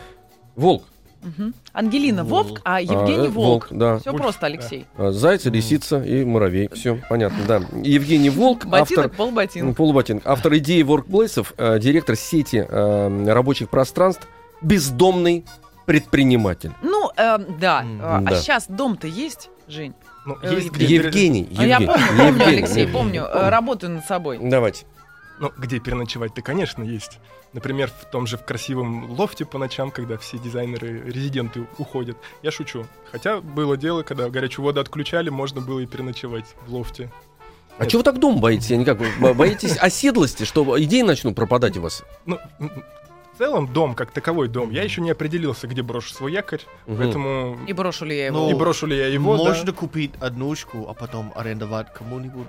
Волк. 0.56 0.84
Мгм. 1.22 1.54
Ангелина 1.72 2.24
Волк. 2.24 2.48
Вовк, 2.48 2.60
а 2.64 2.80
Евгений 2.80 3.26
А, 3.26 3.26
э, 3.26 3.28
Волк. 3.28 3.68
да. 3.70 3.98
Все 3.98 4.10
Вольф, 4.10 4.22
просто, 4.22 4.40
да. 4.42 4.46
Алексей. 4.48 4.86
А, 4.96 5.12
Зайца, 5.12 5.50
лисица 5.50 6.02
и 6.02 6.24
муравей. 6.24 6.68
Все, 6.72 6.98
понятно, 7.08 7.38
да. 7.46 7.62
Евгений 7.82 8.30
Волк, 8.30 8.64
автор... 8.64 8.80
Ботинок, 8.80 9.12
полботинок. 9.14 9.68
Ну, 9.68 9.74
Полуботинок. 9.74 10.22
Автор 10.26 10.56
идеи 10.56 10.82
Workplace, 10.82 11.46
э, 11.56 11.78
директор 11.78 12.16
сети 12.16 12.66
э, 12.68 13.32
рабочих 13.32 13.68
пространств, 13.70 14.26
бездомный 14.62 15.44
предприниматель. 15.86 16.70
Ну, 16.82 17.10
э, 17.16 17.38
да. 17.60 17.84
Э, 17.84 17.98
А 18.02 18.20
да. 18.22 18.36
сейчас 18.36 18.66
дом-то 18.68 19.06
есть, 19.06 19.50
Жень? 19.68 19.94
Ну, 20.26 20.36
есть 20.42 20.70
где, 20.70 20.86
пере- 20.86 21.04
Евгений, 21.06 21.48
А 21.58 21.66
я 21.66 21.76
Евгений, 21.78 21.86
помню, 21.92 22.06
помню, 22.08 22.26
Евгений, 22.28 22.44
Алексей, 22.58 22.80
Евгений. 22.82 22.92
помню. 22.92 23.22
э, 23.24 23.48
Работаю 23.48 23.92
над 23.92 24.04
собой. 24.06 24.38
Давайте. 24.40 24.84
Ну, 25.42 25.50
где 25.58 25.80
переночевать-то, 25.80 26.40
конечно, 26.40 26.84
есть. 26.84 27.18
Например, 27.52 27.90
в 27.90 28.08
том 28.12 28.28
же 28.28 28.36
в 28.36 28.44
красивом 28.44 29.10
лофте 29.18 29.44
по 29.44 29.58
ночам, 29.58 29.90
когда 29.90 30.16
все 30.16 30.38
дизайнеры, 30.38 31.02
резиденты 31.04 31.66
уходят. 31.78 32.16
Я 32.44 32.52
шучу. 32.52 32.86
Хотя 33.10 33.40
было 33.40 33.76
дело, 33.76 34.04
когда 34.04 34.30
горячую 34.30 34.64
воду 34.64 34.80
отключали, 34.80 35.30
можно 35.30 35.60
было 35.60 35.80
и 35.80 35.86
переночевать 35.86 36.44
в 36.64 36.72
лофте. 36.72 37.10
А 37.76 37.86
чего 37.86 37.98
вы 37.98 38.04
так 38.04 38.20
дом 38.20 38.40
боитесь? 38.40 38.70
Я 38.70 38.76
никак. 38.76 38.98
Боитесь 39.18 39.76
оседлости, 39.78 40.44
что 40.44 40.80
идеи 40.80 41.02
начнут 41.02 41.34
пропадать 41.34 41.76
у 41.76 41.80
вас? 41.82 42.04
Ну, 42.24 42.38
в 42.60 43.38
целом 43.38 43.66
дом, 43.66 43.96
как 43.96 44.12
таковой 44.12 44.46
дом, 44.46 44.70
я 44.70 44.84
еще 44.84 45.00
не 45.00 45.10
определился, 45.10 45.66
где 45.66 45.82
брошу 45.82 46.14
свой 46.14 46.32
якорь, 46.32 46.60
Мгм. 46.86 46.98
поэтому 46.98 47.58
И 47.66 47.72
брошу 47.72 48.04
ли 48.04 48.16
я 48.16 48.26
его? 48.26 48.38
Ну, 48.38 48.50
и 48.50 48.54
брошу 48.54 48.86
ли 48.86 48.96
я 48.96 49.08
его, 49.08 49.36
да. 49.38 49.42
Можно 49.42 49.72
купить 49.72 50.12
однушку, 50.20 50.86
а 50.88 50.94
потом 50.94 51.32
арендовать 51.34 51.92
кому-нибудь. 51.92 52.46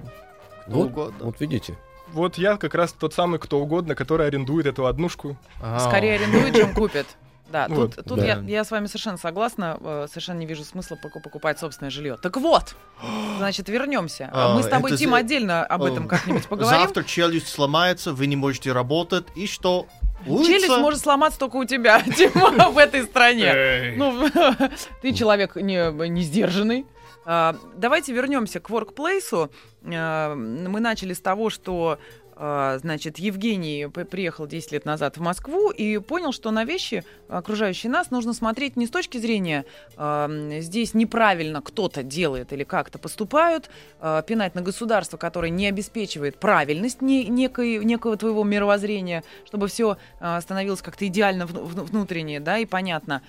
Вот, 0.68 0.86
угодно. 0.90 1.26
вот 1.26 1.40
видите. 1.40 1.76
Вот 2.12 2.38
я 2.38 2.58
как 2.58 2.76
раз 2.76 2.94
тот 2.94 3.14
самый 3.14 3.40
кто 3.40 3.60
угодно, 3.60 3.96
который 3.96 4.28
арендует 4.28 4.66
эту 4.66 4.86
однушку. 4.86 5.38
Скорее 5.80 6.16
арендуют, 6.16 6.56
чем 6.56 6.74
купят. 6.76 7.08
Да, 7.52 7.68
Вот, 7.70 7.96
тут, 7.96 8.06
тут 8.06 8.20
да. 8.20 8.26
Я, 8.26 8.40
я 8.48 8.64
с 8.64 8.72
вами 8.72 8.88
совершенно 8.88 9.18
согласна, 9.18 9.78
э, 9.80 10.08
совершенно 10.10 10.40
не 10.40 10.46
вижу 10.48 10.64
смысла 10.64 10.96
поку- 10.96 11.20
покупать 11.22 11.60
собственное 11.60 11.92
жилье. 11.92 12.18
Так 12.22 12.38
вот, 12.38 12.76
значит, 13.38 13.70
вернемся. 13.70 14.30
А, 14.34 14.56
Мы 14.56 14.64
с 14.64 14.68
тобой, 14.68 14.96
Тим, 14.98 15.12
за- 15.12 15.18
отдельно 15.18 15.64
об 15.64 15.84
этом 15.84 16.08
как-нибудь 16.08 16.48
поговорим. 16.48 16.82
Завтра 16.82 17.04
челюсть 17.04 17.48
сломается, 17.50 18.12
вы 18.14 18.26
не 18.28 18.36
можете 18.36 18.72
работать, 18.72 19.26
и 19.36 19.46
что? 19.46 19.86
Улица? 20.26 20.52
Челюсть 20.52 20.78
может 20.80 21.02
сломаться 21.02 21.38
только 21.38 21.58
у 21.58 21.66
тебя, 21.66 22.02
Тима, 22.18 22.70
в 22.70 22.78
этой 22.78 23.04
стране. 23.04 23.94
Ну, 23.98 24.30
ты 25.02 25.14
человек 25.14 25.56
не, 25.56 25.92
не 26.10 26.22
сдержанный. 26.24 26.86
А, 27.26 27.56
Давайте 27.78 28.14
вернемся 28.14 28.60
к 28.60 28.70
workplace. 28.70 29.50
А, 29.86 30.36
Мы 30.36 30.80
начали 30.80 31.14
с 31.14 31.20
того, 31.22 31.50
что 31.50 32.00
а, 32.36 32.80
значит, 32.80 33.20
Евгений 33.20 33.88
приехал 34.10 34.48
10 34.48 34.72
лет 34.72 34.86
назад 34.86 35.18
в 35.18 35.22
Москву 35.22 35.70
и 35.70 36.00
понял, 36.00 36.32
что 36.32 36.50
на 36.50 36.64
вещи, 36.66 37.04
окружающие 37.30 37.92
нас, 37.92 38.10
нужно 38.10 38.34
смотреть 38.34 38.76
не 38.76 38.88
с 38.88 38.90
точки 38.90 39.20
зрения 39.20 39.66
м, 39.98 40.60
здесь 40.60 40.96
неправильно 40.96 41.62
кто-то 41.62 42.02
делает 42.02 42.52
или 42.52 42.64
как-то 42.64 42.98
поступают, 42.98 43.70
а, 44.00 44.24
пинать 44.24 44.56
на 44.56 44.62
государство, 44.62 45.18
которое 45.18 45.52
не 45.52 45.68
обеспечивает 45.68 46.40
правильность 46.40 47.04
не- 47.04 47.26
некой, 47.28 47.78
некого 47.86 48.18
твоего 48.18 48.44
мировоззрения, 48.44 49.24
чтобы 49.46 49.68
все 49.68 49.98
становилось 50.42 50.82
как-то 50.82 51.06
идеально 51.06 51.46
вну- 51.46 51.64
вну- 51.66 51.84
внутренне, 51.84 52.40
да, 52.40 52.58
и 52.58 52.66
понятно. 52.66 53.22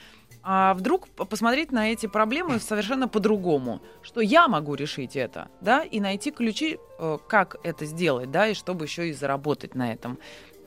А 0.46 0.74
вдруг 0.74 1.08
посмотреть 1.08 1.72
на 1.72 1.90
эти 1.90 2.06
проблемы 2.06 2.60
совершенно 2.60 3.08
по-другому, 3.08 3.80
что 4.02 4.20
я 4.20 4.46
могу 4.46 4.74
решить 4.74 5.16
это, 5.16 5.48
да, 5.62 5.82
и 5.82 6.00
найти 6.00 6.30
ключи, 6.30 6.78
э, 6.98 7.18
как 7.26 7.56
это 7.64 7.86
сделать, 7.86 8.30
да, 8.30 8.48
и 8.48 8.54
чтобы 8.54 8.84
еще 8.84 9.08
и 9.08 9.12
заработать 9.14 9.74
на 9.74 9.92
этом. 9.92 10.18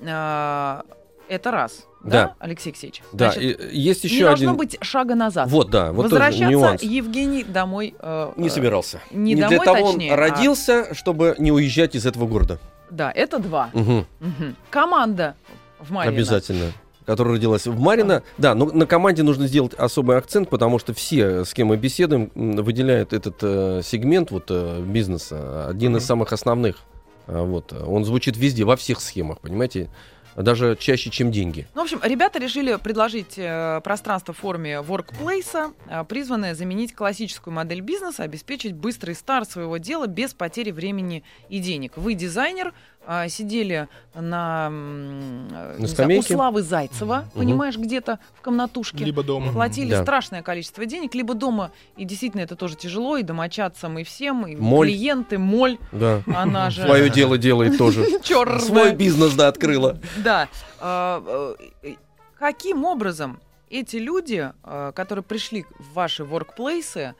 А, 0.04 0.84
Это 1.30 1.52
раз, 1.52 1.86
да, 2.06 2.10
Да. 2.28 2.36
Алексей 2.40 2.70
Алексеевич? 2.70 3.02
Да, 3.12 3.32
Значит, 3.34 3.60
и 3.72 3.78
есть 3.78 4.06
не 4.06 4.10
еще 4.12 4.26
должно 4.28 4.52
один. 4.52 4.58
быть 4.58 4.78
шага 4.82 5.13
назад. 5.13 5.50
Вот, 5.50 5.70
да, 5.70 5.92
вот 5.92 6.04
тоже 6.04 6.16
Возвращаться 6.16 6.50
нюанс. 6.50 6.82
Евгений 6.82 7.44
домой. 7.44 7.94
э, 8.00 8.32
Не 8.38 8.48
э, 8.48 8.50
собирался. 8.50 9.02
не 9.12 9.36
для 9.36 9.50
домой, 9.50 9.66
того 9.66 9.92
точнее, 9.92 10.13
он 10.13 10.18
а- 10.18 10.22
родился, 10.22 10.96
чтобы 10.96 11.36
не 11.38 11.52
уезжать 11.52 11.96
из 11.96 12.06
этого 12.06 12.28
города. 12.28 12.60
Да, 12.90 13.12
это 13.12 13.40
два. 13.40 13.70
Мгм. 13.74 14.06
Мгм. 14.22 14.56
Команда 14.70 15.36
в 15.82 15.92
Марино. 15.92 16.16
Обязательно. 16.16 16.72
Которая 17.08 17.36
родилась 17.36 17.65
в 17.65 17.80
Марино. 17.80 18.22
Да, 18.38 18.54
но 18.54 18.65
на 18.65 18.86
команде 18.86 19.24
нужно 19.24 19.48
сделать 19.48 19.74
особый 19.74 20.17
акцент, 20.17 20.50
потому 20.50 20.78
что 20.78 20.93
все, 20.93 21.46
с 21.46 21.54
кем 21.54 21.67
мы 21.67 21.78
беседуем, 21.78 22.30
выделяют 22.36 23.13
этот 23.13 23.38
э, 23.41 23.82
сегмент 23.84 24.30
вот, 24.30 24.48
э, 24.50 24.82
бизнеса, 24.82 25.67
один 25.70 25.93
из 25.96 26.02
Мгм. 26.04 26.08
самых 26.08 26.34
основных. 26.34 26.80
А, 27.28 27.43
вот, 27.43 27.72
он 27.74 28.04
звучит 28.04 28.36
везде, 28.38 28.65
во 28.65 28.76
всех 28.76 29.00
схемах, 29.00 29.39
понимаете? 29.39 29.89
Даже 30.36 30.76
чаще, 30.80 31.10
чем 31.10 31.32
деньги. 31.32 31.65
Ну, 31.74 31.82
в 31.82 31.84
общем, 31.86 32.00
ребята 32.04 32.38
решили 32.38 32.76
предложить 32.76 33.34
э, 33.38 33.82
пространство 33.84 34.36
в 34.36 34.38
форме 34.38 34.84
workplace, 34.88 35.74
э, 35.89 36.04
призванное 36.04 36.54
заменить 36.54 36.93
классическую 36.93 37.56
модель 37.56 37.82
бизнеса, 37.82 38.22
обеспечить 38.22 38.74
быстрый 38.74 39.15
старт 39.15 39.50
своего 39.50 39.78
дела 39.78 40.06
без 40.06 40.36
потери 40.36 40.70
времени 40.70 41.24
и 41.50 41.58
денег. 41.58 41.93
Вы 41.96 42.13
дизайнер, 42.13 42.74
э, 43.08 43.30
сидели 43.30 43.88
на, 44.13 44.67
э, 44.70 45.76
не 45.80 45.88
знаю, 45.88 46.20
у. 46.20 46.22
Славы 46.22 46.62
Зайцева, 46.62 47.20
Мгм. 47.34 47.39
понимаешь, 47.39 47.78
где-то 47.78 48.20
в 48.36 48.41
комнатушке. 48.41 49.04
Либо 49.06 49.24
дома. 49.24 49.52
Платили 49.54 49.91
Да. 49.91 50.04
страшное 50.04 50.41
количество 50.43 50.86
денег, 50.86 51.15
либо 51.15 51.34
дома, 51.34 51.72
и 51.96 52.04
действительно 52.06 52.41
это 52.41 52.56
тоже 52.56 52.76
тяжело, 52.76 53.17
и 53.17 53.24
домочадцам, 53.24 53.98
и 54.00 54.04
всем, 54.04 54.46
и 54.46 54.56
Моль. 54.56 54.88
клиенты, 54.88 55.38
моль, 55.38 55.78
Да. 55.91 56.22
она 56.36 56.70
же... 56.70 56.84
Свое 56.84 57.10
дело 57.10 57.38
делает 57.38 57.78
тоже. 57.78 58.06
Чёрная. 58.22 58.60
Свой 58.60 58.93
бизнес, 58.93 59.34
да, 59.34 59.48
открыла. 59.48 60.00
Да. 60.17 60.48
А, 60.80 61.56
э, 61.84 61.96
Каким 62.38 62.86
образом 62.86 63.39
эти 63.70 63.96
люди, 63.98 64.52
а, 64.63 64.91
которые 64.91 65.24
пришли 65.24 65.65
в 65.80 65.93
ваши 65.93 66.24
воркплейсы, 66.24 67.15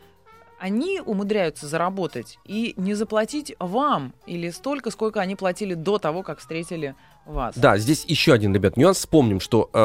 они 0.60 1.02
умудряются 1.04 1.68
заработать 1.68 2.40
и 2.46 2.74
не 2.78 2.94
заплатить 2.94 3.56
вам 3.60 4.14
или 4.26 4.50
столько, 4.50 4.92
сколько 4.92 5.22
они 5.22 5.36
платили 5.36 5.74
до 5.74 5.98
того, 5.98 6.24
как 6.24 6.40
встретили 6.40 6.96
вас? 7.26 7.56
Да, 7.56 7.78
здесь 7.78 8.06
еще 8.08 8.34
один, 8.34 8.54
ребят, 8.54 8.78
нюанс. 8.78 8.98
Вспомним, 8.98 9.40
что 9.40 9.70
э, 9.74 9.78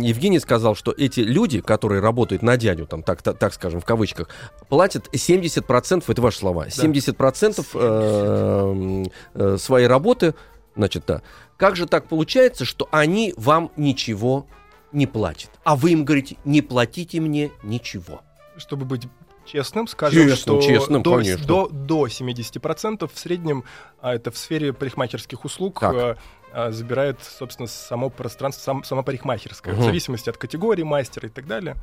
Евгений 0.00 0.40
сказал, 0.40 0.74
что 0.74 0.92
эти 0.96 1.20
люди, 1.20 1.60
которые 1.60 2.00
работают 2.00 2.42
на 2.42 2.56
дядю, 2.56 2.86
там, 2.86 3.02
так, 3.02 3.22
так, 3.22 3.38
так 3.38 3.54
скажем, 3.54 3.80
в 3.80 3.84
кавычках, 3.84 4.28
платят 4.68 5.08
70%, 5.12 6.04
это 6.06 6.22
ваши 6.22 6.38
слова, 6.38 6.66
70% 6.66 7.66
э, 7.74 9.04
э, 9.34 9.56
своей 9.58 9.86
работы, 9.86 10.34
значит, 10.74 11.04
да. 11.06 11.22
Как 11.56 11.76
же 11.76 11.86
так 11.86 12.06
получается, 12.06 12.64
что 12.64 12.88
они 12.90 13.34
вам 13.36 13.70
ничего 13.76 14.46
не 14.92 15.06
платят? 15.06 15.50
А 15.64 15.76
вы 15.76 15.92
им 15.92 16.04
говорите, 16.04 16.36
не 16.44 16.62
платите 16.62 17.20
мне 17.20 17.50
ничего. 17.62 18.22
Чтобы 18.56 18.84
быть 18.84 19.06
честным, 19.48 19.86
скажем, 19.88 20.28
Честным, 20.28 20.60
что 20.60 20.68
честным, 20.68 21.02
до, 21.02 21.16
конечно. 21.16 21.46
до, 21.46 21.68
до 21.68 22.06
70% 22.06 23.10
в 23.12 23.18
среднем, 23.18 23.64
а 24.00 24.14
это 24.14 24.30
в 24.30 24.36
сфере 24.36 24.72
парикмахерских 24.72 25.44
услуг, 25.44 25.80
Так. 25.80 25.94
а, 25.94 26.16
а, 26.52 26.70
забирает, 26.70 27.18
собственно, 27.22 27.66
само 27.68 28.10
пространство, 28.10 28.62
сам, 28.62 28.84
сама 28.84 29.02
парикмахерская, 29.02 29.74
Мгм. 29.74 29.82
в 29.82 29.84
зависимости 29.86 30.28
от 30.30 30.36
категории 30.36 30.82
мастера 30.82 31.28
и 31.28 31.30
так 31.30 31.46
далее. 31.46 31.76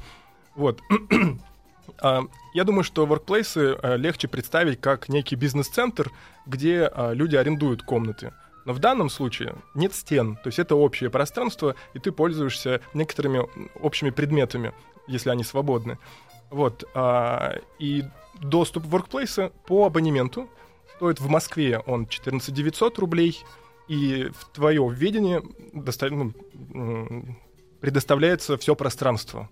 Вот. 0.56 0.80
А, 2.02 2.24
Я 2.56 2.64
думаю, 2.64 2.84
что 2.84 3.06
воркплейсы 3.06 3.76
а, 3.82 3.96
легче 3.96 4.28
представить 4.28 4.82
как 4.82 5.08
некий 5.08 5.36
бизнес-центр, 5.36 6.12
где 6.48 6.90
а, 6.92 7.12
люди 7.14 7.36
арендуют 7.36 7.84
комнаты. 7.84 8.34
Но 8.66 8.74
в 8.74 8.80
данном 8.80 9.10
случае 9.12 9.56
нет 9.76 9.94
стен, 9.94 10.36
то 10.38 10.48
есть 10.48 10.58
это 10.58 10.76
общее 10.76 11.12
пространство, 11.12 11.76
и 11.94 12.00
ты 12.00 12.12
пользуешься 12.12 12.82
некоторыми 12.96 13.48
общими 13.80 14.10
предметами, 14.10 14.74
если 15.08 15.30
они 15.30 15.44
свободны. 15.44 16.00
Вот. 16.50 16.84
а, 16.94 17.56
и 17.80 18.04
доступ 18.42 18.86
в 18.86 18.96
Workplace 18.96 19.52
по 19.66 19.86
абонементу 19.86 20.50
стоит 20.96 21.20
в 21.20 21.28
Москве 21.28 21.80
он 21.80 22.08
14 22.08 22.54
900 22.54 23.00
рублей, 23.00 23.44
и 23.88 24.32
в 24.38 24.46
твое 24.54 24.88
введение 24.90 25.44
доста- 25.74 26.10
ну, 26.10 26.34
предоставляется 27.82 28.58
все 28.58 28.76
пространство. 28.76 29.50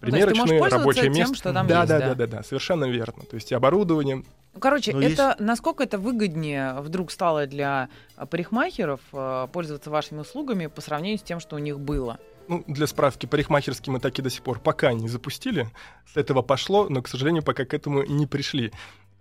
Ну, 0.00 0.08
есть 0.08 0.26
Примерочные, 0.26 0.58
пользоваться 0.60 0.78
рабочее 0.78 1.04
тем, 1.04 1.12
место. 1.14 1.34
что 1.34 1.52
там 1.52 1.66
да, 1.66 1.78
есть, 1.80 1.88
да, 1.88 1.98
да. 1.98 2.08
да, 2.08 2.14
да, 2.14 2.26
да, 2.26 2.42
совершенно 2.42 2.84
верно. 2.84 3.24
То 3.24 3.36
есть 3.36 3.52
и 3.52 3.54
оборудование. 3.54 4.16
Ну, 4.16 4.60
Короче, 4.60 4.92
Но 4.92 5.00
это 5.00 5.34
насколько 5.38 5.82
это 5.82 5.98
выгоднее 5.98 6.74
вдруг 6.80 7.10
стало 7.10 7.46
для 7.46 7.88
парикмахеров 8.30 9.00
а, 9.12 9.46
пользоваться 9.46 9.90
вашими 9.90 10.20
услугами 10.20 10.66
по 10.66 10.82
сравнению 10.82 11.18
с 11.18 11.22
тем, 11.22 11.40
что 11.40 11.56
у 11.56 11.58
них 11.58 11.80
было? 11.80 12.18
Ну, 12.48 12.64
для 12.66 12.86
справки, 12.86 13.26
парикмахерские 13.26 13.92
мы 13.92 14.00
так 14.00 14.18
и 14.18 14.22
до 14.22 14.30
сих 14.30 14.42
пор 14.42 14.60
пока 14.60 14.92
не 14.92 15.08
запустили. 15.08 15.68
С 16.12 16.16
этого 16.16 16.42
пошло, 16.42 16.88
но, 16.88 17.00
к 17.02 17.08
сожалению, 17.08 17.42
пока 17.42 17.64
к 17.64 17.72
этому 17.74 18.02
не 18.04 18.26
пришли. 18.26 18.72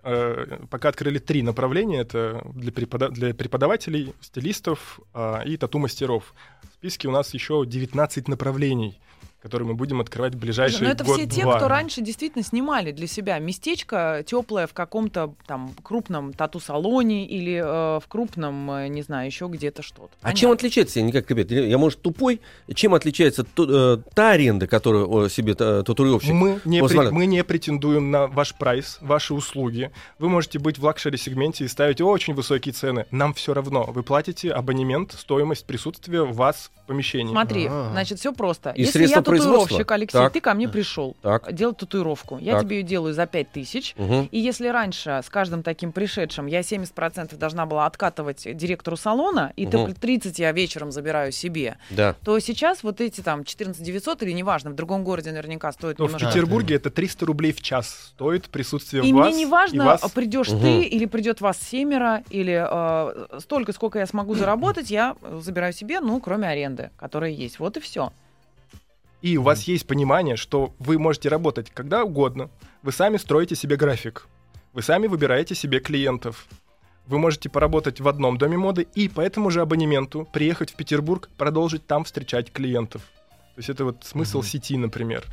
Э, 0.04 0.60
Пока 0.70 0.90
открыли 0.90 1.20
три 1.20 1.42
направления. 1.44 2.02
Это 2.02 2.42
для, 2.54 2.72
препода- 2.72 3.10
для 3.10 3.34
преподавателей, 3.34 4.14
стилистов 4.20 5.00
а, 5.14 5.42
и 5.46 5.56
тату-мастеров. 5.56 6.34
В 6.64 6.74
списке 6.74 7.08
у 7.08 7.12
нас 7.12 7.34
еще 7.34 7.64
19 7.66 8.28
направлений, 8.28 9.00
которые 9.44 9.68
мы 9.68 9.74
будем 9.76 10.00
открывать 10.00 10.34
в 10.36 10.40
ближайшие 10.40 10.84
Но 10.84 10.90
это 10.90 11.04
все 11.04 11.28
те, 11.28 11.42
год-два. 11.44 11.58
кто 11.58 11.68
раньше 11.68 12.00
действительно 12.02 12.44
снимали 12.46 12.92
для 12.94 13.08
себя 13.08 13.38
местечко 13.40 14.24
теплое 14.26 14.68
в 14.68 14.74
каком-то 14.74 15.34
там 15.46 15.74
крупном 15.84 16.32
тату-салоне 16.34 17.28
или 17.28 17.56
э, 17.64 18.00
в 18.00 18.04
крупном, 18.08 18.72
э, 18.72 18.88
не 18.88 19.02
знаю, 19.02 19.28
еще 19.28 19.48
где-то 19.48 19.82
что-то. 19.82 20.10
А 20.22 20.34
чем 20.34 20.52
отличается, 20.52 21.00
я 21.00 21.06
никак, 21.06 21.30
ребят, 21.30 21.52
я, 21.52 21.78
может, 21.78 22.02
тупой, 22.02 22.40
чем 22.74 22.94
отличается 22.94 23.44
ту- 23.44 23.68
э, 23.70 23.98
та 24.16 24.32
аренда, 24.32 24.66
которую 24.66 25.30
себе 25.30 25.56
та- 25.56 25.84
татуировщик 25.84 26.32
Мы 26.34 26.62
не, 26.64 26.80
пре- 26.80 27.12
мы 27.12 27.26
не 27.26 27.44
претендуем 27.44 28.12
на 28.12 28.28
ваш 28.28 28.56
прайс, 28.56 28.98
ваши 29.02 29.34
услуги. 29.34 29.92
Вы 30.20 30.30
можете 30.30 30.58
быть 30.58 30.80
в 30.80 30.86
luxury-сегменте 30.86 31.66
и 31.66 31.68
ставить 31.68 32.00
очень 32.00 32.34
высокие 32.34 32.72
цены. 32.74 33.06
Нам 33.12 33.34
все 33.34 33.54
равно. 33.54 33.84
Вы 33.84 34.04
платите 34.04 34.52
абонемент, 34.52 35.12
стоимость 35.12 35.66
присутствия 35.66 36.22
у 36.22 36.32
вас 36.32 36.72
в 36.84 36.88
помещении. 36.88 37.32
Смотри, 37.34 37.68
А. 37.70 37.90
значит, 37.92 38.20
все 38.20 38.32
просто. 38.34 38.70
И 38.72 38.82
Если 38.82 39.00
средства 39.00 39.20
я 39.20 39.24
татуировщик? 39.40 39.92
Алексей, 39.92 40.18
Так. 40.18 40.34
ты 40.34 40.42
ко 40.42 40.54
мне 40.54 40.68
пришел 40.70 41.16
Так. 41.22 41.52
делать 41.54 41.78
татуировку. 41.78 42.38
Я 42.40 42.54
Так. 42.54 42.64
тебе 42.64 42.78
ее 42.78 42.84
делаю 42.84 43.14
за 43.14 43.26
5 43.26 43.52
тысяч. 43.52 43.96
Мгм. 43.98 44.28
И 44.32 44.40
если 44.40 44.68
раньше 44.68 45.22
с 45.24 45.30
каждым 45.30 45.64
таким 45.64 45.92
пришедшим 45.92 46.46
я 46.48 46.62
70% 46.64 47.38
должна 47.38 47.66
была 47.66 47.86
откатывать 47.86 48.48
директору 48.56 48.98
салона, 48.98 49.52
и 49.56 49.66
только 49.66 49.94
30 49.94 50.40
я 50.40 50.52
вечером 50.52 50.92
забираю 50.92 51.32
себе, 51.32 51.78
Да. 51.90 52.16
то 52.24 52.38
сейчас 52.40 52.84
вот 52.84 53.02
эти 53.02 53.22
там 53.22 53.44
14 53.44 53.84
900 53.84 54.24
или 54.24 54.32
неважно, 54.32 54.72
в 54.72 54.76
другом 54.76 55.04
городе 55.04 55.32
наверняка 55.32 55.72
стоит 55.72 56.00
Но 56.00 56.06
в 56.06 56.10
немножко... 56.10 56.28
Петербурге 56.30 56.76
это 56.76 56.90
300 56.90 57.26
рублей 57.26 57.52
в 57.54 57.62
час 57.62 58.12
стоит 58.16 58.50
присутствие 58.50 59.04
И 59.04 59.14
вас. 59.14 59.28
мне 59.28 59.38
не 59.38 59.44
и 59.44 59.46
важно, 59.46 59.86
вас. 59.86 60.02
придешь 60.12 60.50
Мгм. 60.50 60.60
ты 60.62 60.84
или 60.84 61.06
придет 61.06 61.42
вас 61.42 61.58
семеро, 61.60 62.24
или 62.30 62.66
э, 62.68 63.40
столько, 63.40 63.74
сколько 63.74 64.00
я 64.00 64.06
смогу 64.06 64.36
заработать, 64.36 64.90
я 64.92 65.16
забираю 65.42 65.74
себе, 65.74 66.00
ну, 66.00 66.20
кроме 66.20 66.48
аренды, 66.48 66.92
которая 66.98 67.32
есть. 67.32 67.60
Вот 67.60 67.78
и 67.78 67.80
все. 67.80 68.12
И 69.24 69.38
у 69.38 69.42
вас 69.42 69.64
есть 69.64 69.88
понимание, 69.88 70.36
что 70.36 70.76
вы 70.80 71.00
можете 71.00 71.30
работать 71.30 71.72
когда 71.74 72.04
угодно. 72.04 72.50
Вы 72.82 72.92
сами 72.92 73.16
строите 73.16 73.56
себе 73.56 73.78
график. 73.78 74.28
Вы 74.74 74.82
сами 74.82 75.08
выбираете 75.08 75.56
себе 75.56 75.80
клиентов. 75.80 76.46
Вы 77.08 77.20
можете 77.20 77.50
поработать 77.50 78.02
в 78.02 78.08
одном 78.10 78.38
доме 78.38 78.58
моды 78.58 78.86
и 78.96 79.08
по 79.08 79.22
этому 79.22 79.50
же 79.50 79.62
абонементу 79.62 80.28
приехать 80.34 80.72
в 80.72 80.76
Петербург, 80.76 81.30
продолжить 81.38 81.88
там 81.88 82.04
встречать 82.04 82.52
клиентов. 82.52 83.02
То 83.56 83.60
есть 83.60 83.70
это 83.70 83.86
вот 83.86 84.04
смысл 84.04 84.40
Мгм. 84.40 84.48
сети, 84.48 84.76
например. 84.78 85.24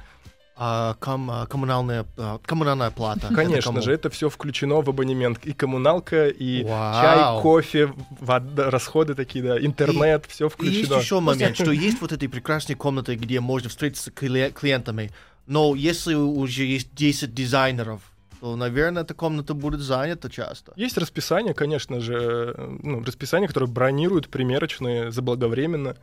А 0.62 0.94
ком- 1.00 1.30
а, 1.30 1.46
коммунальная, 1.46 2.04
а, 2.18 2.38
коммунальная 2.44 2.90
плата? 2.90 3.32
Конечно 3.34 3.80
же, 3.80 3.94
это 3.94 4.10
все 4.10 4.28
включено 4.28 4.82
в 4.82 4.90
абонемент. 4.90 5.38
И 5.46 5.54
коммуналка, 5.54 6.28
и 6.28 6.64
Вау. 6.64 7.02
чай, 7.02 7.42
кофе, 7.42 7.94
вода, 8.20 8.70
расходы 8.70 9.14
такие, 9.14 9.42
да, 9.42 9.58
интернет, 9.58 10.26
все 10.28 10.48
И 10.58 10.66
есть 10.66 10.84
включено. 10.84 11.00
еще 11.00 11.20
момент, 11.20 11.54
что 11.56 11.70
есть 11.72 12.02
вот 12.02 12.12
эти 12.12 12.26
прекрасные 12.26 12.76
комнаты, 12.76 13.14
где 13.14 13.40
можно 13.40 13.70
встретиться 13.70 14.10
с 14.10 14.12
клиен- 14.12 14.52
клиентами, 14.52 15.10
но 15.46 15.74
если 15.74 16.12
уже 16.12 16.64
есть 16.64 16.94
10 16.94 17.32
дизайнеров, 17.34 18.02
то, 18.42 18.54
наверное, 18.54 19.02
эта 19.02 19.14
комната 19.14 19.54
будет 19.54 19.80
занята 19.80 20.28
часто. 20.28 20.74
Есть 20.76 20.98
расписание, 20.98 21.54
конечно 21.54 22.00
же, 22.00 22.54
э, 22.54 22.78
ну, 22.82 23.02
расписание, 23.02 23.48
которое 23.48 23.66
бронируют 23.66 24.28
примерочные 24.28 25.10
заблаговременно. 25.10 25.96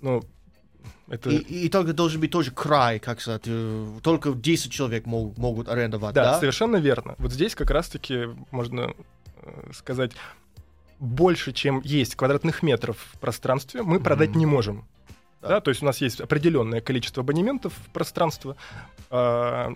Ну, 0.00 0.22
это... 1.08 1.30
И, 1.30 1.36
и 1.36 1.68
только 1.68 1.92
должен 1.92 2.20
быть 2.20 2.30
тоже 2.30 2.50
край, 2.50 2.98
как 2.98 3.20
сказать, 3.20 3.42
э, 3.46 3.86
только 4.02 4.32
10 4.32 4.70
человек 4.72 5.06
мог- 5.06 5.36
могут 5.38 5.68
арендовать, 5.68 6.14
да, 6.14 6.32
да? 6.32 6.38
совершенно 6.40 6.76
верно. 6.76 7.14
Вот 7.18 7.32
здесь 7.32 7.54
как 7.54 7.70
раз-таки 7.70 8.28
можно 8.50 8.94
э, 9.42 9.70
сказать, 9.72 10.12
больше, 10.98 11.52
чем 11.52 11.80
есть 11.84 12.14
квадратных 12.16 12.62
метров 12.62 12.96
в 13.12 13.18
пространстве, 13.18 13.82
мы 13.82 14.00
продать 14.00 14.30
Мгм. 14.30 14.38
не 14.38 14.46
можем. 14.46 14.84
Да. 15.40 15.48
Да. 15.48 15.60
то 15.60 15.70
есть 15.70 15.82
у 15.82 15.86
нас 15.86 16.00
есть 16.00 16.20
определенное 16.20 16.80
количество 16.80 17.22
абонементов 17.22 17.72
в 17.72 17.90
пространство. 17.90 18.56
а, 19.10 19.72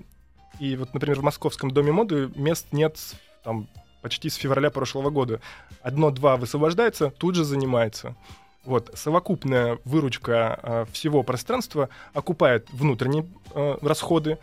и 0.58 0.76
вот, 0.76 0.92
например, 0.92 1.20
в 1.20 1.22
московском 1.22 1.70
доме 1.70 1.92
моды 1.92 2.30
мест 2.34 2.66
нет 2.72 2.98
там 3.44 3.68
почти 4.02 4.28
с 4.28 4.34
февраля 4.34 4.70
прошлого 4.70 5.10
года. 5.10 5.40
Одно-два 5.80 6.36
высвобождается, 6.36 7.10
тут 7.10 7.36
же 7.36 7.44
занимается. 7.44 8.16
Вот, 8.64 8.90
совокупная 8.94 9.78
выручка 9.84 10.58
а, 10.62 10.84
всего 10.92 11.22
пространства 11.22 11.88
окупает 12.14 12.68
внутренние 12.70 13.26
а, 13.54 13.76
расходы, 13.82 14.38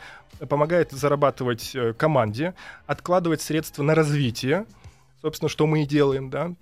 помогает 0.48 0.92
зарабатывать 0.92 1.76
э, 1.76 1.94
команде, 1.94 2.54
откладывать 2.86 3.42
средства 3.42 3.84
на 3.84 3.96
развитие, 3.96 4.66
собственно, 5.22 5.50
что 5.50 5.68
мы 5.68 5.84
и 5.84 5.86
делаем, 5.86 6.30
да. 6.30 6.54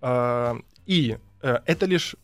А, 0.00 0.56
и 0.86 1.18
э, 1.42 1.58
это 1.66 1.86
лишь 1.86 2.16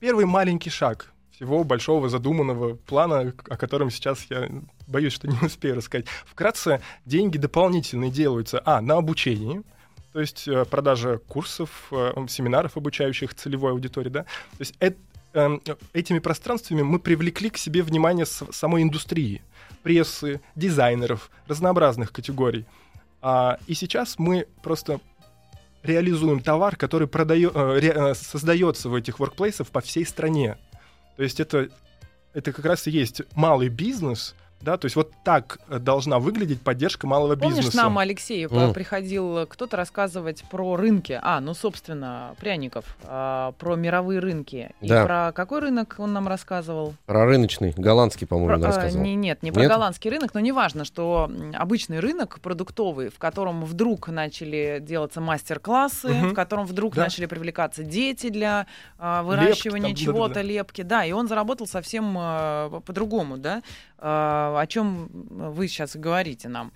первый 0.00 0.26
маленький 0.26 0.70
шаг 0.70 1.12
всего 1.30 1.64
большого 1.64 2.08
задуманного 2.08 2.76
плана, 2.76 3.32
о 3.48 3.56
котором 3.56 3.90
сейчас 3.90 4.26
я 4.30 4.48
боюсь, 4.86 5.12
что 5.12 5.26
не 5.26 5.36
успею 5.42 5.76
рассказать. 5.76 6.06
Вкратце, 6.26 6.80
деньги 7.04 7.38
дополнительные 7.38 8.10
делаются, 8.10 8.62
а, 8.64 8.80
на 8.80 8.96
обучении, 8.98 9.62
то 10.14 10.20
есть 10.20 10.46
э, 10.46 10.64
продажа 10.64 11.18
курсов, 11.18 11.88
э, 11.90 12.12
семинаров, 12.28 12.76
обучающих 12.76 13.34
целевой 13.34 13.72
аудитории, 13.72 14.10
да. 14.10 14.22
То 14.22 14.60
есть 14.60 14.74
эт- 14.78 14.96
эм, 15.32 15.60
этими 15.92 16.20
пространствами 16.20 16.82
мы 16.82 17.00
привлекли 17.00 17.50
к 17.50 17.58
себе 17.58 17.82
внимание 17.82 18.24
самой 18.24 18.84
индустрии, 18.84 19.42
прессы, 19.82 20.40
дизайнеров, 20.54 21.32
разнообразных 21.48 22.12
категорий. 22.12 22.64
А, 23.22 23.58
и 23.66 23.74
сейчас 23.74 24.16
мы 24.16 24.46
просто 24.62 25.00
реализуем 25.82 26.38
товар, 26.38 26.76
который 26.76 27.08
продает, 27.08 27.52
создается 28.16 28.88
в 28.88 28.94
этих 28.94 29.18
воркплейсах 29.18 29.66
по 29.66 29.80
всей 29.80 30.06
стране. 30.06 30.58
То 31.16 31.24
есть 31.24 31.40
это, 31.40 31.70
это 32.34 32.52
как 32.52 32.64
раз 32.64 32.86
и 32.86 32.92
есть 32.92 33.22
малый 33.34 33.68
бизнес, 33.68 34.36
да, 34.64 34.76
то 34.78 34.86
есть 34.86 34.96
вот 34.96 35.12
так 35.22 35.58
э, 35.68 35.78
должна 35.78 36.18
выглядеть 36.18 36.60
поддержка 36.62 37.06
малого 37.06 37.36
Помнишь, 37.36 37.58
бизнеса. 37.58 37.76
нам 37.76 37.98
Алексей 37.98 38.46
Мгм. 38.46 38.72
приходил 38.72 39.46
кто-то 39.46 39.76
рассказывать 39.76 40.42
про 40.50 40.76
рынки, 40.76 41.18
а, 41.22 41.40
ну, 41.40 41.54
собственно, 41.54 42.34
пряников, 42.40 42.96
а, 43.04 43.52
про 43.58 43.76
мировые 43.76 44.18
рынки. 44.20 44.70
И 44.80 44.88
Да. 44.88 45.04
про 45.04 45.32
какой 45.32 45.60
рынок 45.60 45.96
он 45.98 46.12
нам 46.12 46.26
рассказывал? 46.26 46.94
Про 47.06 47.26
рыночный, 47.26 47.74
голландский, 47.76 48.26
по-моему, 48.26 48.48
Про- 48.58 48.64
а, 48.64 48.66
рассказывал. 48.68 49.04
не, 49.04 49.14
нет, 49.14 49.42
не 49.42 49.52
про 49.52 49.60
Нет? 49.62 49.70
голландский 49.70 50.10
рынок, 50.10 50.32
но 50.34 50.40
неважно, 50.40 50.84
что 50.84 51.30
обычный 51.54 52.00
рынок 52.00 52.40
продуктовый, 52.40 53.10
в 53.10 53.18
котором 53.18 53.64
вдруг 53.64 54.08
начали 54.08 54.78
делаться 54.80 55.20
мастер-классы, 55.20 56.08
Мгм. 56.08 56.30
в 56.30 56.34
котором 56.34 56.64
вдруг 56.66 56.94
Да. 56.94 57.02
начали 57.04 57.26
привлекаться 57.26 57.82
дети 57.84 58.30
для 58.30 58.66
а, 58.98 59.20
Лепки 59.22 59.28
выращивания 59.28 59.88
там, 59.88 59.96
чего-то, 59.96 60.40
лепки, 60.40 60.82
да, 60.82 61.04
и 61.04 61.12
он 61.12 61.28
заработал 61.28 61.66
совсем 61.66 62.14
а, 62.18 62.70
по- 62.70 62.80
по-другому, 62.80 63.36
да, 63.36 63.62
о 64.06 64.66
чем 64.68 65.08
вы 65.10 65.68
сейчас 65.68 65.96
говорите 65.96 66.48
нам. 66.48 66.72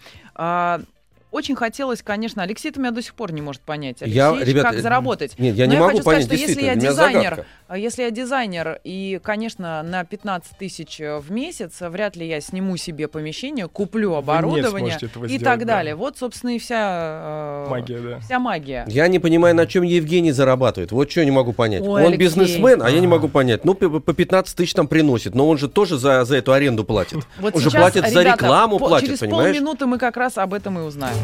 А, 1.31 1.35
очень 1.37 1.55
хотелось, 1.57 2.03
конечно, 2.03 2.43
Алексей 2.43 2.73
у 2.77 2.81
меня 2.81 2.91
до 2.91 3.03
сих 3.03 3.15
пор 3.15 3.33
не 3.33 3.41
может 3.43 3.63
понять, 3.63 3.99
Я, 4.01 4.31
Алексеич, 4.31 4.49
ребята, 4.49 4.71
как 4.71 4.81
заработать. 4.81 5.39
Нет, 5.39 5.55
я 5.57 5.65
Но 5.67 5.71
не 5.71 5.75
я 5.77 5.81
могу 5.81 5.91
хочу 5.99 6.03
сказать, 6.03 6.05
понять, 6.05 6.25
что 6.27 6.35
если 6.35 6.47
действительно, 6.63 6.85
я 6.87 6.91
дизайнер, 6.91 7.23
загадка. 7.31 7.47
а 7.69 7.79
Если 7.79 8.03
я 8.03 8.11
дизайнер, 8.11 8.81
и, 8.85 9.21
конечно, 9.23 9.83
на 9.83 10.05
15 10.05 10.57
тысяч 10.59 11.01
э, 11.01 11.19
в 11.19 11.31
месяц 11.31 11.81
э, 11.81 11.89
вряд 11.89 12.17
ли 12.17 12.27
я 12.27 12.41
сниму 12.41 12.77
себе 12.77 13.09
помещение, 13.09 13.69
куплю 13.69 14.15
оборудование 14.15 14.97
и 15.01 15.07
сделать, 15.07 15.43
так 15.43 15.61
да. 15.61 15.65
далее. 15.65 15.95
Вот, 15.95 16.19
собственно, 16.19 16.57
и 16.57 16.59
вся, 16.59 17.65
э, 17.67 17.71
Магия, 17.71 17.99
да. 17.99 18.21
вся 18.21 18.39
магия. 18.39 18.85
Я 18.89 19.09
не 19.09 19.19
понимаю, 19.19 19.55
на 19.55 19.67
чем 19.67 19.83
Евгений 19.83 20.33
зарабатывает. 20.33 20.93
Вот 20.93 21.11
что 21.11 21.21
я 21.21 21.27
не 21.27 21.33
могу 21.33 21.53
понять. 21.53 21.83
Ой, 21.83 21.89
он 22.03 22.13
Алексей. 22.13 22.17
бизнесмен, 22.19 22.83
а 22.83 22.91
я 22.91 23.01
не 23.01 23.07
А. 23.07 23.11
могу 23.11 23.29
понять. 23.29 23.65
Ну, 23.65 23.75
по 23.75 24.01
по 24.01 24.13
15 24.15 24.57
тысяч 24.57 24.75
там 24.75 24.89
приносит, 24.89 25.35
но 25.35 25.49
он 25.49 25.59
же 25.59 25.69
тоже 25.69 25.99
за, 25.99 26.25
за 26.25 26.37
эту 26.37 26.53
аренду 26.53 26.85
платит. 26.85 27.19
Вот 27.39 27.55
Он 27.55 27.61
же 27.61 27.71
сейчас, 27.71 27.81
платит 27.81 28.09
за 28.13 28.21
ребята, 28.21 28.45
рекламу, 28.45 28.79
по- 28.79 28.89
платит, 28.89 29.07
через 29.09 29.19
понимаешь? 29.21 29.55
полминуты 29.57 29.87
мы 29.87 29.99
как 29.99 30.17
раз 30.17 30.39
об 30.39 30.55
этом 30.55 30.79
и 30.79 30.83
узнаем. 30.83 31.18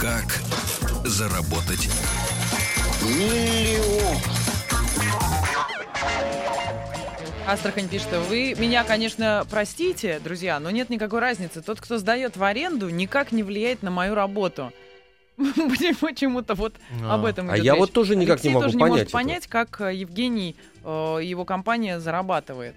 Как 0.00 0.40
заработать 1.04 1.88
миллион? 3.02 4.16
Астрахань 7.48 7.88
пишет, 7.88 8.08
что 8.08 8.20
вы 8.20 8.54
меня, 8.58 8.82
конечно, 8.82 9.46
простите, 9.48 10.18
друзья, 10.18 10.58
но 10.58 10.70
нет 10.70 10.90
никакой 10.90 11.20
разницы. 11.20 11.62
Тот, 11.62 11.80
кто 11.80 11.98
сдает 11.98 12.36
в 12.36 12.42
аренду, 12.42 12.88
никак 12.88 13.30
не 13.30 13.44
влияет 13.44 13.82
на 13.82 13.92
мою 13.92 14.16
работу. 14.16 14.72
Почему-то 16.00 16.54
вот 16.54 16.74
А. 17.02 17.14
об 17.14 17.24
этом 17.24 17.50
А 17.50 17.56
я 17.56 17.72
речь. 17.72 17.80
вот 17.80 17.92
тоже 17.92 18.16
никак 18.16 18.34
Алексей 18.36 18.48
не 18.48 18.54
могу 18.54 18.66
тоже 18.66 18.78
понять 18.78 18.90
может 18.90 19.08
этого. 19.08 19.20
понять, 19.22 19.46
как 19.46 19.80
э, 19.80 19.94
Евгений 19.94 20.56
э, 20.84 21.18
и 21.22 21.26
его 21.26 21.44
компания 21.44 22.00
зарабатывает. 22.00 22.74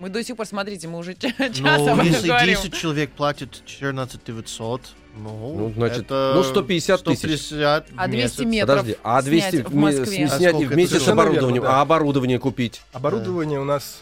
Мы 0.00 0.08
до 0.08 0.22
сих 0.24 0.36
пор, 0.36 0.44
смотрите, 0.46 0.88
мы 0.88 0.98
уже 0.98 1.14
ча- 1.14 1.30
час 1.30 1.60
об 1.60 1.62
Ну, 1.62 2.02
этом 2.02 2.06
если 2.06 2.26
говорим. 2.26 2.56
10 2.60 2.74
человек 2.74 3.10
платит 3.12 3.62
14 3.64 4.20
900, 4.24 4.80
ну, 5.16 5.54
Ну, 5.56 5.72
значит, 5.76 6.06
это 6.06 6.32
ну, 6.34 6.42
150 6.42 7.04
тысяч. 7.04 7.18
150 7.20 7.90
в 7.90 7.92
А 7.96 8.08
200 8.08 8.40
месяц. 8.40 8.40
метров 8.40 8.78
Подожди, 8.80 8.96
а 9.04 9.22
200 9.22 9.50
снять 9.50 9.68
в 9.68 9.74
Москве. 9.76 10.04
с- 10.28 10.32
А 10.32 10.36
снять 10.36 10.50
сколько 10.50 10.66
это 10.66 10.74
вместе 10.74 10.94
с 10.98 11.02
стоит? 11.02 11.12
оборудованием, 11.12 11.62
Наверное, 11.62 11.70
да. 11.70 11.78
а 11.78 11.82
оборудование 11.82 12.38
купить? 12.40 12.82
Оборудование 12.92 13.60
у 13.60 13.64
нас... 13.64 14.00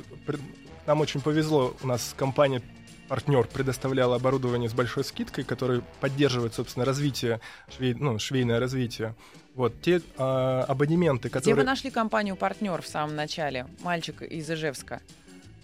Нам 0.86 1.00
очень 1.02 1.20
повезло, 1.20 1.76
у 1.82 1.86
нас 1.86 2.14
компания 2.16 2.62
партнер 3.12 3.46
предоставляла 3.46 4.16
оборудование 4.16 4.70
с 4.70 4.72
большой 4.72 5.04
скидкой, 5.04 5.44
который 5.44 5.82
поддерживает, 6.00 6.54
собственно, 6.54 6.86
развитие, 6.86 7.40
швей- 7.68 7.94
ну, 7.98 8.18
швейное 8.18 8.58
развитие. 8.58 9.14
Вот 9.54 9.78
те 9.82 10.00
а, 10.16 10.64
абонементы, 10.66 11.28
Где 11.28 11.34
вы 11.38 11.40
которые... 11.42 11.64
нашли 11.66 11.90
компанию 11.90 12.36
партнер 12.36 12.80
в 12.80 12.88
самом 12.88 13.14
начале? 13.14 13.66
Мальчик 13.82 14.22
из 14.22 14.50
Ижевска. 14.50 15.02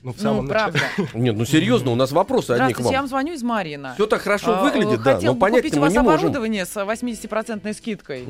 Ну, 0.03 0.13
в 0.13 0.17
Ну, 0.19 0.23
самом 0.23 0.45
начале. 0.47 0.73
правда. 0.73 1.19
Нет, 1.19 1.37
ну 1.37 1.47
серьезно, 1.47 1.91
у 1.91 1.95
нас 1.95 2.13
вопросы 2.13 2.51
одни 2.51 2.75
к 2.75 2.81
Здравствуйте, 2.81 2.93
я 2.93 2.99
вам. 2.99 3.05
вам 3.05 3.09
звоню 3.09 3.33
из 3.33 3.43
Марьина. 3.43 3.95
Все 3.95 4.07
так 4.07 4.21
хорошо 4.21 4.55
А, 4.59 4.63
выглядит, 4.65 5.03
да, 5.03 5.15
Хотел 5.15 5.33
но 5.33 5.41
понять 5.41 5.63
купить 5.63 5.79
у 5.79 5.81
вас 5.81 5.93
не 5.95 6.01
можем. 6.01 6.17
оборудование 6.19 6.67
с 6.67 6.77
80% 6.77 7.73
скидкой. 7.73 8.27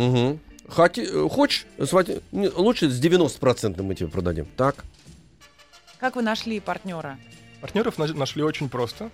Хоти- 0.69 1.01
э, 1.25 1.29
Хочешь, 1.29 1.67
свати- 1.79 2.23
лучше 2.31 2.89
с 2.89 3.01
90% 3.01 3.83
мы 3.83 3.97
тебе 3.97 4.09
продадим. 4.09 4.47
Так? 4.57 4.85
Как 5.99 6.15
вы 6.15 6.23
нашли 6.23 6.61
партнера? 6.61 7.19
Партнеров 7.61 7.99
на- 7.99 8.07
нашли 8.15 8.43
очень 8.43 8.69
просто. 8.69 9.11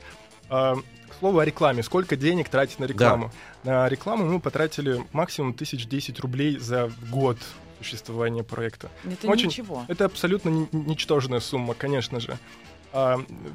А, 0.51 0.77
К 0.77 1.15
слову 1.21 1.39
о 1.39 1.45
рекламе. 1.45 1.83
Сколько 1.83 2.17
денег 2.17 2.49
тратить 2.49 2.79
на 2.79 2.85
рекламу? 2.85 3.31
На 3.63 3.89
рекламу 3.89 4.25
мы 4.27 4.41
потратили 4.41 5.05
максимум 5.13 5.55
1010 5.55 6.21
рублей 6.21 6.59
за 6.59 6.91
год 7.11 7.39
существования 7.79 8.43
проекта. 8.43 8.91
Это 9.05 9.29
Очень- 9.29 9.47
ничего. 9.49 9.85
Это 9.89 10.05
абсолютно 10.07 10.49
ни- 10.51 10.69
ничтожная 10.73 11.41
сумма, 11.41 11.75
конечно 11.75 12.21
же. 12.21 12.37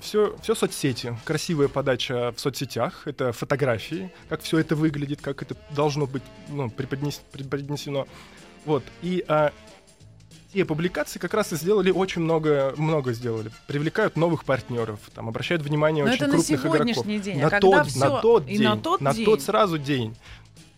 все, 0.01 0.35
все 0.41 0.53
соцсети, 0.53 1.15
красивая 1.23 1.69
подача 1.69 2.33
в 2.35 2.39
соцсетях, 2.41 3.03
это 3.07 3.31
фотографии, 3.31 4.11
как 4.27 4.41
все 4.41 4.59
это 4.59 4.75
выглядит, 4.75 5.21
как 5.21 5.41
это 5.41 5.55
должно 5.71 6.07
быть 6.07 6.23
ну, 6.49 6.67
преподнес- 6.67 7.21
преподнесено. 7.31 8.05
Вот. 8.65 8.83
И 9.01 9.23
а, 9.29 9.53
те 10.53 10.65
публикации 10.65 11.19
как 11.19 11.33
раз 11.33 11.53
и 11.53 11.55
сделали 11.55 11.91
очень 11.91 12.21
много, 12.21 12.73
много 12.77 13.13
сделали. 13.13 13.51
Привлекают 13.67 14.15
новых 14.17 14.43
партнеров, 14.45 14.99
там, 15.13 15.29
обращают 15.29 15.61
внимание 15.63 16.03
Но 16.03 16.09
очень 16.11 16.23
это 16.23 16.27
на 16.27 16.33
крупных 16.37 16.59
игроков. 16.59 16.75
сегодняшний 16.77 17.19
день. 17.19 17.39
На, 17.39 17.47
а 17.47 17.59
тот, 17.59 17.87
всё- 17.87 17.99
на 17.99 18.21
тот 18.21 18.47
и 18.47 18.57
день. 18.57 18.63
на 18.67 18.77
тот 18.77 18.99
день. 19.13 19.39
сразу 19.39 19.77
день. 19.77 20.15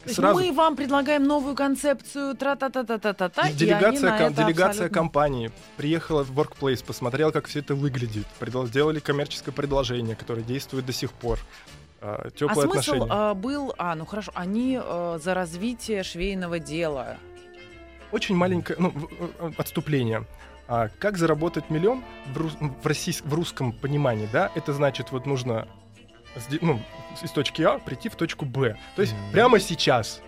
То 0.03 0.07
есть 0.07 0.15
Сразу. 0.15 0.39
мы 0.39 0.51
вам 0.51 0.75
предлагаем 0.75 1.25
новую 1.25 1.53
концепцию 1.55 2.36
тра-та-та-та-та-та, 2.36 3.49
и 3.49 3.53
делегация, 3.53 4.10
на 4.10 4.17
ком- 4.17 4.34
делегация 4.34 4.69
абсолютно- 4.69 4.95
компании 4.97 5.51
приехала 5.77 6.23
в 6.23 6.31
Workplace, 6.31 6.84
посмотрела, 6.84 7.29
как 7.29 7.45
все 7.47 7.60
это 7.60 7.75
выглядит, 7.75 8.25
предла- 8.39 8.65
сделали 8.65 8.99
коммерческое 8.99 9.53
предложение, 9.53 10.15
которое 10.15 10.41
действует 10.41 10.88
до 10.88 10.91
сих 10.93 11.12
пор. 11.13 11.38
А, 12.01 12.23
А 12.25 12.31
Теплые 12.31 12.67
смысл 12.67 12.69
отношения. 12.79 13.07
а, 13.12 13.34
был, 13.36 13.75
а, 13.77 13.93
ну 13.95 14.07
хорошо, 14.07 14.31
они 14.34 14.79
а, 14.81 15.19
за 15.23 15.36
развитие 15.36 16.01
швейного 16.01 16.57
дела. 16.57 17.17
Очень 18.12 18.36
маленькое 18.36 18.78
ну, 18.80 18.89
в- 18.89 19.52
в- 19.52 19.60
отступление. 19.60 20.26
А 20.67 20.89
как 21.00 21.17
заработать 21.17 21.69
миллион 21.69 22.04
в, 22.34 22.38
рус- 22.38 22.58
в, 22.82 22.88
российс- 22.88 23.21
в 23.24 23.34
русском 23.34 23.71
понимании, 23.74 24.28
да? 24.32 24.52
Это 24.56 24.74
значит, 24.74 25.12
вот 25.12 25.26
нужно 25.26 25.67
ну, 26.62 26.80
из 27.21 27.32
точки 27.32 27.62
А 27.62 27.78
прийти 27.80 28.08
в 28.10 28.15
точку 28.15 28.45
Б. 28.45 28.78
То 28.95 29.02
есть 29.02 29.13
Мгм. 29.13 29.32
прямо 29.32 29.60
сейчас. 29.60 30.21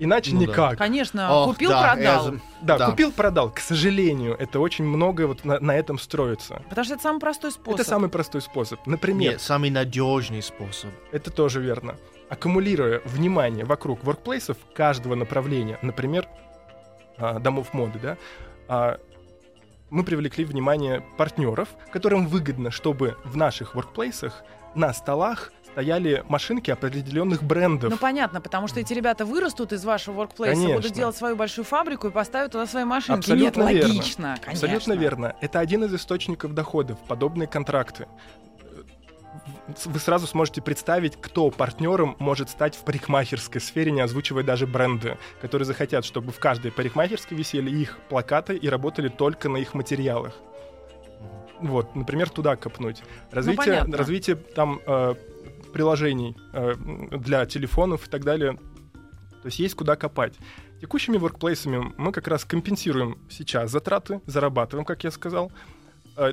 Иначе 0.00 0.32
Ну 0.34 0.40
да. 0.40 0.46
никак. 0.46 0.78
Конечно, 0.78 1.32
Ох, 1.32 1.50
купил, 1.52 1.70
да, 1.70 1.94
продал. 1.94 2.28
это- 2.28 2.40
Да, 2.62 2.78
Да. 2.78 2.90
купил, 2.90 3.12
продал. 3.12 3.50
К 3.50 3.60
сожалению, 3.60 4.36
это 4.36 4.58
очень 4.58 4.84
многое 4.84 5.26
вот 5.28 5.44
на, 5.44 5.60
на 5.60 5.76
этом 5.76 5.98
строится. 6.00 6.62
Потому 6.68 6.84
что 6.84 6.94
это 6.94 7.02
самый 7.04 7.20
простой 7.20 7.52
способ. 7.52 7.80
Это 7.80 7.88
самый 7.88 8.08
простой 8.10 8.42
способ. 8.42 8.84
Например, 8.86 9.32
Нет, 9.32 9.40
самый 9.40 9.70
надежный 9.70 10.42
способ. 10.42 10.90
Это 11.12 11.30
тоже 11.30 11.60
верно. 11.60 11.96
Аккумулируя 12.28 13.02
внимание 13.04 13.64
вокруг 13.64 14.02
воркплейсов 14.02 14.56
каждого 14.74 15.14
направления, 15.14 15.78
например, 15.82 16.26
а, 17.18 17.38
домов 17.38 17.72
моды, 17.74 17.98
да, 18.00 18.16
а, 18.68 18.98
мы 19.90 20.02
привлекли 20.02 20.44
внимание 20.44 21.04
партнеров, 21.16 21.68
которым 21.92 22.26
выгодно, 22.26 22.70
чтобы 22.70 23.16
в 23.24 23.36
наших 23.36 23.74
воркплейсах 23.74 24.42
на 24.74 24.92
столах 24.92 25.52
стояли 25.74 26.24
машинки 26.28 26.70
определенных 26.70 27.42
брендов. 27.42 27.90
Ну 27.90 27.96
понятно, 27.96 28.40
потому 28.40 28.68
что 28.68 28.80
эти 28.80 28.92
ребята 28.92 29.24
вырастут 29.24 29.72
из 29.72 29.84
вашего 29.84 30.14
воркплейса, 30.14 30.60
Конечно. 30.60 30.80
будут 30.80 30.92
делать 30.92 31.16
свою 31.16 31.36
большую 31.36 31.64
фабрику 31.64 32.08
и 32.08 32.10
поставят 32.10 32.52
туда 32.52 32.66
свои 32.66 32.84
машинки. 32.84 33.18
Абсолютно 33.18 33.62
Нет, 33.62 33.74
верно. 33.74 33.88
логично, 33.88 34.38
конечно. 34.40 34.68
Абсолютно 34.68 34.92
верно. 34.92 35.36
Это 35.40 35.58
один 35.58 35.84
из 35.84 35.94
источников 35.94 36.54
доходов, 36.54 36.98
подобные 37.08 37.48
контракты. 37.48 38.06
Вы 39.84 39.98
сразу 39.98 40.26
сможете 40.26 40.62
представить, 40.62 41.16
кто 41.20 41.50
партнером 41.50 42.16
может 42.18 42.50
стать 42.50 42.76
в 42.76 42.84
парикмахерской 42.84 43.60
сфере, 43.60 43.92
не 43.92 44.00
озвучивая 44.00 44.42
даже 44.42 44.66
бренды, 44.66 45.18
которые 45.40 45.66
захотят, 45.66 46.04
чтобы 46.04 46.32
в 46.32 46.38
каждой 46.38 46.72
парикмахерской 46.72 47.36
висели 47.36 47.70
их 47.70 47.98
плакаты 48.08 48.56
и 48.56 48.68
работали 48.68 49.08
только 49.08 49.48
на 49.48 49.58
их 49.58 49.74
материалах. 49.74 50.34
Вот, 51.60 51.94
например, 51.94 52.30
туда 52.30 52.56
копнуть. 52.56 53.02
Развитие, 53.30 53.84
Ну, 53.84 53.96
развитие 53.96 54.36
там 54.36 54.80
э, 54.86 55.14
приложений 55.72 56.36
э, 56.52 56.74
для 57.10 57.46
телефонов 57.46 58.06
и 58.06 58.10
так 58.10 58.24
далее. 58.24 58.54
То 59.42 59.46
есть 59.46 59.58
есть 59.58 59.74
куда 59.74 59.96
копать. 59.96 60.34
Текущими 60.80 61.16
воркплейсами 61.16 61.92
мы 61.96 62.12
как 62.12 62.28
раз 62.28 62.44
компенсируем 62.44 63.18
сейчас 63.30 63.70
затраты, 63.70 64.20
зарабатываем, 64.26 64.84
как 64.84 65.04
я 65.04 65.10
сказал, 65.10 65.52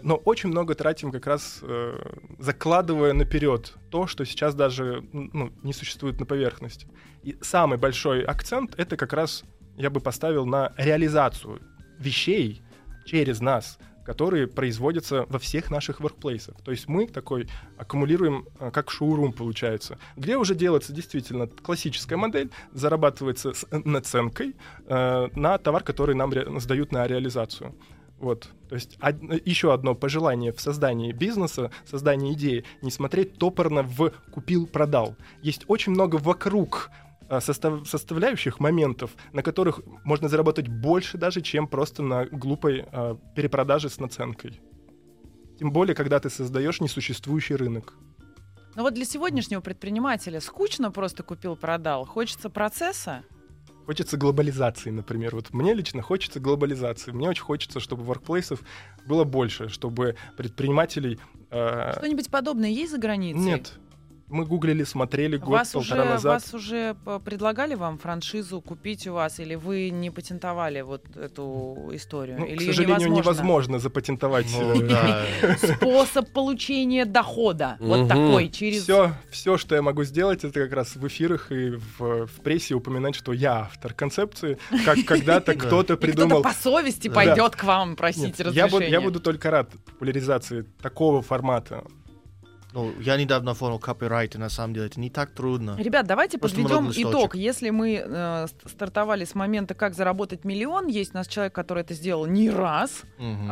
но 0.03 0.15
очень 0.15 0.49
много 0.49 0.75
тратим 0.75 1.11
как 1.11 1.27
раз 1.27 1.59
э, 1.61 1.97
закладывая 2.39 3.13
наперед 3.13 3.73
то, 3.89 4.07
что 4.07 4.25
сейчас 4.25 4.53
даже 4.53 5.03
ну, 5.11 5.51
не 5.63 5.73
существует 5.73 6.19
на 6.19 6.25
поверхности. 6.25 6.87
И 7.23 7.37
самый 7.41 7.77
большой 7.77 8.23
акцент 8.23 8.75
это 8.77 8.97
как 8.97 9.13
раз 9.13 9.43
я 9.77 9.89
бы 9.89 9.99
поставил 9.99 10.45
на 10.45 10.71
реализацию 10.77 11.59
вещей 11.97 12.61
через 13.05 13.41
нас, 13.41 13.79
которые 14.05 14.47
производятся 14.47 15.25
во 15.29 15.39
всех 15.39 15.71
наших 15.71 15.99
воркплейсах. 15.99 16.55
То 16.63 16.71
есть 16.71 16.87
мы 16.87 17.07
такой 17.07 17.47
аккумулируем, 17.77 18.47
э, 18.59 18.71
как 18.71 18.91
шоурум 18.91 19.33
получается, 19.33 19.97
где 20.15 20.37
уже 20.37 20.55
делается 20.55 20.93
действительно 20.93 21.47
классическая 21.47 22.17
модель, 22.17 22.51
зарабатывается 22.73 23.53
с 23.53 23.65
наценкой 23.71 24.55
э, 24.85 25.29
на 25.35 25.57
товар, 25.57 25.83
который 25.83 26.15
нам 26.15 26.31
сдают 26.59 26.91
на 26.91 27.07
реализацию. 27.07 27.73
Вот, 28.21 28.49
то 28.69 28.75
есть 28.75 28.99
од- 29.01 29.47
еще 29.47 29.73
одно 29.73 29.95
пожелание 29.95 30.51
в 30.53 30.61
создании 30.61 31.11
бизнеса, 31.11 31.71
создании 31.85 32.33
идеи, 32.33 32.63
не 32.83 32.91
смотреть 32.91 33.33
топорно 33.39 33.81
в 33.81 34.11
купил-продал. 34.31 35.15
Есть 35.41 35.63
очень 35.67 35.91
много 35.91 36.17
вокруг 36.17 36.91
состав- 37.39 37.83
составляющих 37.87 38.59
моментов, 38.59 39.09
на 39.33 39.41
которых 39.41 39.79
можно 40.03 40.27
заработать 40.27 40.67
больше 40.67 41.17
даже, 41.17 41.41
чем 41.41 41.67
просто 41.67 42.03
на 42.03 42.25
глупой 42.25 42.85
а, 42.91 43.17
перепродаже 43.35 43.89
с 43.89 43.99
наценкой. 43.99 44.61
Тем 45.57 45.71
более, 45.71 45.95
когда 45.95 46.19
ты 46.19 46.29
создаешь 46.29 46.79
несуществующий 46.79 47.55
рынок. 47.55 47.95
Но 48.75 48.83
вот 48.83 48.93
для 48.93 49.05
сегодняшнего 49.05 49.61
предпринимателя 49.61 50.39
скучно 50.41 50.91
просто 50.91 51.23
купил-продал. 51.23 52.05
Хочется 52.05 52.51
процесса. 52.51 53.23
Хочется 53.85 54.17
глобализации, 54.17 54.89
например. 54.89 55.35
Вот 55.35 55.53
мне 55.53 55.73
лично 55.73 56.01
хочется 56.01 56.39
глобализации. 56.39 57.11
Мне 57.11 57.29
очень 57.29 57.43
хочется, 57.43 57.79
чтобы 57.79 58.03
воркплейсов 58.03 58.61
было 59.05 59.23
больше, 59.23 59.69
чтобы 59.69 60.15
предпринимателей... 60.37 61.19
а, 61.49 61.93
Что-нибудь 61.97 62.29
подобное 62.29 62.69
есть 62.69 62.91
за 62.91 62.97
границей? 62.97 63.41
Нет. 63.41 63.73
Мы 64.31 64.45
гуглили, 64.45 64.83
смотрели 64.85 65.37
год, 65.37 65.49
Вас 65.49 65.71
полтора 65.71 66.01
уже, 66.03 66.09
назад. 66.11 66.33
вас 66.43 66.53
уже 66.53 66.95
п- 67.05 67.19
предлагали 67.19 67.75
вам 67.75 67.97
франшизу 67.97 68.61
купить 68.61 69.05
у 69.07 69.13
вас, 69.13 69.39
или 69.39 69.55
вы 69.55 69.89
не 69.89 70.09
патентовали 70.09 70.81
вот 70.81 71.03
эту 71.17 71.89
историю? 71.93 72.39
Ну, 72.39 72.45
или 72.45 72.57
к 72.57 72.61
сожалению, 72.61 73.09
невозможно? 73.09 73.21
невозможно 73.21 73.79
запатентовать 73.79 74.47
Ну. 74.57 75.75
Способ 75.75 76.31
получения 76.31 77.05
дохода. 77.05 77.75
Вот 77.79 78.07
такой, 78.07 78.49
через... 78.49 78.83
Все, 78.83 79.13
все, 79.29 79.57
что 79.57 79.75
я 79.75 79.81
могу 79.81 80.03
сделать, 80.05 80.43
это 80.43 80.61
как 80.61 80.71
раз 80.73 80.95
в 80.95 81.05
эфирах 81.07 81.51
и 81.51 81.71
в, 81.71 82.25
в 82.27 82.41
прессе 82.41 82.73
упоминать, 82.73 83.15
что 83.15 83.33
я 83.33 83.61
автор 83.61 83.93
концепции, 83.93 84.57
как 84.85 84.97
когда-то 85.05 85.53
Да. 85.53 85.59
кто-то 85.59 85.97
придумал. 85.97 86.41
кто-то 86.41 86.55
по 86.55 86.61
совести 86.63 87.09
пойдет 87.09 87.55
к 87.55 87.63
вам 87.65 87.95
просить 87.95 88.39
разрешения. 88.39 88.87
я 88.89 89.01
буду 89.01 89.19
только 89.19 89.51
рад 89.51 89.71
популяризации 89.85 90.65
такого 90.81 91.21
формата. 91.21 91.83
Ну, 92.73 92.93
я 92.99 93.17
недавно 93.17 93.53
понял 93.55 93.79
копирайт, 93.79 94.35
и 94.35 94.37
на 94.37 94.49
самом 94.49 94.73
деле 94.73 94.87
это 94.87 94.99
не 94.99 95.09
так 95.09 95.31
трудно. 95.31 95.75
Ребят, 95.77 96.07
давайте 96.07 96.37
Просто 96.37 96.61
подведем 96.61 96.91
итог. 96.95 97.35
Если 97.35 97.69
мы 97.69 98.03
э, 98.05 98.47
ст- 98.47 98.69
стартовали 98.69 99.25
с 99.25 99.35
момента, 99.35 99.73
как 99.73 99.93
заработать 99.93 100.45
миллион, 100.45 100.87
есть 100.87 101.13
у 101.13 101.17
нас 101.17 101.27
человек, 101.27 101.53
который 101.53 101.83
это 101.83 101.93
сделал 101.93 102.25
не 102.25 102.49
раз. 102.49 103.03
М, 103.17 103.49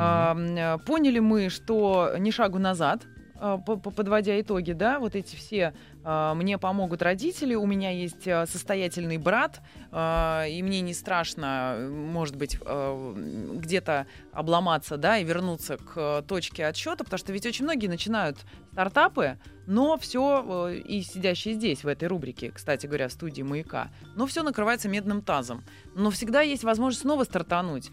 э, 0.56 0.78
поняли 0.86 1.20
мы, 1.20 1.50
что 1.50 2.14
ни 2.18 2.32
шагу 2.32 2.60
назад, 2.60 3.04
по- 3.40 3.78
подводя 3.78 4.40
итоги, 4.40 4.74
да, 4.74 5.00
вот 5.00 5.16
эти 5.16 5.36
все 5.36 5.74
а, 6.04 6.34
мне 6.34 6.58
помогут 6.58 7.02
родители, 7.02 7.56
у 7.56 7.66
меня 7.66 7.90
есть 7.92 8.28
а, 8.28 8.46
состоятельный 8.46 9.18
брат, 9.18 9.62
а, 9.92 10.46
и 10.46 10.62
мне 10.62 10.82
не 10.82 10.94
страшно, 10.94 11.74
э, 11.76 11.90
может 11.90 12.36
быть, 12.36 12.58
где-то 12.60 14.08
обломаться, 14.34 14.98
да, 14.98 15.18
и 15.18 15.24
вернуться 15.24 15.78
к 15.78 15.94
э, 15.96 16.22
точке 16.28 16.66
отсчета, 16.66 17.04
потому 17.04 17.18
что 17.18 17.32
ведь 17.34 17.46
очень 17.46 17.66
многие 17.66 17.88
начинают 17.88 18.38
стартапы, 18.80 19.38
но 19.68 19.98
все, 19.98 20.70
и 20.70 21.02
сидящие 21.02 21.54
здесь, 21.54 21.84
в 21.84 21.88
этой 21.88 22.08
рубрике, 22.08 22.50
кстати 22.50 22.88
говоря, 22.88 23.10
в 23.10 23.12
студии 23.12 23.42
«Маяка», 23.42 23.90
но 24.16 24.26
все 24.26 24.42
накрывается 24.42 24.88
медным 24.88 25.22
тазом. 25.22 25.64
Но 25.96 26.12
всегда 26.12 26.42
есть 26.42 26.64
возможность 26.64 27.02
снова 27.02 27.26
стартануть. 27.26 27.92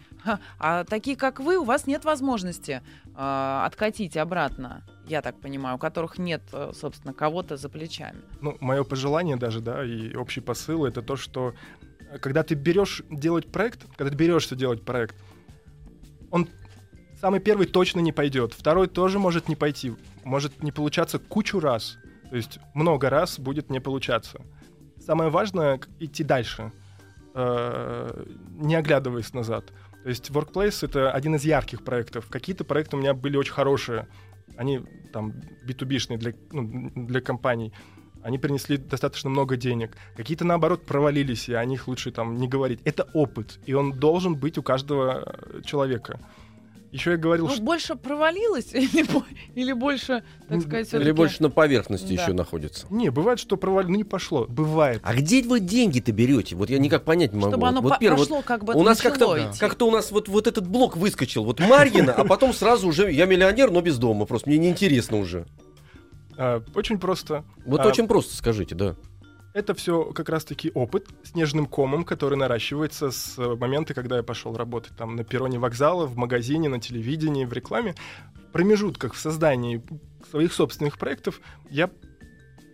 А 0.59 0.85
такие, 0.85 1.17
как 1.17 1.41
вы, 1.41 1.57
у 1.57 1.65
вас 1.65 1.87
нет 1.87 2.05
возможности 2.05 2.81
а, 3.15 3.65
откатить 3.65 4.15
обратно, 4.15 4.85
я 5.07 5.21
так 5.21 5.41
понимаю, 5.41 5.75
у 5.75 5.79
которых 5.79 6.17
нет, 6.17 6.41
э, 6.53 6.71
собственно, 6.73 7.13
кого-то 7.13 7.57
за 7.57 7.67
плечами. 7.67 8.21
Ну, 8.39 8.55
мое 8.61 8.83
пожелание 8.83 9.35
даже, 9.35 9.59
да, 9.59 9.83
и 9.83 10.15
общий 10.15 10.41
посыл 10.41 10.85
это 10.85 11.01
то, 11.01 11.17
что 11.17 11.53
э, 12.11 12.17
когда 12.17 12.43
ты 12.43 12.55
берешь 12.55 13.03
делать 13.09 13.51
проект, 13.51 13.85
когда 13.97 14.09
ты 14.09 14.15
берешься 14.15 14.55
делать 14.55 14.83
проект, 14.83 15.15
он 16.31 16.47
самый 17.19 17.39
первый 17.39 17.67
точно 17.67 17.99
не 17.99 18.11
пойдет, 18.11 18.53
второй 18.53 18.87
тоже 18.87 19.19
может 19.19 19.49
не 19.49 19.55
пойти, 19.55 19.93
может 20.27 20.61
не 20.61 20.71
получаться 20.71 21.19
кучу 21.19 21.59
раз, 21.59 21.97
то 22.29 22.35
есть 22.35 22.59
много 22.73 23.09
раз 23.09 23.39
будет 23.39 23.69
не 23.69 23.79
получаться. 23.79 24.41
Самое 24.99 25.29
важное 25.29 25.79
идти 25.99 26.23
дальше, 26.23 26.71
э, 27.33 28.25
не 28.51 28.75
оглядываясь 28.75 29.33
назад. 29.33 29.73
То 30.03 30.09
есть 30.09 30.29
Workplace 30.29 30.85
это 30.85 31.11
один 31.11 31.35
из 31.35 31.45
ярких 31.45 31.83
проектов. 31.83 32.27
Какие-то 32.29 32.63
проекты 32.63 32.97
у 32.97 32.99
меня 32.99 33.13
были 33.13 33.37
очень 33.37 33.53
хорошие, 33.53 34.07
они 34.57 34.81
там 35.13 35.33
B2B-шные 35.65 36.17
для, 36.17 36.33
ну, 36.51 36.91
для 36.95 37.21
компаний. 37.21 37.73
Они 38.23 38.37
принесли 38.37 38.77
достаточно 38.77 39.29
много 39.29 39.55
денег. 39.55 39.95
Какие-то, 40.17 40.43
наоборот, 40.43 40.85
провалились, 40.85 41.47
и 41.47 41.53
о 41.53 41.63
них 41.63 41.87
лучше 41.87 42.11
там 42.11 42.35
не 42.35 42.47
говорить. 42.47 42.81
Это 42.83 43.07
опыт, 43.13 43.59
и 43.65 43.73
он 43.73 43.93
должен 43.93 44.35
быть 44.35 44.57
у 44.57 44.63
каждого 44.63 45.23
э, 45.25 45.61
человека. 45.63 46.19
Еще 46.97 47.11
я 47.11 47.17
говорил, 47.17 47.45
Ну, 47.47 47.53
что... 47.53 47.61
больше 47.61 47.95
провалилось 47.95 48.67
или, 48.73 49.05
или 49.55 49.71
больше, 49.73 50.23
так 50.47 50.49
Ну, 50.57 50.61
сказать, 50.61 50.93
Или 50.93 51.11
больше 51.11 51.41
на 51.43 51.49
поверхности 51.49 52.13
Да. 52.15 52.23
еще 52.23 52.33
находится. 52.33 52.87
Не, 52.89 53.09
бывает, 53.09 53.39
что 53.39 53.55
провалилось, 53.57 53.91
ну 53.91 53.97
не 53.97 54.03
пошло. 54.03 54.45
Бывает. 54.49 54.99
А 55.03 55.13
где 55.13 55.43
вы 55.43 55.59
деньги-то 55.59 56.11
берете? 56.11 56.55
Вот 56.55 56.69
я 56.69 56.79
никак 56.79 57.03
понять 57.03 57.33
не 57.33 57.39
могу. 57.39 57.51
Чтобы 57.51 57.67
оно 57.67 57.81
вот, 57.81 57.93
по- 57.93 57.99
первое, 57.99 58.17
вот 58.17 58.27
пошло, 58.27 58.41
как 58.41 58.63
бы 58.63 58.73
у 58.73 58.81
нас 58.83 58.99
как-то, 58.99 59.37
идти. 59.37 59.59
как-то 59.59 59.87
у 59.87 59.91
нас 59.91 60.11
вот, 60.11 60.27
вот 60.27 60.47
этот 60.47 60.67
блок 60.67 60.97
выскочил. 60.97 61.43
Вот 61.43 61.59
Марьина, 61.59 62.13
а 62.13 62.23
потом 62.25 62.53
сразу 62.53 62.87
уже 62.87 63.11
я 63.11 63.25
миллионер, 63.25 63.69
но 63.71 63.81
без 63.81 63.97
дома. 63.97 64.25
Просто 64.25 64.49
мне 64.49 64.57
неинтересно 64.57 65.17
уже. 65.19 65.45
А, 66.37 66.63
очень 66.75 66.99
просто. 66.99 67.43
Вот 67.65 67.81
А, 67.81 67.87
очень 67.87 68.07
просто 68.07 68.35
скажите, 68.35 68.75
да. 68.75 68.95
Это 69.53 69.73
все 69.73 70.05
как 70.05 70.29
раз-таки 70.29 70.71
опыт 70.73 71.07
снежным 71.23 71.65
комом, 71.65 72.03
который 72.03 72.37
наращивается 72.37 73.11
с 73.11 73.37
э, 73.37 73.55
момента, 73.55 73.93
когда 73.93 74.17
я 74.17 74.23
пошел 74.23 74.55
работать 74.55 74.95
там 74.95 75.15
на 75.15 75.23
перроне 75.23 75.57
вокзала, 75.57 76.05
в 76.05 76.15
магазине, 76.15 76.69
на 76.69 76.79
телевидении, 76.79 77.45
в 77.45 77.53
рекламе. 77.53 77.95
В 78.35 78.51
промежутках 78.51 79.13
в 79.13 79.17
создании 79.17 79.83
своих 80.29 80.53
собственных 80.53 80.97
проектов 80.97 81.41
я 81.69 81.89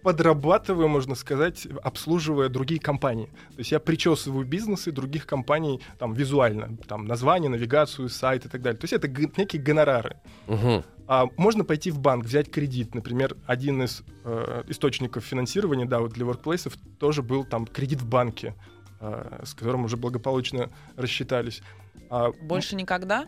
подрабатываю, 0.03 0.87
можно 0.87 1.15
сказать, 1.15 1.67
обслуживая 1.81 2.49
другие 2.49 2.79
компании. 2.79 3.27
То 3.49 3.59
есть 3.59 3.71
я 3.71 3.79
причесываю 3.79 4.45
бизнесы 4.45 4.91
других 4.91 5.25
компаний 5.25 5.81
там 5.97 6.13
визуально, 6.13 6.77
там 6.87 7.05
название, 7.05 7.49
навигацию, 7.49 8.09
сайт 8.09 8.45
и 8.45 8.49
так 8.49 8.61
далее. 8.61 8.79
То 8.79 8.85
есть 8.85 8.93
это 8.93 9.07
г- 9.07 9.31
некие 9.37 9.61
гонорары. 9.61 10.17
Угу. 10.47 10.83
А 11.07 11.25
можно 11.37 11.63
пойти 11.63 11.91
в 11.91 11.99
банк, 11.99 12.25
взять 12.25 12.51
кредит. 12.51 12.95
Например, 12.95 13.35
один 13.45 13.83
из 13.83 14.03
э, 14.23 14.63
источников 14.67 15.23
финансирования, 15.23 15.85
да, 15.85 15.99
вот 15.99 16.13
для 16.13 16.25
workplace 16.25 16.71
тоже 16.99 17.23
был 17.23 17.43
там 17.45 17.65
кредит 17.65 18.01
в 18.01 18.07
банке, 18.07 18.55
э, 18.99 19.41
с 19.45 19.53
которым 19.53 19.85
уже 19.85 19.97
благополучно 19.97 20.69
рассчитались. 20.95 21.61
А, 22.09 22.31
Больше 22.43 22.75
никогда? 22.75 23.25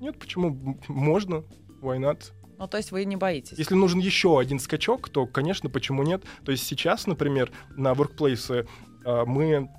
Нет, 0.00 0.18
почему? 0.18 0.78
Можно. 0.88 1.44
Why 1.80 1.98
not? 1.98 2.32
Ну, 2.58 2.66
то 2.66 2.76
есть 2.76 2.90
вы 2.90 3.04
не 3.04 3.16
боитесь? 3.16 3.56
Если 3.56 3.74
нужен 3.74 4.00
еще 4.00 4.38
один 4.38 4.58
скачок, 4.58 5.08
то, 5.08 5.26
конечно, 5.26 5.70
почему 5.70 6.02
нет? 6.02 6.24
То 6.44 6.52
есть 6.52 6.66
сейчас, 6.66 7.06
например, 7.06 7.52
на 7.76 7.92
workplace 7.92 8.66
э, 9.04 9.24
мы 9.26 9.70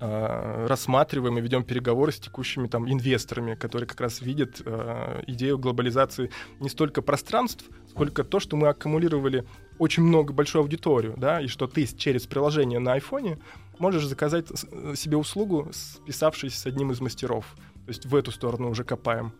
э, 0.00 0.66
рассматриваем 0.68 1.38
и 1.38 1.40
ведем 1.40 1.64
переговоры 1.64 2.12
с 2.12 2.20
текущими 2.20 2.68
там 2.68 2.90
инвесторами, 2.90 3.54
которые 3.56 3.88
как 3.88 4.00
раз 4.00 4.20
видят 4.20 4.62
э, 4.64 5.22
идею 5.26 5.58
глобализации 5.58 6.30
не 6.60 6.68
столько 6.68 7.02
пространств, 7.02 7.64
сколько 7.88 8.22
то, 8.22 8.38
что 8.38 8.56
мы 8.56 8.68
аккумулировали 8.68 9.44
очень 9.78 10.04
много 10.04 10.32
большую 10.32 10.62
аудиторию, 10.62 11.14
да, 11.16 11.40
и 11.40 11.48
что 11.48 11.66
ты 11.66 11.84
через 11.84 12.26
приложение 12.26 12.78
на 12.78 12.92
айфоне 12.92 13.38
можешь 13.78 14.06
заказать 14.06 14.46
э, 14.50 14.94
себе 14.94 15.16
услугу, 15.16 15.70
списавшись 15.72 16.54
с 16.54 16.66
одним 16.66 16.92
из 16.92 17.00
мастеров. 17.00 17.56
То 17.84 17.88
есть 17.88 18.06
в 18.06 18.14
эту 18.14 18.30
сторону 18.30 18.70
уже 18.70 18.84
копаем. 18.84 19.32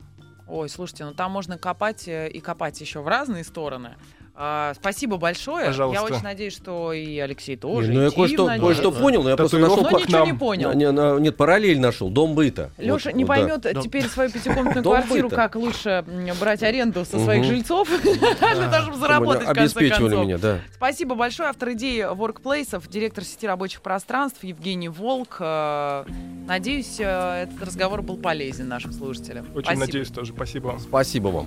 Ой, 0.46 0.68
слушайте, 0.68 1.04
ну 1.04 1.14
там 1.14 1.30
можно 1.32 1.56
копать 1.56 2.06
э, 2.06 2.28
и 2.28 2.40
копать 2.40 2.80
еще 2.80 3.00
в 3.00 3.08
разные 3.08 3.44
стороны. 3.44 3.96
А, 4.36 4.74
спасибо 4.74 5.16
большое. 5.16 5.66
Пожалуйста. 5.66 6.02
Я 6.02 6.12
очень 6.12 6.24
надеюсь, 6.24 6.54
что 6.54 6.92
и 6.92 7.18
Алексей 7.20 7.56
тоже. 7.56 7.92
ну 7.92 8.02
я 8.02 8.10
кое-что, 8.10 8.46
кое-что 8.46 8.90
понял, 8.90 9.22
но 9.22 9.30
я 9.30 9.36
просто 9.36 9.58
нашел... 9.58 9.82
Но 9.82 10.00
ничего 10.00 10.18
нам. 10.18 10.26
не 10.26 10.32
понял. 10.34 10.72
Не, 10.72 10.86
не, 10.86 11.20
нет, 11.20 11.36
параллель 11.36 11.78
нашел. 11.78 12.10
Дом 12.10 12.34
быта. 12.34 12.70
Леша 12.78 13.10
Вот, 13.10 13.14
не 13.14 13.24
вот, 13.24 13.28
поймет 13.28 13.60
Да. 13.60 13.80
теперь 13.80 14.08
свою 14.08 14.30
пятикомнатную 14.30 14.82
квартиру, 14.82 15.30
как 15.30 15.54
лучше 15.54 16.04
брать 16.40 16.62
аренду 16.64 17.04
со 17.04 17.18
своих 17.18 17.44
жильцов, 17.44 17.88
для 18.02 18.70
того, 18.70 18.82
чтобы 18.82 18.96
заработать 18.98 19.42
в 19.42 19.46
конце 19.46 19.62
Обеспечивали 19.62 20.10
концов. 20.10 20.24
меня, 20.24 20.38
да. 20.38 20.58
Спасибо 20.74 21.14
большое. 21.14 21.48
Автор 21.50 21.72
идеи 21.72 22.06
воркплейсов, 22.12 22.88
директор 22.88 23.22
сети 23.22 23.46
рабочих 23.46 23.82
пространств 23.82 24.42
Евгений 24.42 24.88
Волк. 24.88 25.36
Э, 25.38 26.04
Надеюсь, 26.46 26.96
э, 26.98 27.44
этот 27.44 27.62
разговор 27.62 28.02
был 28.02 28.16
полезен 28.16 28.68
нашим 28.68 28.92
слушателям. 28.92 29.46
Очень 29.54 29.78
надеюсь 29.78 30.08
тоже. 30.08 30.32
Спасибо 30.32 30.66
вам. 30.68 30.80
Спасибо 30.80 31.28
вам. 31.28 31.46